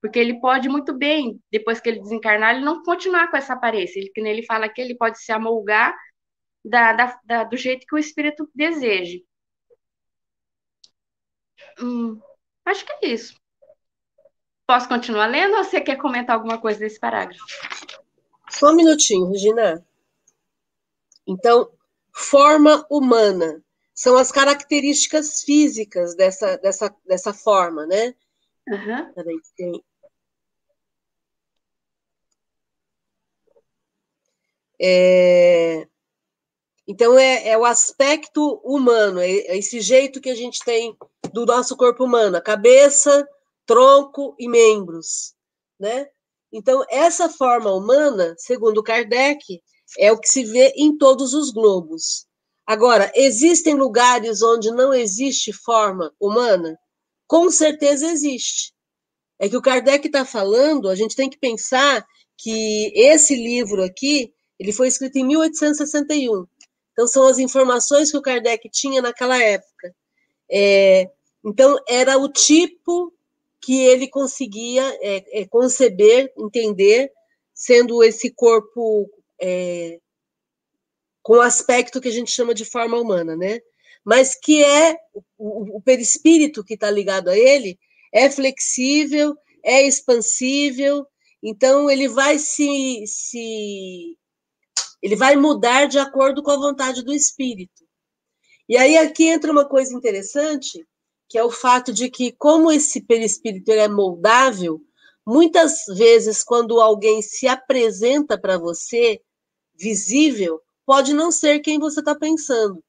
Porque 0.00 0.18
ele 0.18 0.40
pode 0.40 0.68
muito 0.68 0.96
bem, 0.96 1.40
depois 1.50 1.80
que 1.80 1.88
ele 1.88 2.00
desencarnar, 2.00 2.54
ele 2.54 2.64
não 2.64 2.82
continuar 2.82 3.30
com 3.30 3.36
essa 3.36 3.54
aparência. 3.54 3.98
Ele, 3.98 4.10
que 4.10 4.20
ele 4.20 4.44
fala 4.44 4.68
que 4.68 4.80
ele 4.80 4.94
pode 4.94 5.20
se 5.20 5.32
amolgar 5.32 5.96
da, 6.64 6.92
da, 6.92 7.20
da, 7.24 7.44
do 7.44 7.56
jeito 7.56 7.86
que 7.86 7.94
o 7.94 7.98
espírito 7.98 8.48
deseje. 8.54 9.24
Hum, 11.80 12.20
acho 12.64 12.84
que 12.84 12.92
é 12.92 13.08
isso. 13.08 13.40
Posso 14.66 14.88
continuar 14.88 15.26
lendo 15.26 15.56
ou 15.56 15.64
você 15.64 15.80
quer 15.80 15.96
comentar 15.96 16.36
alguma 16.36 16.60
coisa 16.60 16.78
desse 16.78 17.00
parágrafo? 17.00 17.42
Só 18.50 18.70
um 18.70 18.76
minutinho, 18.76 19.30
Regina. 19.30 19.84
Então, 21.26 21.70
forma 22.12 22.86
humana 22.90 23.62
são 23.94 24.16
as 24.16 24.30
características 24.30 25.42
físicas 25.42 26.14
dessa, 26.14 26.56
dessa, 26.58 26.94
dessa 27.06 27.32
forma, 27.32 27.86
né? 27.86 28.14
Uhum. 28.70 29.12
Peraí, 29.14 29.40
tem, 29.56 29.82
É, 34.80 35.88
então, 36.86 37.18
é, 37.18 37.48
é, 37.48 37.58
o 37.58 37.64
aspecto 37.66 38.60
humano, 38.64 39.20
é, 39.20 39.30
é 39.30 39.58
esse 39.58 39.80
jeito 39.80 40.20
que 40.20 40.30
a 40.30 40.34
gente 40.34 40.64
tem 40.64 40.96
do 41.34 41.44
nosso 41.44 41.76
corpo 41.76 42.04
humano, 42.04 42.36
a 42.36 42.40
cabeça, 42.40 43.28
tronco 43.66 44.34
e 44.38 44.48
membros, 44.48 45.34
né? 45.78 46.08
Então, 46.50 46.82
essa 46.88 47.28
forma 47.28 47.70
humana, 47.72 48.34
segundo 48.38 48.82
Kardec, 48.82 49.60
é 49.98 50.10
o 50.10 50.18
que 50.18 50.28
se 50.28 50.44
vê 50.44 50.72
em 50.76 50.96
todos 50.96 51.34
os 51.34 51.50
globos. 51.50 52.26
Agora, 52.66 53.12
existem 53.14 53.74
lugares 53.74 54.42
onde 54.42 54.70
não 54.70 54.94
existe 54.94 55.52
forma 55.52 56.10
humana? 56.18 56.78
Com 57.28 57.50
certeza 57.50 58.10
existe. 58.10 58.72
É 59.38 59.48
que 59.48 59.56
o 59.56 59.62
Kardec 59.62 60.06
está 60.06 60.24
falando, 60.24 60.88
a 60.88 60.96
gente 60.96 61.14
tem 61.14 61.30
que 61.30 61.38
pensar 61.38 62.04
que 62.36 62.92
esse 62.96 63.36
livro 63.36 63.84
aqui 63.84 64.32
ele 64.58 64.72
foi 64.72 64.88
escrito 64.88 65.16
em 65.16 65.24
1861. 65.24 66.46
Então, 66.92 67.06
são 67.06 67.28
as 67.28 67.38
informações 67.38 68.10
que 68.10 68.16
o 68.16 68.22
Kardec 68.22 68.68
tinha 68.70 69.00
naquela 69.00 69.40
época. 69.40 69.94
É, 70.50 71.08
então, 71.44 71.78
era 71.88 72.18
o 72.18 72.28
tipo 72.28 73.14
que 73.60 73.84
ele 73.84 74.08
conseguia 74.08 74.82
é, 75.00 75.42
é, 75.42 75.46
conceber, 75.46 76.32
entender, 76.36 77.12
sendo 77.54 78.02
esse 78.02 78.32
corpo 78.32 79.08
é, 79.40 80.00
com 81.22 81.34
o 81.34 81.40
aspecto 81.40 82.00
que 82.00 82.08
a 82.08 82.12
gente 82.12 82.30
chama 82.32 82.54
de 82.54 82.64
forma 82.64 82.98
humana, 82.98 83.36
né? 83.36 83.60
Mas 84.08 84.34
que 84.34 84.64
é 84.64 84.96
o, 85.36 85.76
o 85.76 85.82
perispírito 85.82 86.64
que 86.64 86.72
está 86.72 86.90
ligado 86.90 87.28
a 87.28 87.36
ele, 87.36 87.78
é 88.10 88.30
flexível, 88.30 89.36
é 89.62 89.86
expansível, 89.86 91.06
então 91.42 91.90
ele 91.90 92.08
vai 92.08 92.38
se, 92.38 93.04
se 93.06 94.16
ele 95.02 95.14
vai 95.14 95.36
mudar 95.36 95.84
de 95.84 95.98
acordo 95.98 96.42
com 96.42 96.50
a 96.50 96.56
vontade 96.56 97.04
do 97.04 97.12
espírito. 97.12 97.84
E 98.66 98.78
aí 98.78 98.96
aqui 98.96 99.24
entra 99.26 99.52
uma 99.52 99.68
coisa 99.68 99.94
interessante, 99.94 100.88
que 101.28 101.36
é 101.36 101.44
o 101.44 101.50
fato 101.50 101.92
de 101.92 102.08
que, 102.08 102.32
como 102.32 102.72
esse 102.72 103.02
perispírito 103.02 103.70
é 103.72 103.88
moldável, 103.88 104.80
muitas 105.26 105.84
vezes, 105.84 106.42
quando 106.42 106.80
alguém 106.80 107.20
se 107.20 107.46
apresenta 107.46 108.40
para 108.40 108.56
você, 108.56 109.20
visível, 109.74 110.62
pode 110.86 111.12
não 111.12 111.30
ser 111.30 111.60
quem 111.60 111.78
você 111.78 112.00
está 112.00 112.14
pensando. 112.14 112.82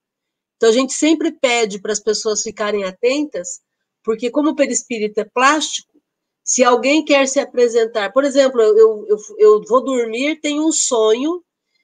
Então, 0.59 0.67
a 0.67 0.73
gente 0.73 0.91
sempre 0.91 1.31
pede 1.31 1.79
para 1.79 1.93
as 1.93 2.01
pessoas 2.01 2.43
ficarem 2.43 2.83
atentas, 2.83 3.61
porque, 4.03 4.29
como 4.29 4.49
o 4.49 4.55
perispírito 4.55 5.21
é 5.21 5.23
plástico, 5.23 6.01
se 6.43 6.65
alguém 6.65 7.05
quer 7.05 7.29
se 7.29 7.39
apresentar, 7.39 8.11
por 8.11 8.25
exemplo, 8.25 8.61
eu, 8.61 9.05
eu, 9.07 9.17
eu 9.37 9.61
vou 9.65 9.81
dormir, 9.81 10.41
tenho 10.41 10.67
um 10.67 10.71
sonho 10.73 11.41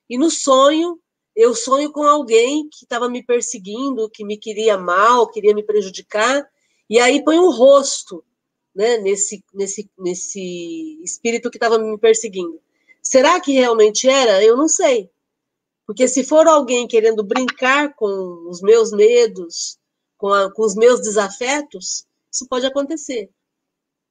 e 0.09 0.17
no 0.17 0.29
sonho, 0.29 0.99
eu 1.33 1.55
sonho 1.55 1.89
com 1.89 2.03
alguém 2.03 2.67
que 2.67 2.83
estava 2.83 3.07
me 3.07 3.23
perseguindo, 3.23 4.09
que 4.09 4.25
me 4.25 4.37
queria 4.37 4.77
mal, 4.77 5.31
queria 5.31 5.55
me 5.55 5.63
prejudicar, 5.63 6.45
e 6.89 6.99
aí 6.99 7.23
põe 7.23 7.39
um 7.39 7.51
rosto 7.51 8.25
né, 8.75 8.97
nesse, 8.97 9.41
nesse, 9.53 9.89
nesse 9.97 11.01
espírito 11.01 11.49
que 11.49 11.55
estava 11.55 11.79
me 11.79 11.97
perseguindo. 11.97 12.59
Será 13.01 13.39
que 13.39 13.53
realmente 13.53 14.09
era? 14.09 14.43
Eu 14.43 14.57
não 14.57 14.67
sei. 14.67 15.09
Porque 15.85 16.07
se 16.07 16.23
for 16.23 16.47
alguém 16.47 16.87
querendo 16.87 17.23
brincar 17.23 17.93
com 17.93 18.49
os 18.49 18.61
meus 18.61 18.91
medos, 18.91 19.79
com, 20.17 20.33
a, 20.33 20.51
com 20.51 20.63
os 20.63 20.75
meus 20.75 21.01
desafetos, 21.01 22.07
isso 22.31 22.47
pode 22.47 22.65
acontecer. 22.65 23.29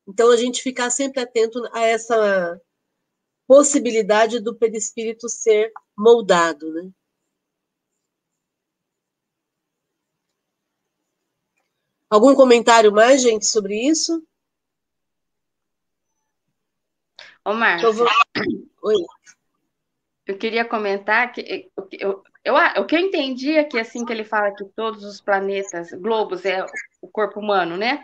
Então, 0.07 0.31
a 0.31 0.37
gente 0.37 0.62
ficar 0.62 0.91
sempre 0.91 1.20
atento 1.20 1.61
a 1.72 1.81
essa 1.81 2.61
possibilidade 3.47 4.41
do 4.41 4.55
perispírito 4.55 5.29
ser 5.29 5.72
moldado, 5.97 6.72
né? 6.72 6.91
Algum 12.09 12.35
comentário 12.35 12.93
mais, 12.93 13.22
gente, 13.22 13.47
sobre 13.47 13.89
isso? 13.89 14.25
Ô, 17.45 17.53
Márcia, 17.53 17.91
vou... 17.91 18.07
Oi. 18.85 18.97
Eu 20.27 20.39
queria 20.39 20.64
comentar 20.64 21.33
que 21.33 21.70
eu, 21.77 21.93
eu, 21.93 22.22
eu, 22.45 22.55
o 22.83 22.87
que 22.87 22.97
eu 22.97 23.01
entendi 23.01 23.57
é 23.57 23.64
que 23.64 23.79
assim 23.79 24.05
que 24.05 24.12
ele 24.12 24.25
fala 24.25 24.55
que 24.55 24.64
todos 24.75 25.05
os 25.05 25.20
planetas, 25.20 25.91
globos, 25.93 26.45
é 26.45 26.64
o 27.03 27.09
corpo 27.09 27.41
humano, 27.41 27.77
né? 27.77 28.01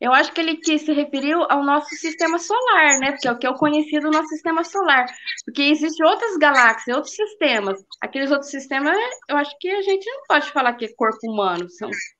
Eu 0.00 0.14
acho 0.14 0.32
que 0.32 0.40
ele 0.40 0.56
quis 0.56 0.80
se 0.80 0.92
referiu 0.94 1.42
ao 1.50 1.62
nosso 1.62 1.90
sistema 1.96 2.38
solar, 2.38 2.98
né? 2.98 3.12
Porque 3.12 3.28
é 3.28 3.32
o 3.32 3.38
que 3.38 3.46
é 3.46 3.50
o 3.50 3.54
conhecido 3.54 4.10
do 4.10 4.16
nosso 4.16 4.28
sistema 4.28 4.64
solar. 4.64 5.04
Porque 5.44 5.60
existem 5.60 6.06
outras 6.06 6.38
galáxias, 6.38 6.96
outros 6.96 7.14
sistemas. 7.14 7.84
Aqueles 8.00 8.30
outros 8.30 8.50
sistemas, 8.50 8.96
eu 9.28 9.36
acho 9.36 9.54
que 9.60 9.68
a 9.68 9.82
gente 9.82 10.10
não 10.10 10.22
pode 10.26 10.50
falar 10.52 10.72
que 10.72 10.86
é 10.86 10.94
corpo 10.94 11.30
humano. 11.30 11.66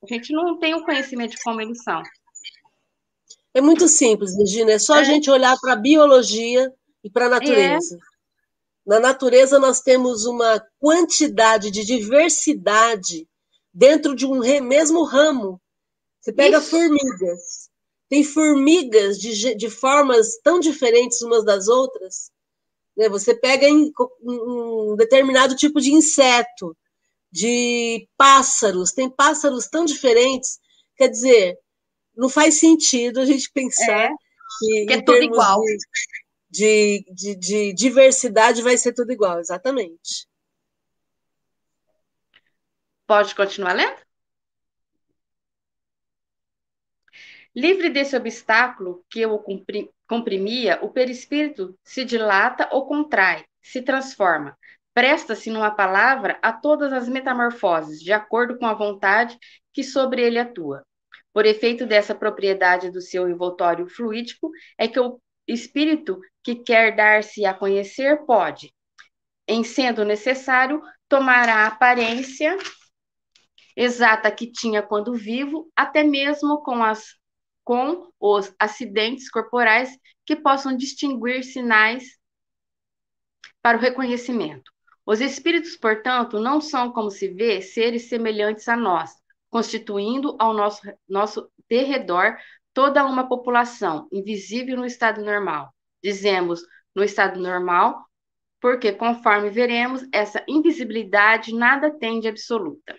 A 0.03 0.14
gente 0.14 0.30
não 0.34 0.59
tem 0.59 0.74
o 0.74 0.84
conhecimento 0.84 1.30
de 1.30 1.43
como 1.43 1.62
eles 1.62 1.82
são. 1.82 2.03
É 3.55 3.62
muito 3.62 3.88
simples, 3.88 4.36
Regina. 4.36 4.72
É 4.72 4.78
só 4.78 4.97
é. 4.97 5.01
a 5.01 5.05
gente 5.05 5.30
olhar 5.30 5.57
para 5.59 5.72
a 5.72 5.76
biologia 5.76 6.70
e 7.03 7.11
para 7.11 7.26
a 7.26 7.30
natureza. 7.30 7.97
É. 7.97 8.09
Na 8.91 8.99
natureza, 8.99 9.57
nós 9.61 9.80
temos 9.80 10.26
uma 10.26 10.61
quantidade 10.80 11.70
de 11.70 11.84
diversidade 11.84 13.24
dentro 13.72 14.16
de 14.16 14.26
um 14.26 14.41
mesmo 14.64 15.05
ramo. 15.05 15.62
Você 16.20 16.32
pega 16.32 16.61
formigas. 16.61 17.70
Tem 18.09 18.24
formigas 18.24 19.16
de, 19.20 19.55
de 19.55 19.70
formas 19.70 20.36
tão 20.43 20.59
diferentes 20.59 21.22
umas 21.22 21.45
das 21.45 21.68
outras. 21.68 22.32
Né? 22.97 23.09
Você 23.09 23.32
pega 23.32 23.64
em, 23.68 23.93
um 24.24 24.97
determinado 24.97 25.55
tipo 25.55 25.80
de 25.80 25.93
inseto, 25.93 26.76
de 27.30 28.09
pássaros, 28.16 28.91
tem 28.91 29.09
pássaros 29.09 29.68
tão 29.68 29.84
diferentes. 29.84 30.59
Quer 30.97 31.07
dizer, 31.07 31.57
não 32.16 32.28
faz 32.28 32.57
sentido 32.57 33.20
a 33.20 33.24
gente 33.24 33.53
pensar 33.53 34.07
é, 34.07 34.14
que, 34.59 34.86
que 34.86 34.93
é 34.95 35.01
tudo 35.01 35.22
igual. 35.22 35.61
De, 35.62 35.78
de, 36.51 37.05
de, 37.38 37.72
diversidade 37.72 38.62
vai 38.62 38.76
ser 38.76 38.92
tudo 38.92 39.12
igual, 39.12 39.38
exatamente. 39.38 40.26
Pode 43.07 43.34
continuar 43.34 43.72
lendo? 43.74 44.01
Livre 47.55 47.90
desse 47.90 48.16
obstáculo 48.16 49.05
que 49.11 49.26
o 49.26 49.42
comprimia, 50.07 50.78
o 50.82 50.88
perispírito 50.90 51.76
se 51.82 52.05
dilata 52.05 52.68
ou 52.72 52.86
contrai, 52.86 53.44
se 53.61 53.82
transforma, 53.82 54.57
presta-se 54.94 55.51
numa 55.51 55.70
palavra 55.70 56.38
a 56.42 56.53
todas 56.53 56.92
as 56.92 57.09
metamorfoses, 57.09 58.01
de 58.01 58.12
acordo 58.12 58.57
com 58.59 58.66
a 58.66 58.74
vontade 58.74 59.36
que 59.72 59.82
sobre 59.82 60.22
ele 60.22 60.38
atua. 60.38 60.84
Por 61.32 61.46
efeito 61.46 61.86
dessa 61.86 62.14
propriedade 62.14 62.90
do 62.90 63.01
seu 63.01 63.28
envoltório 63.28 63.88
fluídico, 63.88 64.51
é 64.78 64.86
que 64.88 64.98
o 64.98 65.20
espírito 65.53 66.20
que 66.42 66.55
quer 66.55 66.94
dar-se 66.94 67.44
a 67.44 67.55
conhecer 67.55 68.24
pode, 68.24 68.74
em 69.46 69.64
sendo 69.64 70.05
necessário, 70.05 70.82
tomar 71.09 71.48
a 71.48 71.66
aparência 71.66 72.57
exata 73.76 74.30
que 74.30 74.51
tinha 74.51 74.82
quando 74.82 75.14
vivo, 75.14 75.70
até 75.76 76.03
mesmo 76.03 76.62
com 76.62 76.82
as 76.82 77.18
com 77.62 78.11
os 78.18 78.53
acidentes 78.59 79.30
corporais 79.30 79.96
que 80.26 80.34
possam 80.34 80.76
distinguir 80.76 81.44
sinais 81.44 82.18
para 83.62 83.78
o 83.78 83.80
reconhecimento. 83.80 84.72
Os 85.07 85.20
espíritos, 85.20 85.76
portanto, 85.76 86.40
não 86.40 86.61
são, 86.61 86.92
como 86.92 87.11
se 87.11 87.28
vê, 87.28 87.61
seres 87.61 88.09
semelhantes 88.09 88.66
a 88.66 88.76
nós, 88.76 89.12
constituindo 89.51 90.36
ao 90.38 90.53
nosso, 90.53 90.80
nosso 91.09 91.51
derredor 91.68 92.36
toda 92.72 93.04
uma 93.04 93.28
população 93.28 94.08
invisível 94.12 94.76
no 94.76 94.86
estado 94.86 95.22
normal. 95.24 95.74
Dizemos 96.02 96.62
no 96.94 97.02
estado 97.02 97.40
normal, 97.40 98.04
porque, 98.60 98.92
conforme 98.92 99.50
veremos, 99.50 100.02
essa 100.12 100.44
invisibilidade 100.48 101.54
nada 101.54 101.90
tem 101.98 102.20
de 102.20 102.28
absoluta. 102.28 102.96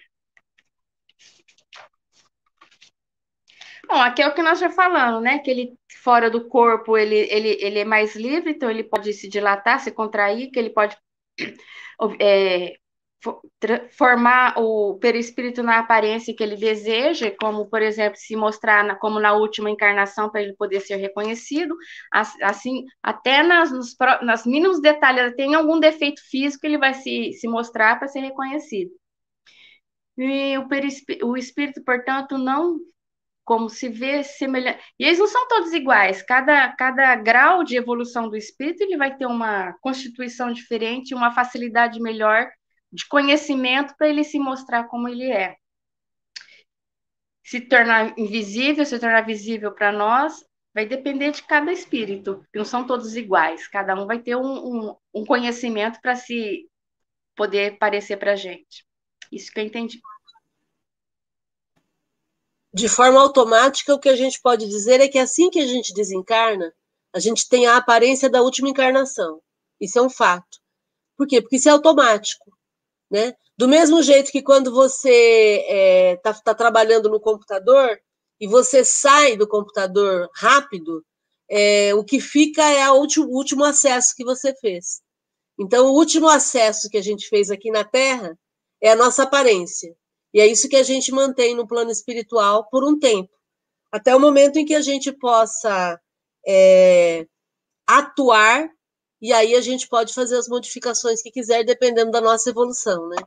Bom, 3.87 3.97
aqui 3.97 4.21
é 4.21 4.27
o 4.27 4.33
que 4.33 4.41
nós 4.41 4.59
já 4.59 4.69
falamos, 4.69 5.21
né? 5.21 5.39
Que 5.39 5.51
ele 5.51 5.77
fora 6.01 6.29
do 6.29 6.47
corpo 6.47 6.97
ele, 6.97 7.15
ele, 7.29 7.57
ele 7.59 7.79
é 7.79 7.85
mais 7.85 8.15
livre, 8.15 8.51
então 8.51 8.69
ele 8.69 8.83
pode 8.83 9.13
se 9.13 9.27
dilatar, 9.29 9.79
se 9.79 9.91
contrair, 9.91 10.49
que 10.49 10.57
ele 10.57 10.71
pode 10.71 10.97
é, 12.19 12.77
formar 13.91 14.55
o 14.57 14.97
perispírito 14.99 15.61
na 15.61 15.79
aparência 15.79 16.35
que 16.35 16.43
ele 16.43 16.55
deseja, 16.55 17.31
como, 17.39 17.67
por 17.67 17.81
exemplo, 17.81 18.17
se 18.17 18.35
mostrar 18.35 18.83
na, 18.83 18.95
como 18.95 19.19
na 19.19 19.33
última 19.33 19.69
encarnação 19.69 20.29
para 20.29 20.41
ele 20.41 20.55
poder 20.55 20.79
ser 20.81 20.95
reconhecido, 20.95 21.75
assim, 22.11 22.85
até 23.01 23.43
nas, 23.43 23.71
nos, 23.71 23.95
nas 24.23 24.45
mínimos 24.45 24.81
detalhes, 24.81 25.35
tem 25.35 25.53
algum 25.53 25.79
defeito 25.79 26.21
físico, 26.29 26.65
ele 26.65 26.77
vai 26.77 26.93
se, 26.95 27.33
se 27.33 27.47
mostrar 27.47 27.99
para 27.99 28.07
ser 28.07 28.21
reconhecido. 28.21 28.91
E 30.17 30.57
o, 30.57 30.67
o 31.29 31.37
espírito, 31.37 31.83
portanto, 31.83 32.37
não 32.37 32.79
como 33.43 33.69
se 33.69 33.89
vê 33.89 34.23
semelhante. 34.23 34.79
E 34.99 35.03
eles 35.03 35.19
não 35.19 35.27
são 35.27 35.47
todos 35.47 35.73
iguais. 35.73 36.21
Cada, 36.21 36.69
cada 36.73 37.15
grau 37.15 37.63
de 37.63 37.75
evolução 37.75 38.29
do 38.29 38.37
espírito 38.37 38.81
ele 38.81 38.97
vai 38.97 39.15
ter 39.15 39.25
uma 39.25 39.73
constituição 39.81 40.53
diferente, 40.53 41.13
uma 41.15 41.33
facilidade 41.33 41.99
melhor 41.99 42.49
de 42.91 43.07
conhecimento 43.07 43.95
para 43.97 44.09
ele 44.09 44.23
se 44.23 44.37
mostrar 44.39 44.85
como 44.85 45.07
ele 45.07 45.31
é. 45.31 45.55
Se 47.43 47.61
tornar 47.61 48.17
invisível, 48.17 48.85
se 48.85 48.99
tornar 48.99 49.25
visível 49.25 49.73
para 49.73 49.91
nós, 49.91 50.43
vai 50.73 50.85
depender 50.85 51.31
de 51.31 51.43
cada 51.43 51.71
espírito. 51.71 52.45
Não 52.53 52.63
são 52.63 52.85
todos 52.85 53.15
iguais. 53.15 53.67
Cada 53.67 53.95
um 53.95 54.05
vai 54.05 54.19
ter 54.19 54.35
um, 54.35 54.43
um, 54.43 54.95
um 55.13 55.25
conhecimento 55.25 55.99
para 56.01 56.15
se 56.15 56.69
poder 57.35 57.77
parecer 57.77 58.17
para 58.17 58.33
a 58.33 58.35
gente. 58.35 58.85
Isso 59.31 59.51
que 59.51 59.59
eu 59.59 59.65
entendi 59.65 59.99
de 62.73 62.87
forma 62.87 63.19
automática, 63.19 63.93
o 63.93 63.99
que 63.99 64.07
a 64.07 64.15
gente 64.15 64.39
pode 64.41 64.67
dizer 64.67 65.01
é 65.01 65.07
que 65.07 65.19
assim 65.19 65.49
que 65.49 65.59
a 65.59 65.67
gente 65.67 65.93
desencarna, 65.93 66.73
a 67.13 67.19
gente 67.19 67.47
tem 67.49 67.67
a 67.67 67.75
aparência 67.75 68.29
da 68.29 68.41
última 68.41 68.69
encarnação. 68.69 69.41
Isso 69.79 69.99
é 69.99 70.01
um 70.01 70.09
fato. 70.09 70.59
Por 71.17 71.27
quê? 71.27 71.41
Porque 71.41 71.57
isso 71.57 71.67
é 71.67 71.71
automático. 71.71 72.57
Né? 73.11 73.33
Do 73.57 73.67
mesmo 73.67 74.01
jeito 74.01 74.31
que 74.31 74.41
quando 74.41 74.71
você 74.71 75.65
está 76.17 76.29
é, 76.29 76.33
tá, 76.33 76.33
tá 76.33 76.55
trabalhando 76.55 77.09
no 77.09 77.19
computador 77.19 77.99
e 78.39 78.47
você 78.47 78.85
sai 78.85 79.35
do 79.35 79.47
computador 79.47 80.29
rápido, 80.33 81.05
é, 81.49 81.93
o 81.93 82.05
que 82.05 82.21
fica 82.21 82.63
é 82.63 82.89
o 82.89 82.95
último, 82.95 83.27
último 83.27 83.65
acesso 83.65 84.15
que 84.15 84.23
você 84.23 84.55
fez. 84.55 85.01
Então, 85.59 85.87
o 85.87 85.93
último 85.93 86.29
acesso 86.29 86.89
que 86.89 86.97
a 86.97 87.03
gente 87.03 87.27
fez 87.27 87.51
aqui 87.51 87.69
na 87.69 87.83
Terra 87.83 88.35
é 88.81 88.89
a 88.91 88.95
nossa 88.95 89.23
aparência. 89.23 89.93
E 90.33 90.39
é 90.39 90.47
isso 90.47 90.69
que 90.69 90.77
a 90.77 90.83
gente 90.83 91.11
mantém 91.11 91.53
no 91.53 91.67
plano 91.67 91.91
espiritual 91.91 92.67
por 92.69 92.83
um 92.83 92.97
tempo, 92.97 93.29
até 93.91 94.15
o 94.15 94.19
momento 94.19 94.57
em 94.57 94.65
que 94.65 94.73
a 94.73 94.81
gente 94.81 95.11
possa 95.11 95.99
é, 96.47 97.27
atuar, 97.85 98.69
e 99.21 99.31
aí 99.31 99.55
a 99.55 99.61
gente 99.61 99.87
pode 99.87 100.13
fazer 100.13 100.37
as 100.37 100.47
modificações 100.47 101.21
que 101.21 101.31
quiser, 101.31 101.63
dependendo 101.63 102.11
da 102.11 102.19
nossa 102.19 102.49
evolução, 102.49 103.07
né? 103.09 103.17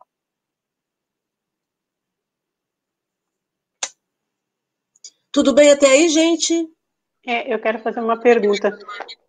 Tudo 5.31 5.53
bem 5.53 5.71
até 5.71 5.87
aí, 5.87 6.09
gente? 6.09 6.69
É, 7.27 7.53
eu 7.53 7.59
quero 7.59 7.79
fazer 7.79 8.01
uma 8.01 8.21
pergunta, 8.21 8.77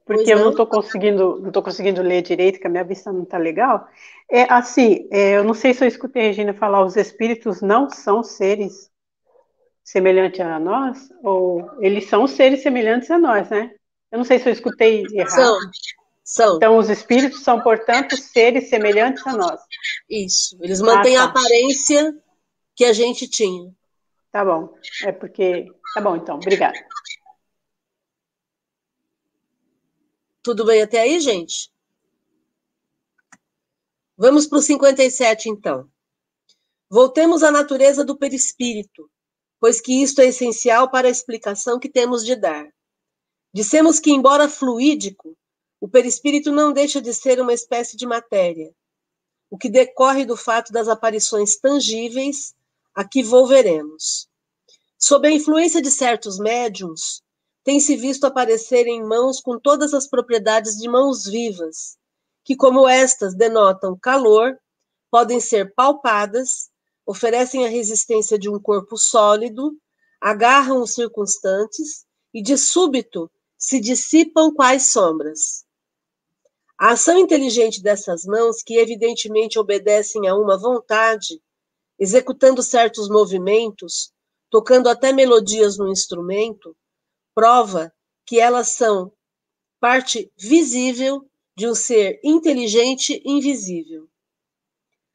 porque 0.05 0.33
eu 0.33 0.39
não 0.39 0.51
estou 0.51 0.67
conseguindo, 0.67 1.39
não 1.39 1.51
tô 1.51 1.63
conseguindo 1.63 2.01
ler 2.01 2.21
direito, 2.21 2.59
que 2.59 2.67
a 2.67 2.69
minha 2.69 2.83
vista 2.83 3.11
não 3.11 3.23
está 3.23 3.37
legal. 3.37 3.87
É 4.29 4.43
assim, 4.51 5.07
é, 5.11 5.37
eu 5.37 5.43
não 5.43 5.53
sei 5.53 5.73
se 5.73 5.83
eu 5.83 5.87
escutei 5.87 6.23
a 6.23 6.25
Regina 6.25 6.53
falar, 6.53 6.85
os 6.85 6.95
espíritos 6.95 7.61
não 7.61 7.89
são 7.89 8.21
seres 8.23 8.91
semelhantes 9.83 10.41
a 10.41 10.59
nós, 10.59 11.09
ou 11.23 11.71
eles 11.79 12.05
são 12.09 12.27
seres 12.27 12.61
semelhantes 12.61 13.09
a 13.09 13.17
nós, 13.17 13.49
né? 13.49 13.73
Eu 14.11 14.17
não 14.17 14.25
sei 14.25 14.39
se 14.39 14.47
eu 14.47 14.53
escutei 14.53 15.03
errado. 15.11 15.29
São. 15.29 15.57
São. 16.25 16.55
Então, 16.55 16.79
os 16.79 16.89
espíritos 16.89 17.43
são, 17.43 17.61
portanto, 17.61 18.17
seres 18.17 18.67
semelhantes 18.67 19.25
a 19.27 19.33
nós. 19.33 19.61
Isso. 20.09 20.57
Eles 20.59 20.81
mantêm 20.81 21.15
ah, 21.17 21.19
tá. 21.19 21.25
a 21.27 21.29
aparência 21.29 22.19
que 22.75 22.83
a 22.83 22.91
gente 22.91 23.29
tinha. 23.29 23.71
Tá 24.31 24.43
bom. 24.43 24.75
É 25.03 25.11
porque. 25.11 25.71
Tá 25.93 26.01
bom, 26.01 26.15
então. 26.15 26.37
Obrigada. 26.37 26.75
Tudo 30.41 30.65
bem 30.65 30.81
até 30.81 31.01
aí, 31.01 31.19
gente? 31.19 31.71
Vamos 34.17 34.47
para 34.47 34.57
o 34.57 34.61
57, 34.61 35.47
então. 35.47 35.87
Voltemos 36.89 37.43
à 37.43 37.51
natureza 37.51 38.03
do 38.03 38.17
perispírito, 38.17 39.09
pois 39.59 39.79
que 39.79 40.01
isto 40.01 40.21
é 40.21 40.25
essencial 40.25 40.89
para 40.89 41.07
a 41.07 41.11
explicação 41.11 41.79
que 41.79 41.89
temos 41.89 42.25
de 42.25 42.35
dar. 42.35 42.67
Dissemos 43.53 43.99
que, 43.99 44.11
embora 44.11 44.49
fluídico, 44.49 45.37
o 45.79 45.87
perispírito 45.87 46.51
não 46.51 46.71
deixa 46.71 47.01
de 47.01 47.13
ser 47.13 47.39
uma 47.39 47.53
espécie 47.53 47.97
de 47.97 48.05
matéria, 48.05 48.73
o 49.49 49.57
que 49.57 49.69
decorre 49.69 50.25
do 50.25 50.37
fato 50.37 50.71
das 50.71 50.87
aparições 50.87 51.57
tangíveis 51.57 52.53
a 52.93 53.07
que 53.07 53.21
volveremos. 53.21 54.27
Sob 54.97 55.27
a 55.27 55.31
influência 55.31 55.81
de 55.81 55.91
certos 55.91 56.39
médiums, 56.39 57.21
tem-se 57.63 57.95
visto 57.95 58.25
aparecer 58.25 58.87
em 58.87 59.03
mãos 59.03 59.41
com 59.41 59.59
todas 59.59 59.93
as 59.93 60.07
propriedades 60.07 60.77
de 60.77 60.87
mãos 60.87 61.25
vivas, 61.25 61.97
que, 62.43 62.55
como 62.55 62.87
estas 62.87 63.35
denotam 63.35 63.97
calor, 63.97 64.57
podem 65.11 65.39
ser 65.39 65.73
palpadas, 65.73 66.69
oferecem 67.05 67.65
a 67.65 67.69
resistência 67.69 68.37
de 68.37 68.49
um 68.49 68.59
corpo 68.59 68.97
sólido, 68.97 69.75
agarram 70.21 70.81
os 70.81 70.93
circunstantes 70.93 72.05
e, 72.33 72.41
de 72.41 72.57
súbito, 72.57 73.29
se 73.57 73.79
dissipam 73.79 74.53
quais 74.53 74.91
sombras. 74.91 75.64
A 76.77 76.91
ação 76.91 77.17
inteligente 77.17 77.81
dessas 77.81 78.25
mãos, 78.25 78.61
que 78.61 78.77
evidentemente 78.77 79.57
obedecem 79.57 80.27
a 80.27 80.35
uma 80.35 80.57
vontade, 80.57 81.41
executando 81.97 82.61
certos 82.61 83.09
movimentos, 83.09 84.11
tocando 84.49 84.89
até 84.89 85.13
melodias 85.13 85.77
no 85.77 85.89
instrumento, 85.89 86.75
prova 87.33 87.93
que 88.25 88.39
elas 88.39 88.69
são 88.69 89.11
parte 89.79 90.31
visível 90.37 91.29
de 91.55 91.67
um 91.67 91.75
ser 91.75 92.19
inteligente 92.23 93.21
invisível. 93.25 94.09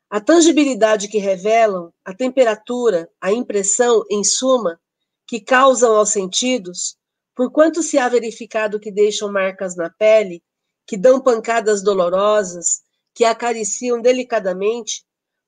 A 0.09 0.21
tangibilidade 0.21 1.09
que 1.09 1.19
revelam, 1.19 1.93
a 2.05 2.15
temperatura, 2.15 3.11
a 3.21 3.33
impressão, 3.33 4.03
em 4.11 4.25
suma, 4.25 4.81
que 5.27 5.41
causam 5.41 5.95
aos 5.95 6.11
sentidos, 6.11 6.99
Porquanto 7.41 7.83
se 7.83 7.97
há 7.97 8.07
verificado 8.07 8.79
que 8.79 8.93
deixam 8.93 9.33
marcas 9.33 9.75
na 9.75 9.89
pele, 9.89 10.43
que 10.91 10.97
dão 10.97 11.21
pancadas 11.21 11.85
dolorosas, 11.85 12.83
que 13.15 13.25
acariciam 13.25 14.03
delicadamente, 14.03 15.05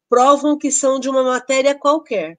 provam 0.09 0.57
que 0.57 0.71
são 0.71 1.01
de 1.01 1.09
uma 1.09 1.25
matéria 1.25 1.77
qualquer. 1.77 2.39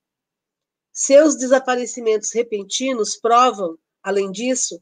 Seus 0.90 1.36
desaparecimentos 1.36 2.32
repentinos 2.34 3.18
provam, 3.18 3.78
além 4.02 4.32
disso, 4.32 4.82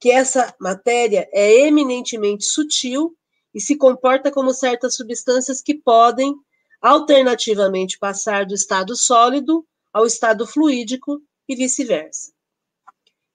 que 0.00 0.10
essa 0.10 0.52
matéria 0.60 1.28
é 1.32 1.60
eminentemente 1.60 2.44
sutil 2.44 3.16
e 3.54 3.60
se 3.60 3.76
comporta 3.76 4.32
como 4.32 4.52
certas 4.52 4.96
substâncias 4.96 5.62
que 5.62 5.76
podem, 5.76 6.34
alternativamente, 6.82 8.00
passar 8.00 8.46
do 8.46 8.54
estado 8.54 8.96
sólido 8.96 9.64
ao 9.92 10.06
estado 10.06 10.44
fluídico 10.44 11.22
e 11.48 11.54
vice-versa. 11.54 12.32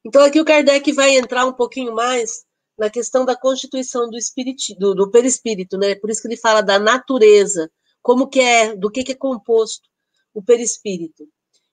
Então, 0.03 0.21
aqui 0.21 0.41
o 0.41 0.45
Kardec 0.45 0.91
vai 0.91 1.15
entrar 1.15 1.45
um 1.45 1.53
pouquinho 1.53 1.95
mais 1.95 2.43
na 2.78 2.89
questão 2.89 3.26
da 3.26 3.36
constituição 3.36 4.09
do, 4.09 4.17
espírito, 4.17 4.76
do, 4.78 4.93
do 4.93 5.11
perispírito, 5.11 5.78
né? 5.78 5.95
Por 5.95 6.09
isso 6.09 6.21
que 6.21 6.28
ele 6.28 6.38
fala 6.38 6.61
da 6.61 6.78
natureza, 6.78 7.71
como 8.01 8.28
que 8.28 8.39
é, 8.39 8.76
do 8.76 8.91
que, 8.91 9.03
que 9.03 9.13
é 9.13 9.15
composto 9.15 9.89
o 10.34 10.43
perispírito. 10.43 11.28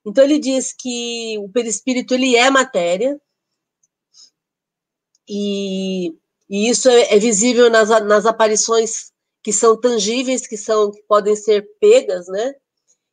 Então, 0.05 0.25
ele 0.25 0.39
diz 0.39 0.73
que 0.73 1.37
o 1.39 1.49
perispírito 1.49 2.15
ele 2.15 2.37
é 2.37 2.51
matéria, 2.51 3.21
e, 5.29 6.11
e 6.49 6.69
isso 6.69 6.89
é, 6.89 7.15
é 7.15 7.19
visível 7.19 7.71
nas, 7.71 7.89
nas 7.89 8.27
aparições 8.27 9.13
que 9.43 9.53
são 9.53 9.79
tangíveis, 9.81 10.47
que 10.47 10.57
são 10.57 10.91
que 10.91 11.03
podem 11.03 11.35
ser 11.35 11.69
pegas, 11.81 12.27
né? 12.29 12.55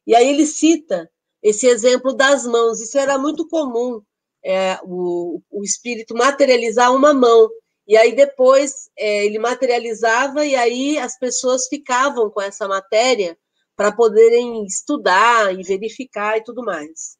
E 0.05 0.15
aí 0.15 0.27
ele 0.29 0.45
cita 0.45 1.09
esse 1.41 1.67
exemplo 1.67 2.13
das 2.13 2.45
mãos. 2.45 2.79
Isso 2.79 2.97
era 2.97 3.17
muito 3.17 3.47
comum 3.47 4.01
é, 4.43 4.79
o, 4.83 5.41
o 5.49 5.63
espírito 5.63 6.13
materializar 6.13 6.93
uma 6.93 7.13
mão. 7.13 7.49
E 7.89 7.97
aí 7.97 8.15
depois 8.15 8.87
é, 8.95 9.25
ele 9.25 9.39
materializava 9.39 10.45
e 10.45 10.55
aí 10.55 10.99
as 10.99 11.17
pessoas 11.17 11.67
ficavam 11.67 12.29
com 12.29 12.39
essa 12.39 12.67
matéria 12.67 13.35
para 13.75 13.91
poderem 13.91 14.63
estudar 14.63 15.59
e 15.59 15.63
verificar 15.63 16.37
e 16.37 16.43
tudo 16.43 16.63
mais. 16.63 17.17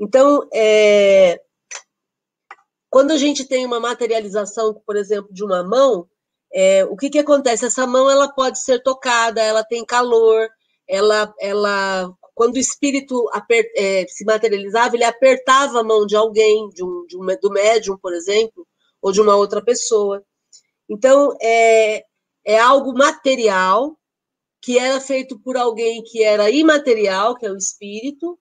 Então, 0.00 0.48
é, 0.52 1.40
quando 2.88 3.12
a 3.12 3.16
gente 3.16 3.44
tem 3.44 3.64
uma 3.64 3.78
materialização, 3.78 4.74
por 4.84 4.96
exemplo, 4.96 5.32
de 5.32 5.44
uma 5.44 5.62
mão, 5.62 6.08
é, 6.52 6.84
o 6.86 6.96
que, 6.96 7.08
que 7.08 7.18
acontece? 7.20 7.66
Essa 7.66 7.86
mão 7.86 8.10
ela 8.10 8.32
pode 8.32 8.58
ser 8.58 8.82
tocada, 8.82 9.40
ela 9.40 9.62
tem 9.62 9.84
calor, 9.84 10.48
ela, 10.88 11.32
ela 11.38 12.12
quando 12.34 12.56
o 12.56 12.58
espírito 12.58 13.30
aper, 13.32 13.70
é, 13.76 14.04
se 14.08 14.24
materializava, 14.24 14.96
ele 14.96 15.04
apertava 15.04 15.78
a 15.78 15.84
mão 15.84 16.04
de 16.04 16.16
alguém, 16.16 16.68
de 16.70 16.82
um, 16.82 17.06
de 17.06 17.16
um, 17.16 17.24
do 17.40 17.50
médium, 17.50 17.96
por 17.96 18.12
exemplo, 18.12 18.66
ou 19.02 19.12
de 19.12 19.20
uma 19.20 19.36
outra 19.36 19.62
pessoa. 19.62 20.24
Então, 20.88 21.36
é, 21.40 22.04
é 22.44 22.58
algo 22.58 22.92
material 22.92 23.96
que 24.62 24.78
era 24.78 25.00
feito 25.00 25.38
por 25.38 25.56
alguém 25.56 26.02
que 26.02 26.22
era 26.22 26.50
imaterial, 26.50 27.36
que 27.36 27.46
é 27.46 27.50
o 27.50 27.56
espírito, 27.56 28.38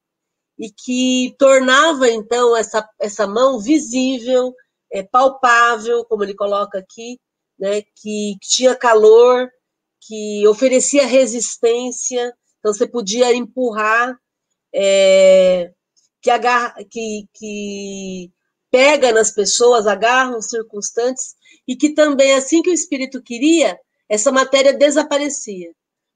e 0.57 0.69
que 0.69 1.35
tornava, 1.39 2.09
então, 2.09 2.55
essa, 2.55 2.87
essa 2.99 3.25
mão 3.25 3.59
visível, 3.59 4.53
é, 4.91 5.01
palpável, 5.03 6.03
como 6.05 6.23
ele 6.23 6.35
coloca 6.35 6.79
aqui, 6.79 7.17
né, 7.57 7.81
que, 7.81 8.35
que 8.41 8.47
tinha 8.49 8.75
calor, 8.75 9.49
que 10.01 10.45
oferecia 10.47 11.05
resistência, 11.05 12.33
então, 12.59 12.73
você 12.73 12.85
podia 12.85 13.33
empurrar, 13.33 14.19
é, 14.73 15.71
que, 16.21 16.29
agarra, 16.29 16.75
que, 16.89 17.25
que 17.33 18.31
pega 18.71 19.11
nas 19.11 19.31
pessoas, 19.31 19.87
agarra 19.87 20.37
os 20.37 20.47
circunstantes, 20.47 21.35
e 21.67 21.75
que 21.75 21.93
também, 21.93 22.33
assim 22.33 22.61
que 22.61 22.69
o 22.69 22.73
espírito 22.73 23.21
queria, 23.21 23.79
essa 24.07 24.31
matéria 24.31 24.73
desaparecia, 24.73 25.71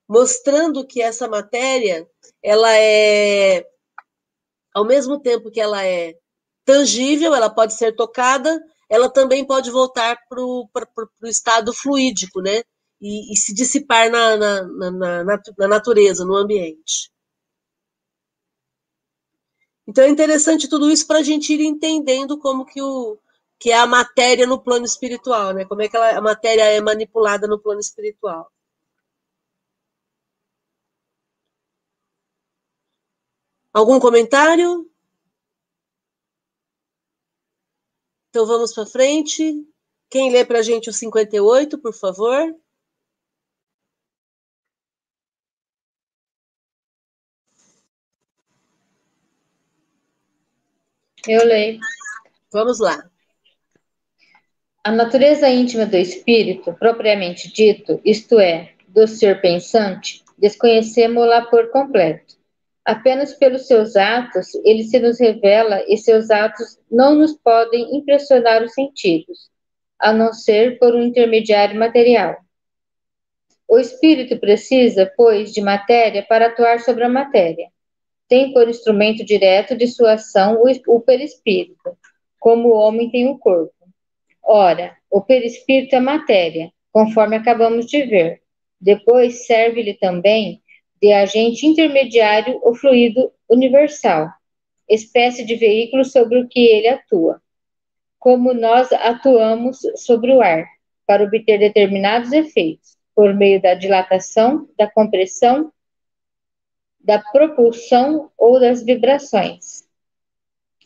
mostrando 0.08 0.86
que 0.86 1.02
essa 1.02 1.28
matéria, 1.28 2.08
ela 2.42 2.72
é, 2.78 3.66
ao 4.74 4.86
mesmo 4.86 5.20
tempo 5.20 5.52
que 5.52 5.62
ela 5.62 5.86
é 5.86 6.16
tangível, 6.66 7.36
ela 7.36 7.50
pode 7.50 7.74
ser 7.74 7.96
tocada, 7.96 8.62
ela 8.90 9.10
também 9.10 9.46
pode 9.46 9.70
voltar 9.72 10.18
para 10.30 10.42
o 10.42 10.70
estado 11.24 11.74
fluídico, 11.74 12.42
né? 12.42 12.64
e, 13.04 13.34
e 13.34 13.38
se 13.38 13.54
dissipar 13.54 14.10
na, 14.10 14.38
na, 14.38 14.92
na, 14.92 15.24
na, 15.58 15.68
natureza, 15.68 16.24
no 16.24 16.38
ambiente. 16.38 17.12
Então 19.88 20.04
é 20.04 20.10
interessante 20.10 20.70
tudo 20.70 20.90
isso 20.90 21.06
para 21.08 21.20
a 21.20 21.24
gente 21.24 21.54
ir 21.54 21.62
entendendo 21.62 22.38
como 22.38 22.66
que, 22.66 22.82
o, 22.82 23.18
que 23.60 23.72
é 23.72 23.78
a 23.78 23.86
matéria 23.88 24.48
no 24.48 24.60
plano 24.62 24.86
espiritual, 24.86 25.54
né? 25.54 25.66
Como 25.66 25.82
é 25.82 25.90
que 25.90 25.96
ela, 25.96 26.18
a 26.18 26.22
matéria 26.22 26.64
é 26.64 26.82
manipulada 26.82 27.48
no 27.48 27.60
plano 27.60 27.80
espiritual. 27.82 28.52
Algum 33.74 34.00
comentário? 34.00 34.90
Então 38.30 38.46
vamos 38.46 38.74
para 38.74 38.86
frente. 38.86 39.66
Quem 40.10 40.32
lê 40.32 40.46
para 40.46 40.60
a 40.60 40.62
gente 40.62 40.90
o 40.90 40.94
58, 40.94 41.78
por 41.80 41.94
favor? 41.94 42.56
Eu 51.28 51.46
leio. 51.46 51.80
Vamos 52.52 52.80
lá. 52.82 53.10
A 54.84 54.92
natureza 54.92 55.48
íntima 55.48 55.86
do 55.86 55.96
espírito, 55.96 56.74
propriamente 56.74 57.52
dito, 57.54 58.02
isto 58.04 58.38
é, 58.42 58.74
do 58.90 59.08
ser 59.08 59.40
pensante, 59.40 60.22
desconhecemos-la 60.38 61.46
por 61.46 61.72
completo. 61.72 62.36
Apenas 62.84 63.34
pelos 63.34 63.66
seus 63.68 63.96
atos 63.96 64.54
ele 64.66 64.84
se 64.84 65.00
nos 65.00 65.18
revela 65.18 65.82
e 65.88 65.98
seus 65.98 66.30
atos 66.30 66.78
não 66.92 67.16
nos 67.16 67.34
podem 67.38 67.96
impressionar 67.96 68.62
os 68.62 68.74
sentidos, 68.74 69.50
a 69.98 70.12
não 70.12 70.34
ser 70.34 70.78
por 70.78 70.94
um 70.94 71.02
intermediário 71.02 71.80
material. 71.80 72.36
O 73.66 73.80
espírito 73.80 74.38
precisa, 74.38 75.10
pois, 75.16 75.54
de 75.54 75.62
matéria 75.62 76.22
para 76.22 76.48
atuar 76.48 76.82
sobre 76.82 77.06
a 77.06 77.10
matéria 77.10 77.73
tem 78.34 78.52
por 78.52 78.68
instrumento 78.68 79.24
direto 79.24 79.78
de 79.78 79.86
sua 79.86 80.14
ação 80.14 80.60
o, 80.64 80.96
o 80.96 81.00
perispírito, 81.00 81.96
como 82.40 82.70
o 82.70 82.74
homem 82.74 83.12
tem 83.12 83.28
o 83.28 83.38
corpo. 83.38 83.76
Ora, 84.44 84.98
o 85.08 85.22
perispírito 85.22 85.96
é 85.96 86.00
matéria, 86.00 86.72
conforme 86.92 87.36
acabamos 87.36 87.86
de 87.86 88.02
ver. 88.02 88.42
Depois 88.82 89.46
serve-lhe 89.46 89.94
também 89.94 90.64
de 91.00 91.14
agente 91.14 91.68
intermediário 91.68 92.60
o 92.64 92.74
fluido 92.74 93.32
universal, 93.48 94.30
espécie 94.90 95.46
de 95.46 95.54
veículo 95.54 96.04
sobre 96.04 96.40
o 96.40 96.48
que 96.48 96.60
ele 96.60 96.88
atua. 96.88 97.40
Como 98.18 98.52
nós 98.52 98.92
atuamos 98.94 99.78
sobre 99.98 100.34
o 100.34 100.42
ar, 100.42 100.66
para 101.06 101.24
obter 101.24 101.60
determinados 101.60 102.32
efeitos, 102.32 102.98
por 103.14 103.32
meio 103.36 103.62
da 103.62 103.76
dilatação, 103.76 104.68
da 104.76 104.90
compressão 104.90 105.72
da 107.04 107.20
propulsão 107.20 108.32
ou 108.38 108.60
das 108.60 108.84
vibrações. 108.84 109.84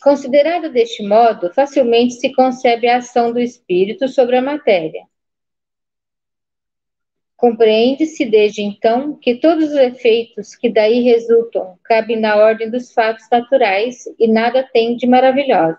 Considerado 0.01 0.71
deste 0.71 1.07
modo, 1.07 1.53
facilmente 1.53 2.15
se 2.15 2.33
concebe 2.33 2.87
a 2.87 2.97
ação 2.97 3.31
do 3.31 3.39
espírito 3.39 4.07
sobre 4.07 4.37
a 4.37 4.41
matéria. 4.41 5.05
Compreende-se 7.35 8.25
desde 8.25 8.63
então 8.63 9.15
que 9.15 9.35
todos 9.35 9.65
os 9.69 9.75
efeitos 9.75 10.55
que 10.55 10.69
daí 10.69 11.01
resultam 11.01 11.77
cabem 11.83 12.19
na 12.19 12.35
ordem 12.35 12.69
dos 12.69 12.91
fatos 12.91 13.25
naturais 13.31 14.05
e 14.17 14.27
nada 14.27 14.67
tem 14.73 14.95
de 14.95 15.05
maravilhosos. 15.05 15.77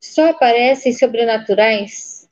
Só 0.00 0.30
aparecem 0.30 0.92
sobrenaturais 0.92 2.25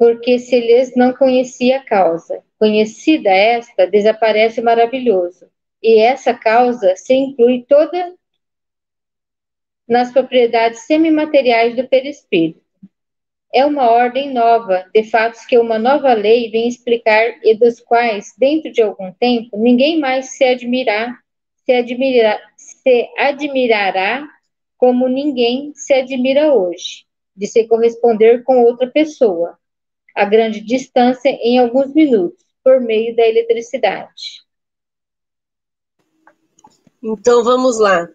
porque 0.00 0.38
se 0.38 0.58
lhes 0.58 0.96
não 0.96 1.12
conhecia 1.12 1.76
a 1.76 1.84
causa. 1.84 2.42
Conhecida 2.58 3.28
esta, 3.28 3.86
desaparece 3.86 4.58
o 4.58 4.64
maravilhoso, 4.64 5.46
e 5.82 6.00
essa 6.00 6.32
causa 6.32 6.96
se 6.96 7.12
inclui 7.12 7.66
toda 7.68 8.14
nas 9.86 10.10
propriedades 10.10 10.86
semimateriais 10.86 11.76
do 11.76 11.86
perispírito. 11.86 12.62
É 13.52 13.66
uma 13.66 13.90
ordem 13.90 14.32
nova 14.32 14.86
de 14.94 15.04
fatos 15.04 15.44
que 15.44 15.58
uma 15.58 15.78
nova 15.78 16.14
lei 16.14 16.50
vem 16.50 16.66
explicar 16.66 17.38
e 17.42 17.54
dos 17.54 17.78
quais, 17.78 18.32
dentro 18.38 18.72
de 18.72 18.80
algum 18.80 19.12
tempo, 19.12 19.58
ninguém 19.58 20.00
mais 20.00 20.30
se 20.30 20.44
admirar, 20.44 21.14
se, 21.66 21.72
admira, 21.72 22.40
se 22.56 23.06
admirará 23.18 24.26
como 24.78 25.08
ninguém 25.08 25.74
se 25.74 25.92
admira 25.92 26.54
hoje, 26.54 27.04
de 27.36 27.46
se 27.46 27.68
corresponder 27.68 28.42
com 28.44 28.64
outra 28.64 28.86
pessoa, 28.86 29.59
a 30.14 30.24
grande 30.24 30.60
distância 30.60 31.28
em 31.28 31.58
alguns 31.58 31.92
minutos, 31.94 32.44
por 32.62 32.80
meio 32.80 33.14
da 33.14 33.26
eletricidade. 33.26 34.42
Então 37.02 37.42
vamos 37.42 37.78
lá. 37.78 38.08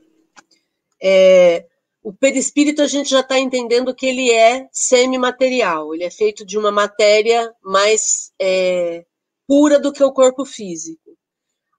É, 1.01 1.65
o 2.03 2.13
perispírito 2.13 2.81
a 2.81 2.87
gente 2.87 3.09
já 3.09 3.21
está 3.21 3.39
entendendo 3.39 3.95
que 3.95 4.05
ele 4.05 4.31
é 4.31 4.67
semimaterial, 4.71 5.93
ele 5.93 6.03
é 6.03 6.11
feito 6.11 6.45
de 6.45 6.57
uma 6.57 6.71
matéria 6.71 7.51
mais 7.63 8.31
é, 8.39 9.03
pura 9.47 9.79
do 9.79 9.91
que 9.91 10.03
o 10.03 10.13
corpo 10.13 10.45
físico. 10.45 11.17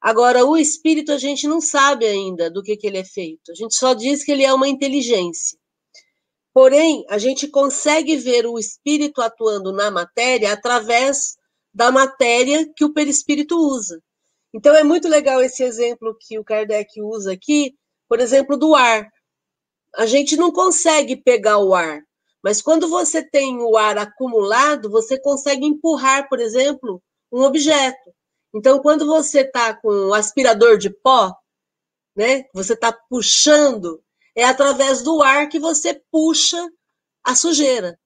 Agora, 0.01 0.45
o 0.45 0.57
espírito 0.57 1.13
a 1.13 1.19
gente 1.19 1.47
não 1.47 1.61
sabe 1.61 2.07
ainda 2.07 2.51
do 2.51 2.63
que, 2.63 2.77
que 2.77 2.87
ele 2.87 2.99
é 2.99 3.05
feito, 3.05 3.53
a 3.53 3.55
gente 3.55 3.75
só 3.75 3.95
diz 3.95 4.25
que 4.25 4.33
ele 4.33 4.45
é 4.45 4.53
uma 4.53 4.69
inteligência. 4.69 5.59
Porém, 6.57 7.05
a 7.11 7.19
gente 7.19 7.49
consegue 7.49 8.17
ver 8.17 8.47
o 8.47 8.59
espírito 8.59 9.21
atuando 9.21 9.75
na 9.75 9.91
matéria 9.91 10.55
através 10.55 11.37
da 11.71 11.93
matéria 11.93 12.67
que 12.75 12.83
o 12.83 12.95
perispírito 12.95 13.59
usa. 13.59 14.03
Então, 14.55 14.75
é 14.75 14.83
muito 14.83 15.07
legal 15.07 15.43
esse 15.43 15.63
exemplo 15.63 16.17
que 16.19 16.39
o 16.39 16.43
Kardec 16.43 16.89
usa 17.03 17.31
aqui, 17.31 17.75
por 18.09 18.21
exemplo, 18.21 18.57
do 18.57 18.75
ar. 18.75 19.07
A 19.97 20.07
gente 20.07 20.35
não 20.35 20.51
consegue 20.51 21.15
pegar 21.15 21.59
o 21.59 21.75
ar, 21.75 22.01
mas 22.43 22.63
quando 22.63 22.89
você 22.89 23.23
tem 23.23 23.59
o 23.61 23.77
ar 23.77 23.99
acumulado, 23.99 24.91
você 24.91 25.21
consegue 25.21 25.67
empurrar, 25.67 26.27
por 26.27 26.41
exemplo, 26.41 27.03
um 27.31 27.43
objeto. 27.43 28.15
Então, 28.55 28.81
quando 28.81 29.05
você 29.05 29.41
está 29.41 29.75
com 29.75 29.89
o 30.09 30.15
aspirador 30.15 30.79
de 30.79 30.89
pó, 30.89 31.37
né, 32.17 32.47
você 32.55 32.73
está 32.73 32.95
puxando, 33.11 34.03
é 34.37 34.45
através 34.45 35.03
do 35.03 35.23
ar 35.23 35.49
que 35.49 35.59
você 35.59 35.99
puxa 36.13 36.63
a 37.25 37.35
sujeira. 37.35 37.99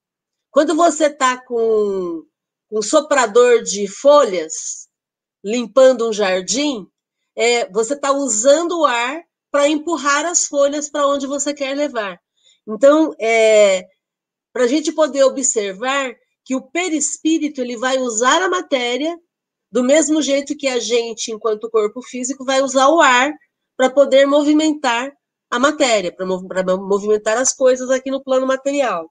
Quando 0.51 0.77
você 0.77 1.07
está 1.07 1.45
com 1.45 2.25
um 2.71 2.81
soprador 2.81 3.63
de 3.63 3.89
folhas, 3.89 4.89
limpando 5.45 6.09
um 6.09 6.13
jardim, 6.13 6.87
é, 7.37 7.69
você 7.71 7.95
está 7.95 8.13
usando 8.13 8.79
o 8.79 8.87
ar 8.87 9.23
para 9.51 9.69
empurrar 9.69 10.25
as 10.25 10.47
folhas 10.47 10.89
para 10.89 11.09
onde 11.09 11.27
você 11.27 11.53
quer 11.53 11.77
levar. 11.77 12.19
Então, 12.67 13.13
é, 13.21 13.85
para 14.53 14.65
a 14.65 14.69
gente 14.69 14.93
poder 14.93 15.25
observar 15.25 16.15
que 16.45 16.55
o 16.55 16.63
perispírito 16.71 17.61
ele 17.61 17.77
vai 17.77 17.99
usar 17.99 18.41
a 18.43 18.49
matéria 18.49 19.17
do 19.73 19.83
mesmo 19.83 20.23
jeito 20.23 20.57
que 20.57 20.69
a 20.69 20.79
gente, 20.79 21.33
enquanto 21.33 21.71
corpo 21.71 22.03
físico, 22.03 22.45
vai 22.45 22.61
usar 22.61 22.89
o 22.89 23.01
ar 23.01 23.33
para 23.77 23.91
poder 23.91 24.27
movimentar 24.27 25.13
a 25.51 25.59
matéria, 25.59 26.13
para 26.13 26.25
movimentar 26.77 27.37
as 27.37 27.53
coisas 27.53 27.91
aqui 27.91 28.11
no 28.11 28.23
plano 28.23 28.47
material. 28.47 29.11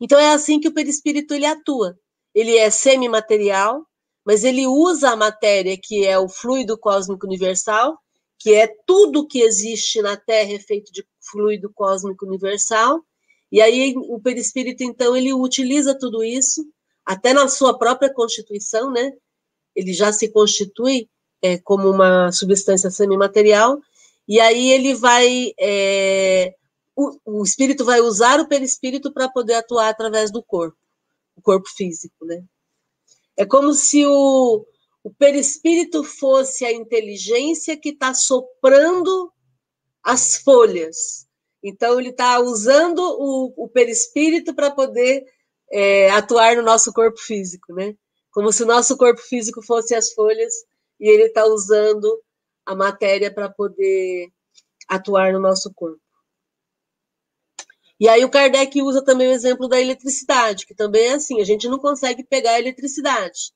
Então 0.00 0.18
é 0.18 0.32
assim 0.32 0.60
que 0.60 0.68
o 0.68 0.72
perispírito 0.72 1.34
ele 1.34 1.44
atua. 1.44 1.98
Ele 2.34 2.56
é 2.56 2.70
semimaterial, 2.70 3.84
mas 4.24 4.44
ele 4.44 4.66
usa 4.66 5.10
a 5.10 5.16
matéria 5.16 5.76
que 5.80 6.06
é 6.06 6.18
o 6.18 6.28
fluido 6.28 6.78
cósmico 6.78 7.26
universal, 7.26 7.98
que 8.38 8.54
é 8.54 8.72
tudo 8.86 9.26
que 9.26 9.40
existe 9.40 10.00
na 10.00 10.16
Terra 10.16 10.52
é 10.52 10.58
feito 10.58 10.92
de 10.92 11.04
fluido 11.20 11.70
cósmico 11.74 12.24
universal. 12.24 13.04
E 13.52 13.60
aí 13.60 13.94
o 13.96 14.20
perispírito 14.20 14.84
então 14.84 15.16
ele 15.16 15.32
utiliza 15.32 15.98
tudo 15.98 16.22
isso 16.22 16.64
até 17.04 17.32
na 17.32 17.48
sua 17.48 17.76
própria 17.76 18.12
constituição, 18.12 18.90
né? 18.92 19.12
Ele 19.74 19.92
já 19.92 20.12
se 20.12 20.30
constitui 20.30 21.08
é, 21.42 21.58
como 21.58 21.90
uma 21.90 22.30
substância 22.30 22.90
semimaterial, 22.90 23.80
e 24.30 24.38
aí 24.38 24.70
ele 24.70 24.94
vai. 24.94 25.50
É, 25.58 26.54
o, 26.94 27.18
o, 27.24 27.42
espírito 27.42 27.84
vai 27.84 28.00
usar 28.00 28.38
o 28.38 28.46
perispírito 28.46 29.12
para 29.12 29.28
poder 29.28 29.54
atuar 29.54 29.88
através 29.88 30.30
do 30.30 30.40
corpo, 30.40 30.78
o 31.34 31.42
corpo 31.42 31.68
físico, 31.68 32.24
né? 32.24 32.40
É 33.36 33.44
como 33.44 33.74
se 33.74 34.06
o, 34.06 34.64
o 35.02 35.12
perispírito 35.18 36.04
fosse 36.04 36.64
a 36.64 36.70
inteligência 36.70 37.76
que 37.76 37.88
está 37.88 38.14
soprando 38.14 39.32
as 40.00 40.36
folhas. 40.36 41.26
Então, 41.60 41.98
ele 41.98 42.10
está 42.10 42.38
usando 42.38 43.00
o, 43.00 43.64
o 43.64 43.68
perispírito 43.68 44.54
para 44.54 44.70
poder 44.70 45.24
é, 45.72 46.08
atuar 46.10 46.54
no 46.54 46.62
nosso 46.62 46.92
corpo 46.92 47.18
físico, 47.18 47.74
né? 47.74 47.96
Como 48.30 48.52
se 48.52 48.62
o 48.62 48.66
nosso 48.66 48.96
corpo 48.96 49.20
físico 49.20 49.60
fosse 49.60 49.92
as 49.92 50.12
folhas 50.12 50.54
e 51.00 51.08
ele 51.08 51.24
está 51.24 51.44
usando 51.46 52.22
a 52.66 52.74
matéria 52.74 53.32
para 53.32 53.48
poder 53.50 54.30
atuar 54.88 55.32
no 55.32 55.40
nosso 55.40 55.72
corpo. 55.74 56.00
E 57.98 58.08
aí 58.08 58.24
o 58.24 58.30
Kardec 58.30 58.80
usa 58.80 59.04
também 59.04 59.28
o 59.28 59.32
exemplo 59.32 59.68
da 59.68 59.78
eletricidade, 59.78 60.64
que 60.66 60.74
também 60.74 61.08
é 61.08 61.12
assim, 61.14 61.40
a 61.40 61.44
gente 61.44 61.68
não 61.68 61.78
consegue 61.78 62.24
pegar 62.24 62.52
a 62.52 62.58
eletricidade, 62.58 63.52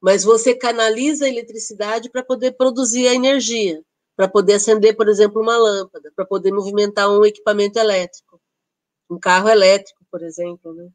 mas 0.00 0.24
você 0.24 0.54
canaliza 0.54 1.24
a 1.24 1.28
eletricidade 1.28 2.10
para 2.10 2.22
poder 2.22 2.52
produzir 2.52 3.08
a 3.08 3.14
energia, 3.14 3.82
para 4.14 4.28
poder 4.28 4.54
acender, 4.54 4.94
por 4.94 5.08
exemplo, 5.08 5.40
uma 5.40 5.56
lâmpada, 5.56 6.12
para 6.14 6.26
poder 6.26 6.52
movimentar 6.52 7.08
um 7.08 7.24
equipamento 7.24 7.78
elétrico, 7.78 8.38
um 9.08 9.18
carro 9.18 9.48
elétrico, 9.48 10.04
por 10.10 10.22
exemplo, 10.22 10.74
né? 10.74 10.90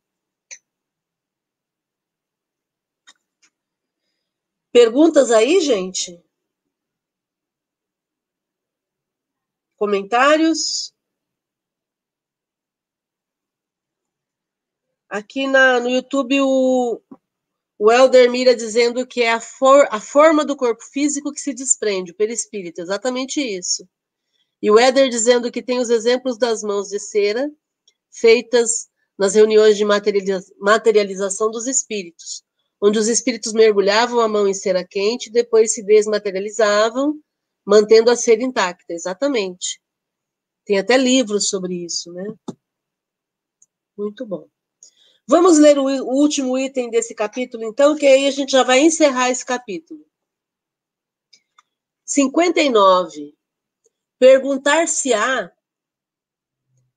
Perguntas 4.71 5.31
aí, 5.31 5.59
gente? 5.61 6.21
Comentários? 9.78 10.91
Aqui 15.07 15.47
na, 15.47 15.80
no 15.80 15.89
YouTube, 15.89 16.41
o, 16.41 17.01
o 17.80 17.91
Helder 17.91 18.30
Mira 18.30 18.55
dizendo 18.55 19.05
que 19.07 19.21
é 19.21 19.32
a, 19.32 19.39
for, 19.39 19.88
a 19.89 20.01
forma 20.01 20.43
do 20.43 20.57
corpo 20.57 20.84
físico 20.84 21.32
que 21.32 21.39
se 21.39 21.53
desprende, 21.53 22.11
o 22.11 22.15
perispírito, 22.15 22.82
exatamente 22.82 23.39
isso. 23.39 23.88
E 24.61 24.71
o 24.71 24.80
Éder 24.80 25.09
dizendo 25.09 25.51
que 25.51 25.61
tem 25.61 25.80
os 25.80 25.89
exemplos 25.89 26.38
das 26.38 26.63
mãos 26.63 26.89
de 26.89 26.99
cera 26.99 27.49
feitas 28.11 28.89
nas 29.17 29.36
reuniões 29.36 29.78
de 29.78 29.86
materialização 29.86 31.51
dos 31.51 31.67
espíritos, 31.67 32.43
onde 32.82 32.97
os 32.97 33.07
espíritos 33.07 33.53
mergulhavam 33.53 34.19
a 34.19 34.28
mão 34.28 34.47
em 34.47 34.53
cera 34.53 34.86
quente, 34.86 35.32
depois 35.32 35.73
se 35.73 35.84
desmaterializavam, 35.84 37.19
mantendo 37.68 38.09
a 38.09 38.15
cera 38.15 38.41
intacta. 38.41 38.93
Exatamente. 38.93 39.82
Tem 40.65 40.80
até 40.80 40.97
livros 40.97 41.49
sobre 41.49 41.76
isso, 41.84 42.13
né? 42.13 42.34
Muito 43.97 44.26
bom. 44.26 44.47
Vamos 45.28 45.57
ler 45.57 45.78
o, 45.78 45.84
o 45.84 46.15
último 46.15 46.57
item 46.57 46.89
desse 46.89 47.13
capítulo, 47.13 47.65
então, 47.65 47.97
que 47.97 48.07
aí 48.07 48.28
a 48.28 48.32
gente 48.32 48.51
já 48.51 48.63
vai 48.63 48.80
encerrar 48.80 49.30
esse 49.30 49.45
capítulo. 49.45 50.05
59. 52.05 53.36
Perguntar-se-á, 54.18 55.51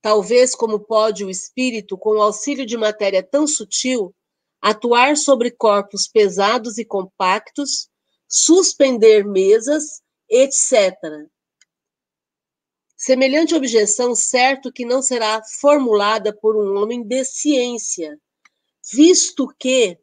talvez 0.01 0.55
como 0.55 0.79
pode 0.79 1.25
o 1.25 1.31
espírito, 1.31 1.99
com 1.99 2.11
o 2.11 2.23
auxílio 2.23 2.65
de 2.65 2.77
matéria 2.77 3.23
tão 3.23 3.47
sutil, 3.47 4.15
atuar 4.61 5.17
sobre 5.17 5.51
corpos 5.51 6.07
pesados 6.07 6.79
e 6.79 6.85
compactos, 6.85 7.91
suspender 8.29 9.25
mesas, 9.27 10.03
etc. 10.31 10.95
Semelhante 12.97 13.55
objeção, 13.55 14.15
certo 14.15 14.73
que 14.73 14.85
não 14.85 15.03
será 15.03 15.43
formulada 15.43 16.33
por 16.33 16.55
um 16.55 16.77
homem 16.77 17.03
de 17.03 17.25
ciência, 17.25 18.21
visto 18.93 19.49
que, 19.59 19.99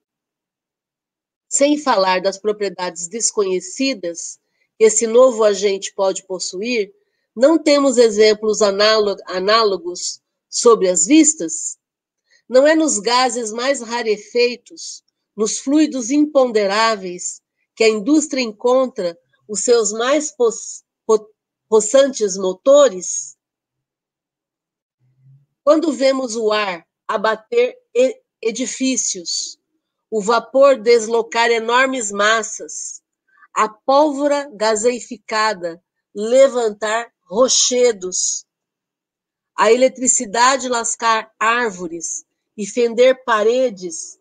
sem 1.47 1.77
falar 1.77 2.21
das 2.21 2.37
propriedades 2.37 3.07
desconhecidas 3.07 4.39
que 4.77 4.83
esse 4.85 5.07
novo 5.07 5.43
agente 5.43 5.93
pode 5.93 6.25
possuir, 6.25 6.91
não 7.35 7.61
temos 7.61 7.97
exemplos 7.97 8.61
análogos 8.61 10.21
sobre 10.49 10.89
as 10.89 11.05
vistas? 11.05 11.77
Não 12.49 12.65
é 12.65 12.75
nos 12.75 12.97
gases 12.97 13.51
mais 13.51 13.81
rarefeitos, 13.81 15.03
nos 15.35 15.59
fluidos 15.59 16.09
imponderáveis, 16.09 17.41
que 17.75 17.83
a 17.83 17.89
indústria 17.89 18.41
encontra 18.41 19.15
os 19.47 19.63
seus 19.63 19.91
mais 19.91 20.33
possantes 21.69 22.37
motores? 22.37 23.37
Quando 25.63 25.91
vemos 25.91 26.35
o 26.35 26.51
ar 26.51 26.87
abater 27.07 27.75
edifícios, 28.41 29.59
o 30.09 30.21
vapor 30.21 30.79
deslocar 30.79 31.49
enormes 31.49 32.11
massas, 32.11 33.01
a 33.53 33.67
pólvora 33.67 34.49
gaseificada 34.53 35.83
levantar 36.13 37.11
rochedos, 37.23 38.45
a 39.57 39.71
eletricidade 39.71 40.69
lascar 40.69 41.31
árvores 41.39 42.23
e 42.55 42.65
fender 42.65 43.23
paredes, 43.23 44.17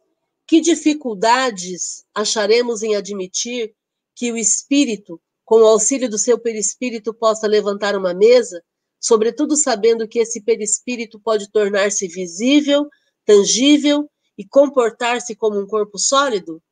que 0.47 0.61
dificuldades 0.61 2.05
acharemos 2.14 2.83
em 2.83 2.97
admitir 2.97 3.74
que 4.17 4.33
o 4.33 4.37
espírito, 4.37 5.21
com 5.45 5.61
o 5.61 5.67
auxílio 5.67 6.09
do 6.09 6.19
seu 6.19 6.39
perispírito, 6.39 7.12
possa 7.12 7.47
levantar 7.47 7.95
uma 7.95 8.14
mesa, 8.14 8.62
sobretudo 8.99 9.55
sabendo 9.55 10.09
que 10.09 10.19
esse 10.19 10.41
perispírito 10.41 11.21
pode 11.21 11.53
tornar-se 11.53 12.09
visível, 12.09 12.89
tangível 13.27 14.11
e 14.39 14.45
comportar-se 14.45 15.37
como 15.37 15.61
um 15.61 15.67
corpo 15.67 15.99
sólido? 15.99 16.62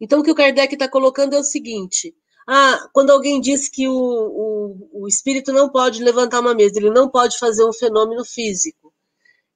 Então, 0.00 0.20
o 0.20 0.22
que 0.24 0.30
o 0.30 0.34
Kardec 0.34 0.74
está 0.74 0.88
colocando 0.88 1.34
é 1.34 1.38
o 1.38 1.44
seguinte: 1.44 2.14
ah, 2.48 2.88
quando 2.92 3.10
alguém 3.10 3.40
diz 3.40 3.68
que 3.68 3.86
o, 3.86 3.92
o, 3.94 5.02
o, 5.02 5.08
espírito 5.08 5.52
não 5.52 5.68
pode 5.68 6.02
levantar 6.02 6.40
uma 6.40 6.54
mesa, 6.54 6.78
ele 6.78 6.90
não 6.90 7.08
pode 7.08 7.38
fazer 7.38 7.64
um 7.64 7.72
fenômeno 7.72 8.24
físico, 8.24 8.92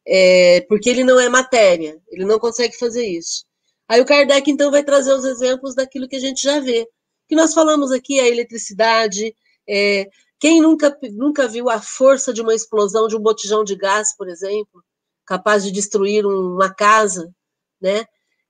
é, 0.06 0.60
porque 0.68 0.90
ele 0.90 1.02
não 1.02 1.18
é 1.18 1.28
matéria, 1.30 2.00
ele 2.08 2.26
não 2.26 2.38
consegue 2.38 2.76
fazer 2.76 3.06
isso. 3.06 3.47
Aí 3.88 4.00
o 4.00 4.04
Kardec, 4.04 4.50
então, 4.50 4.70
vai 4.70 4.84
trazer 4.84 5.12
os 5.14 5.24
exemplos 5.24 5.74
daquilo 5.74 6.08
que 6.08 6.16
a 6.16 6.20
gente 6.20 6.42
já 6.42 6.60
vê. 6.60 6.86
Que 7.28 7.34
nós 7.34 7.54
falamos 7.54 7.90
aqui, 7.90 8.20
a 8.20 8.28
eletricidade. 8.28 9.34
É, 9.68 10.08
quem 10.38 10.60
nunca, 10.60 10.96
nunca 11.12 11.48
viu 11.48 11.68
a 11.70 11.80
força 11.80 12.32
de 12.32 12.42
uma 12.42 12.54
explosão 12.54 13.08
de 13.08 13.16
um 13.16 13.20
botijão 13.20 13.64
de 13.64 13.74
gás, 13.74 14.14
por 14.16 14.28
exemplo, 14.28 14.84
capaz 15.26 15.64
de 15.64 15.70
destruir 15.70 16.26
uma 16.26 16.72
casa, 16.72 17.32
né? 17.80 18.04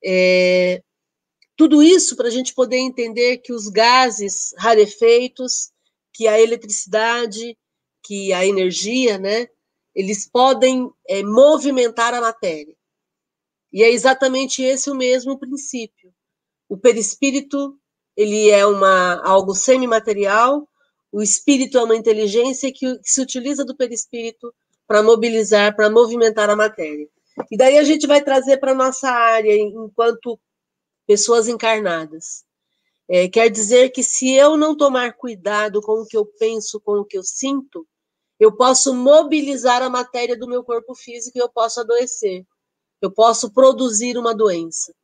É, 0.04 0.82
tudo 1.56 1.82
isso 1.82 2.14
para 2.14 2.28
a 2.28 2.30
gente 2.30 2.54
poder 2.54 2.76
entender 2.76 3.38
que 3.38 3.52
os 3.52 3.68
gases 3.68 4.54
rarefeitos, 4.56 5.72
que 6.14 6.28
a 6.28 6.40
eletricidade, 6.40 7.58
que 8.04 8.32
a 8.32 8.46
energia, 8.46 9.18
né, 9.18 9.48
eles 9.94 10.30
podem 10.30 10.88
é, 11.08 11.22
movimentar 11.24 12.14
a 12.14 12.20
matéria. 12.20 12.77
E 13.72 13.82
é 13.82 13.90
exatamente 13.90 14.62
esse 14.62 14.90
o 14.90 14.94
mesmo 14.94 15.38
princípio. 15.38 16.12
O 16.68 16.76
perispírito, 16.76 17.78
ele 18.16 18.50
é 18.50 18.66
uma, 18.66 19.20
algo 19.22 19.54
semimaterial, 19.54 20.68
o 21.10 21.22
espírito 21.22 21.78
é 21.78 21.82
uma 21.82 21.96
inteligência 21.96 22.72
que, 22.72 22.98
que 22.98 23.10
se 23.10 23.20
utiliza 23.20 23.64
do 23.64 23.76
perispírito 23.76 24.54
para 24.86 25.02
mobilizar, 25.02 25.74
para 25.74 25.90
movimentar 25.90 26.50
a 26.50 26.56
matéria. 26.56 27.08
E 27.50 27.56
daí 27.56 27.78
a 27.78 27.84
gente 27.84 28.06
vai 28.06 28.22
trazer 28.22 28.58
para 28.58 28.74
nossa 28.74 29.08
área, 29.08 29.54
enquanto 29.54 30.38
pessoas 31.06 31.48
encarnadas. 31.48 32.44
É, 33.08 33.26
quer 33.28 33.48
dizer 33.48 33.90
que 33.90 34.02
se 34.02 34.30
eu 34.34 34.56
não 34.56 34.76
tomar 34.76 35.14
cuidado 35.14 35.80
com 35.80 36.02
o 36.02 36.06
que 36.06 36.16
eu 36.16 36.26
penso, 36.26 36.80
com 36.80 36.98
o 36.98 37.04
que 37.04 37.16
eu 37.16 37.22
sinto, 37.22 37.86
eu 38.38 38.54
posso 38.54 38.94
mobilizar 38.94 39.82
a 39.82 39.88
matéria 39.88 40.36
do 40.36 40.46
meu 40.46 40.62
corpo 40.62 40.94
físico 40.94 41.38
e 41.38 41.40
eu 41.40 41.48
posso 41.48 41.80
adoecer. 41.80 42.44
Eu 43.00 43.10
posso 43.10 43.50
produzir 43.50 44.16
uma 44.18 44.34
doença. 44.34 44.94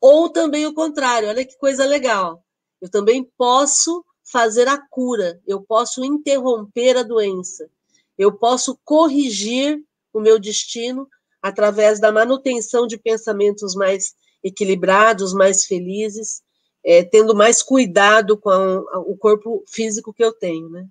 Ou 0.00 0.28
também 0.28 0.66
o 0.66 0.74
contrário, 0.74 1.28
olha 1.28 1.44
que 1.44 1.56
coisa 1.58 1.84
legal. 1.84 2.44
Eu 2.80 2.90
também 2.90 3.24
posso 3.36 4.04
fazer 4.24 4.68
a 4.68 4.78
cura, 4.78 5.40
eu 5.46 5.62
posso 5.62 6.04
interromper 6.04 6.96
a 6.96 7.02
doença, 7.02 7.70
eu 8.18 8.32
posso 8.32 8.78
corrigir 8.84 9.82
o 10.12 10.20
meu 10.20 10.38
destino 10.38 11.08
através 11.40 12.00
da 12.00 12.10
manutenção 12.10 12.86
de 12.86 12.98
pensamentos 12.98 13.74
mais 13.74 14.14
equilibrados, 14.42 15.32
mais 15.32 15.64
felizes, 15.64 16.42
é, 16.84 17.04
tendo 17.04 17.34
mais 17.34 17.62
cuidado 17.62 18.36
com 18.36 18.50
a, 18.50 18.98
o 19.00 19.16
corpo 19.16 19.62
físico 19.68 20.12
que 20.12 20.24
eu 20.24 20.32
tenho, 20.32 20.68
né? 20.68 20.86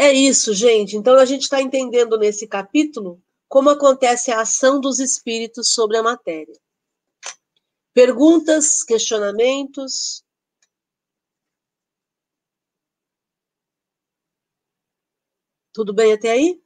É 0.00 0.12
isso, 0.12 0.54
gente. 0.54 0.96
Então 0.96 1.16
a 1.16 1.24
gente 1.24 1.42
está 1.42 1.60
entendendo 1.60 2.16
nesse 2.16 2.46
capítulo 2.46 3.20
como 3.48 3.68
acontece 3.68 4.30
a 4.30 4.42
ação 4.42 4.80
dos 4.80 5.00
espíritos 5.00 5.70
sobre 5.70 5.96
a 5.96 6.02
matéria. 6.02 6.54
Perguntas, 7.92 8.84
questionamentos? 8.84 10.22
Tudo 15.72 15.92
bem 15.92 16.12
até 16.12 16.30
aí? 16.30 16.62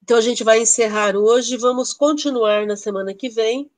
Então 0.00 0.16
a 0.16 0.20
gente 0.20 0.44
vai 0.44 0.60
encerrar 0.60 1.16
hoje 1.16 1.56
vamos 1.56 1.92
continuar 1.92 2.66
na 2.66 2.76
semana 2.76 3.12
que 3.12 3.28
vem 3.28 3.68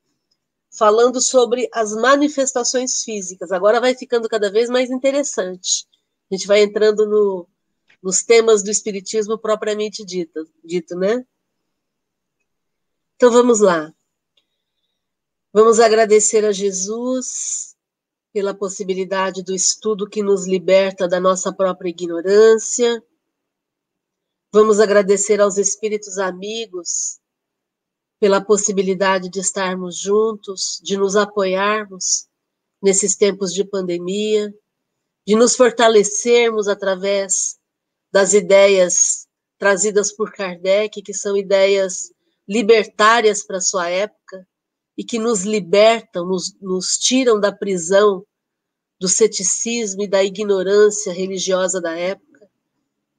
falando 0.71 1.21
sobre 1.23 1.67
as 1.73 1.93
manifestações 1.93 3.03
físicas. 3.03 3.53
Agora 3.53 3.81
vai 3.81 3.95
ficando 3.95 4.29
cada 4.29 4.51
vez 4.51 4.69
mais 4.69 4.91
interessante. 4.91 5.87
A 6.31 6.35
gente 6.35 6.47
vai 6.47 6.63
entrando 6.63 7.07
no, 7.07 7.49
nos 8.03 8.23
temas 8.23 8.63
do 8.63 8.71
espiritismo 8.71 9.39
propriamente 9.39 10.05
dito, 10.05 10.49
dito, 10.65 10.97
né? 10.97 11.25
Então 13.17 13.31
vamos 13.31 13.61
lá. 13.61 13.93
Vamos 15.53 15.81
agradecer 15.81 16.45
a 16.45 16.53
Jesus 16.53 17.75
pela 18.33 18.53
possibilidade 18.53 19.43
do 19.43 19.55
estudo 19.55 20.09
que 20.09 20.23
nos 20.23 20.47
liberta 20.47 21.09
da 21.09 21.19
nossa 21.19 21.53
própria 21.53 21.89
ignorância 21.89 23.03
Vamos 24.57 24.81
agradecer 24.81 25.39
aos 25.39 25.59
espíritos 25.59 26.17
amigos 26.17 27.21
pela 28.19 28.41
possibilidade 28.41 29.29
de 29.29 29.41
estarmos 29.41 29.99
juntos, 29.99 30.81
de 30.83 30.97
nos 30.97 31.15
apoiarmos 31.15 32.27
nesses 32.83 33.17
tempos 33.17 33.53
de 33.53 33.63
pandemia, 33.65 34.51
de 35.27 35.35
nos 35.35 35.57
fortalecermos 35.57 36.69
através 36.69 37.57
das 38.13 38.33
ideias 38.33 39.27
trazidas 39.59 40.13
por 40.13 40.33
Kardec, 40.33 41.03
que 41.03 41.15
são 41.15 41.37
ideias 41.37 42.13
libertárias 42.49 43.45
para 43.45 43.61
sua 43.61 43.89
época 43.89 44.47
e 44.97 45.05
que 45.05 45.19
nos 45.19 45.43
libertam, 45.43 46.27
nos, 46.27 46.55
nos 46.61 46.97
tiram 46.97 47.41
da 47.41 47.53
prisão 47.53 48.25
do 49.01 49.09
ceticismo 49.09 50.03
e 50.03 50.09
da 50.09 50.23
ignorância 50.23 51.13
religiosa 51.13 51.81
da 51.81 51.95
época 51.95 52.27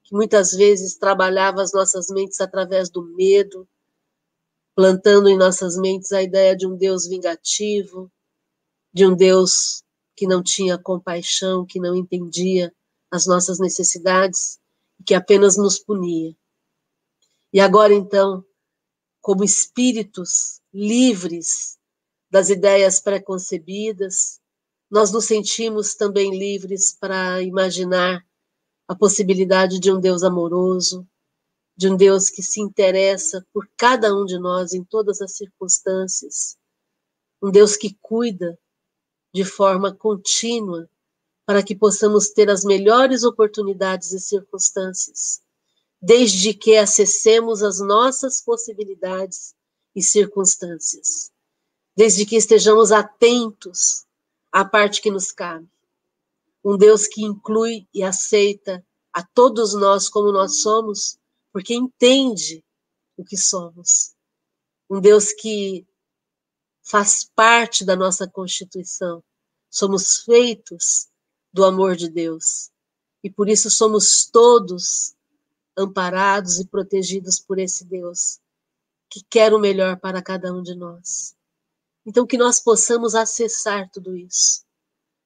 que 0.08 0.14
muitas 0.14 0.52
vezes 0.52 0.96
trabalhava 0.96 1.60
as 1.60 1.70
nossas 1.70 2.08
mentes 2.08 2.40
através 2.40 2.88
do 2.88 3.02
medo, 3.14 3.68
plantando 4.74 5.28
em 5.28 5.36
nossas 5.36 5.76
mentes 5.76 6.12
a 6.12 6.22
ideia 6.22 6.56
de 6.56 6.66
um 6.66 6.74
Deus 6.74 7.06
vingativo, 7.06 8.10
de 8.90 9.04
um 9.04 9.14
Deus 9.14 9.82
que 10.18 10.26
não 10.26 10.42
tinha 10.42 10.76
compaixão, 10.76 11.64
que 11.64 11.78
não 11.78 11.94
entendia 11.94 12.74
as 13.08 13.24
nossas 13.24 13.60
necessidades 13.60 14.58
que 15.06 15.14
apenas 15.14 15.56
nos 15.56 15.78
punia. 15.78 16.36
E 17.52 17.60
agora, 17.60 17.94
então, 17.94 18.44
como 19.20 19.44
espíritos 19.44 20.60
livres 20.74 21.78
das 22.28 22.50
ideias 22.50 22.98
preconcebidas, 22.98 24.40
nós 24.90 25.12
nos 25.12 25.26
sentimos 25.26 25.94
também 25.94 26.36
livres 26.36 26.96
para 26.98 27.40
imaginar 27.40 28.26
a 28.88 28.96
possibilidade 28.96 29.78
de 29.78 29.92
um 29.92 30.00
Deus 30.00 30.24
amoroso, 30.24 31.06
de 31.76 31.88
um 31.88 31.96
Deus 31.96 32.28
que 32.28 32.42
se 32.42 32.60
interessa 32.60 33.46
por 33.52 33.70
cada 33.76 34.12
um 34.12 34.24
de 34.24 34.36
nós 34.36 34.72
em 34.72 34.82
todas 34.82 35.20
as 35.20 35.36
circunstâncias, 35.36 36.58
um 37.40 37.52
Deus 37.52 37.76
que 37.76 37.96
cuida 38.02 38.58
de 39.32 39.44
forma 39.44 39.94
contínua 39.94 40.88
para 41.46 41.62
que 41.62 41.74
possamos 41.74 42.28
ter 42.28 42.50
as 42.50 42.64
melhores 42.64 43.24
oportunidades 43.24 44.12
e 44.12 44.20
circunstâncias, 44.20 45.40
desde 46.00 46.52
que 46.52 46.76
acessemos 46.76 47.62
as 47.62 47.80
nossas 47.80 48.42
possibilidades 48.42 49.54
e 49.94 50.02
circunstâncias, 50.02 51.30
desde 51.96 52.26
que 52.26 52.36
estejamos 52.36 52.92
atentos 52.92 54.04
à 54.52 54.64
parte 54.64 55.00
que 55.00 55.10
nos 55.10 55.32
cabe 55.32 55.68
um 56.64 56.76
Deus 56.76 57.06
que 57.06 57.22
inclui 57.22 57.88
e 57.94 58.02
aceita 58.02 58.84
a 59.12 59.22
todos 59.22 59.74
nós 59.74 60.08
como 60.08 60.32
nós 60.32 60.60
somos, 60.60 61.18
porque 61.52 61.74
entende 61.74 62.64
o 63.16 63.24
que 63.24 63.36
somos. 63.36 64.14
Um 64.90 65.00
Deus 65.00 65.32
que 65.32 65.86
faz 66.88 67.22
parte 67.34 67.84
da 67.84 67.94
nossa 67.94 68.26
constituição. 68.26 69.22
Somos 69.70 70.18
feitos 70.24 71.08
do 71.52 71.64
amor 71.64 71.94
de 71.94 72.08
Deus. 72.08 72.70
E 73.22 73.28
por 73.30 73.48
isso 73.48 73.70
somos 73.70 74.24
todos 74.24 75.14
amparados 75.76 76.58
e 76.58 76.66
protegidos 76.66 77.38
por 77.38 77.58
esse 77.58 77.84
Deus 77.84 78.40
que 79.10 79.22
quer 79.28 79.52
o 79.54 79.58
melhor 79.58 79.98
para 79.98 80.22
cada 80.22 80.52
um 80.52 80.62
de 80.62 80.74
nós. 80.74 81.34
Então, 82.04 82.26
que 82.26 82.38
nós 82.38 82.60
possamos 82.60 83.14
acessar 83.14 83.90
tudo 83.90 84.16
isso 84.16 84.64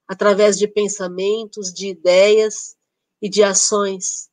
através 0.07 0.59
de 0.59 0.67
pensamentos, 0.67 1.73
de 1.73 1.89
ideias 1.89 2.77
e 3.21 3.29
de 3.29 3.43
ações 3.43 4.31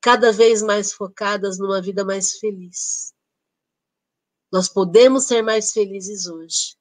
cada 0.00 0.32
vez 0.32 0.62
mais 0.62 0.92
focadas 0.92 1.58
numa 1.58 1.80
vida 1.80 2.04
mais 2.04 2.38
feliz. 2.38 3.12
Nós 4.52 4.68
podemos 4.68 5.24
ser 5.24 5.42
mais 5.42 5.72
felizes 5.72 6.26
hoje, 6.26 6.76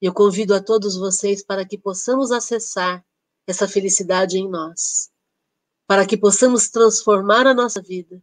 Eu 0.00 0.14
convido 0.14 0.54
a 0.54 0.62
todos 0.62 0.96
vocês 0.96 1.44
para 1.44 1.66
que 1.66 1.76
possamos 1.76 2.32
acessar 2.32 3.04
essa 3.46 3.68
felicidade 3.68 4.38
em 4.38 4.48
nós, 4.48 5.10
para 5.86 6.06
que 6.06 6.16
possamos 6.16 6.70
transformar 6.70 7.46
a 7.46 7.52
nossa 7.52 7.82
vida 7.82 8.22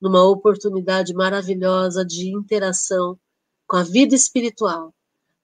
numa 0.00 0.22
oportunidade 0.22 1.12
maravilhosa 1.12 2.04
de 2.04 2.32
interação 2.32 3.18
com 3.66 3.76
a 3.76 3.82
vida 3.82 4.14
espiritual, 4.14 4.94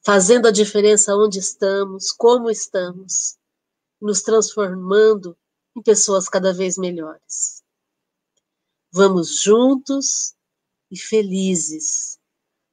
fazendo 0.05 0.47
a 0.47 0.53
diferença 0.53 1.17
onde 1.17 1.41
estamos, 1.41 2.13
como 2.13 2.49
estamos, 2.49 3.37
nos 4.01 4.23
transformando 4.23 5.37
em 5.77 5.83
pessoas 5.83 6.29
cada 6.29 6.53
vez 6.53 6.79
melhores. 6.79 7.65
Vamos 8.93 9.43
juntos 9.43 10.37
e 10.89 10.97
felizes, 10.97 12.17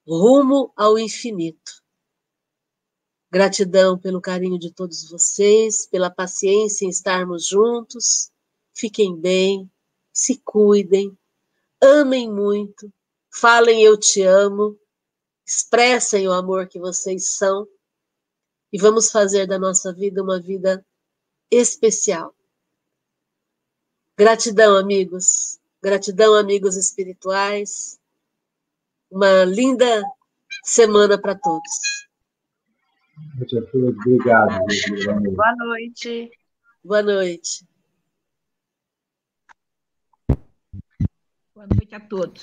rumo 0.07 0.71
ao 0.75 0.97
infinito. 0.97 1.81
Gratidão 3.31 3.97
pelo 3.97 4.19
carinho 4.19 4.59
de 4.59 4.71
todos 4.73 5.09
vocês, 5.09 5.87
pela 5.87 6.09
paciência 6.09 6.85
em 6.85 6.89
estarmos 6.89 7.47
juntos. 7.47 8.31
Fiquem 8.73 9.15
bem, 9.15 9.71
se 10.13 10.41
cuidem, 10.43 11.17
amem 11.81 12.31
muito, 12.31 12.91
falem 13.33 13.83
eu 13.83 13.97
te 13.97 14.21
amo, 14.21 14.77
expressem 15.45 16.27
o 16.27 16.33
amor 16.33 16.67
que 16.67 16.79
vocês 16.79 17.37
são 17.37 17.67
e 18.71 18.77
vamos 18.77 19.11
fazer 19.11 19.45
da 19.45 19.59
nossa 19.59 19.93
vida 19.93 20.23
uma 20.23 20.41
vida 20.41 20.85
especial. 21.49 22.33
Gratidão, 24.17 24.77
amigos. 24.77 25.59
Gratidão, 25.81 26.35
amigos 26.35 26.77
espirituais. 26.77 27.99
Uma 29.11 29.43
linda 29.43 30.01
semana 30.63 31.19
para 31.19 31.35
todos. 31.35 32.07
Obrigado. 33.99 34.59
Boa 35.35 35.55
noite. 35.57 36.31
Boa 36.83 37.01
noite. 37.03 37.65
Boa 41.53 41.67
noite 41.67 41.93
a 41.95 41.99
todos. 41.99 42.39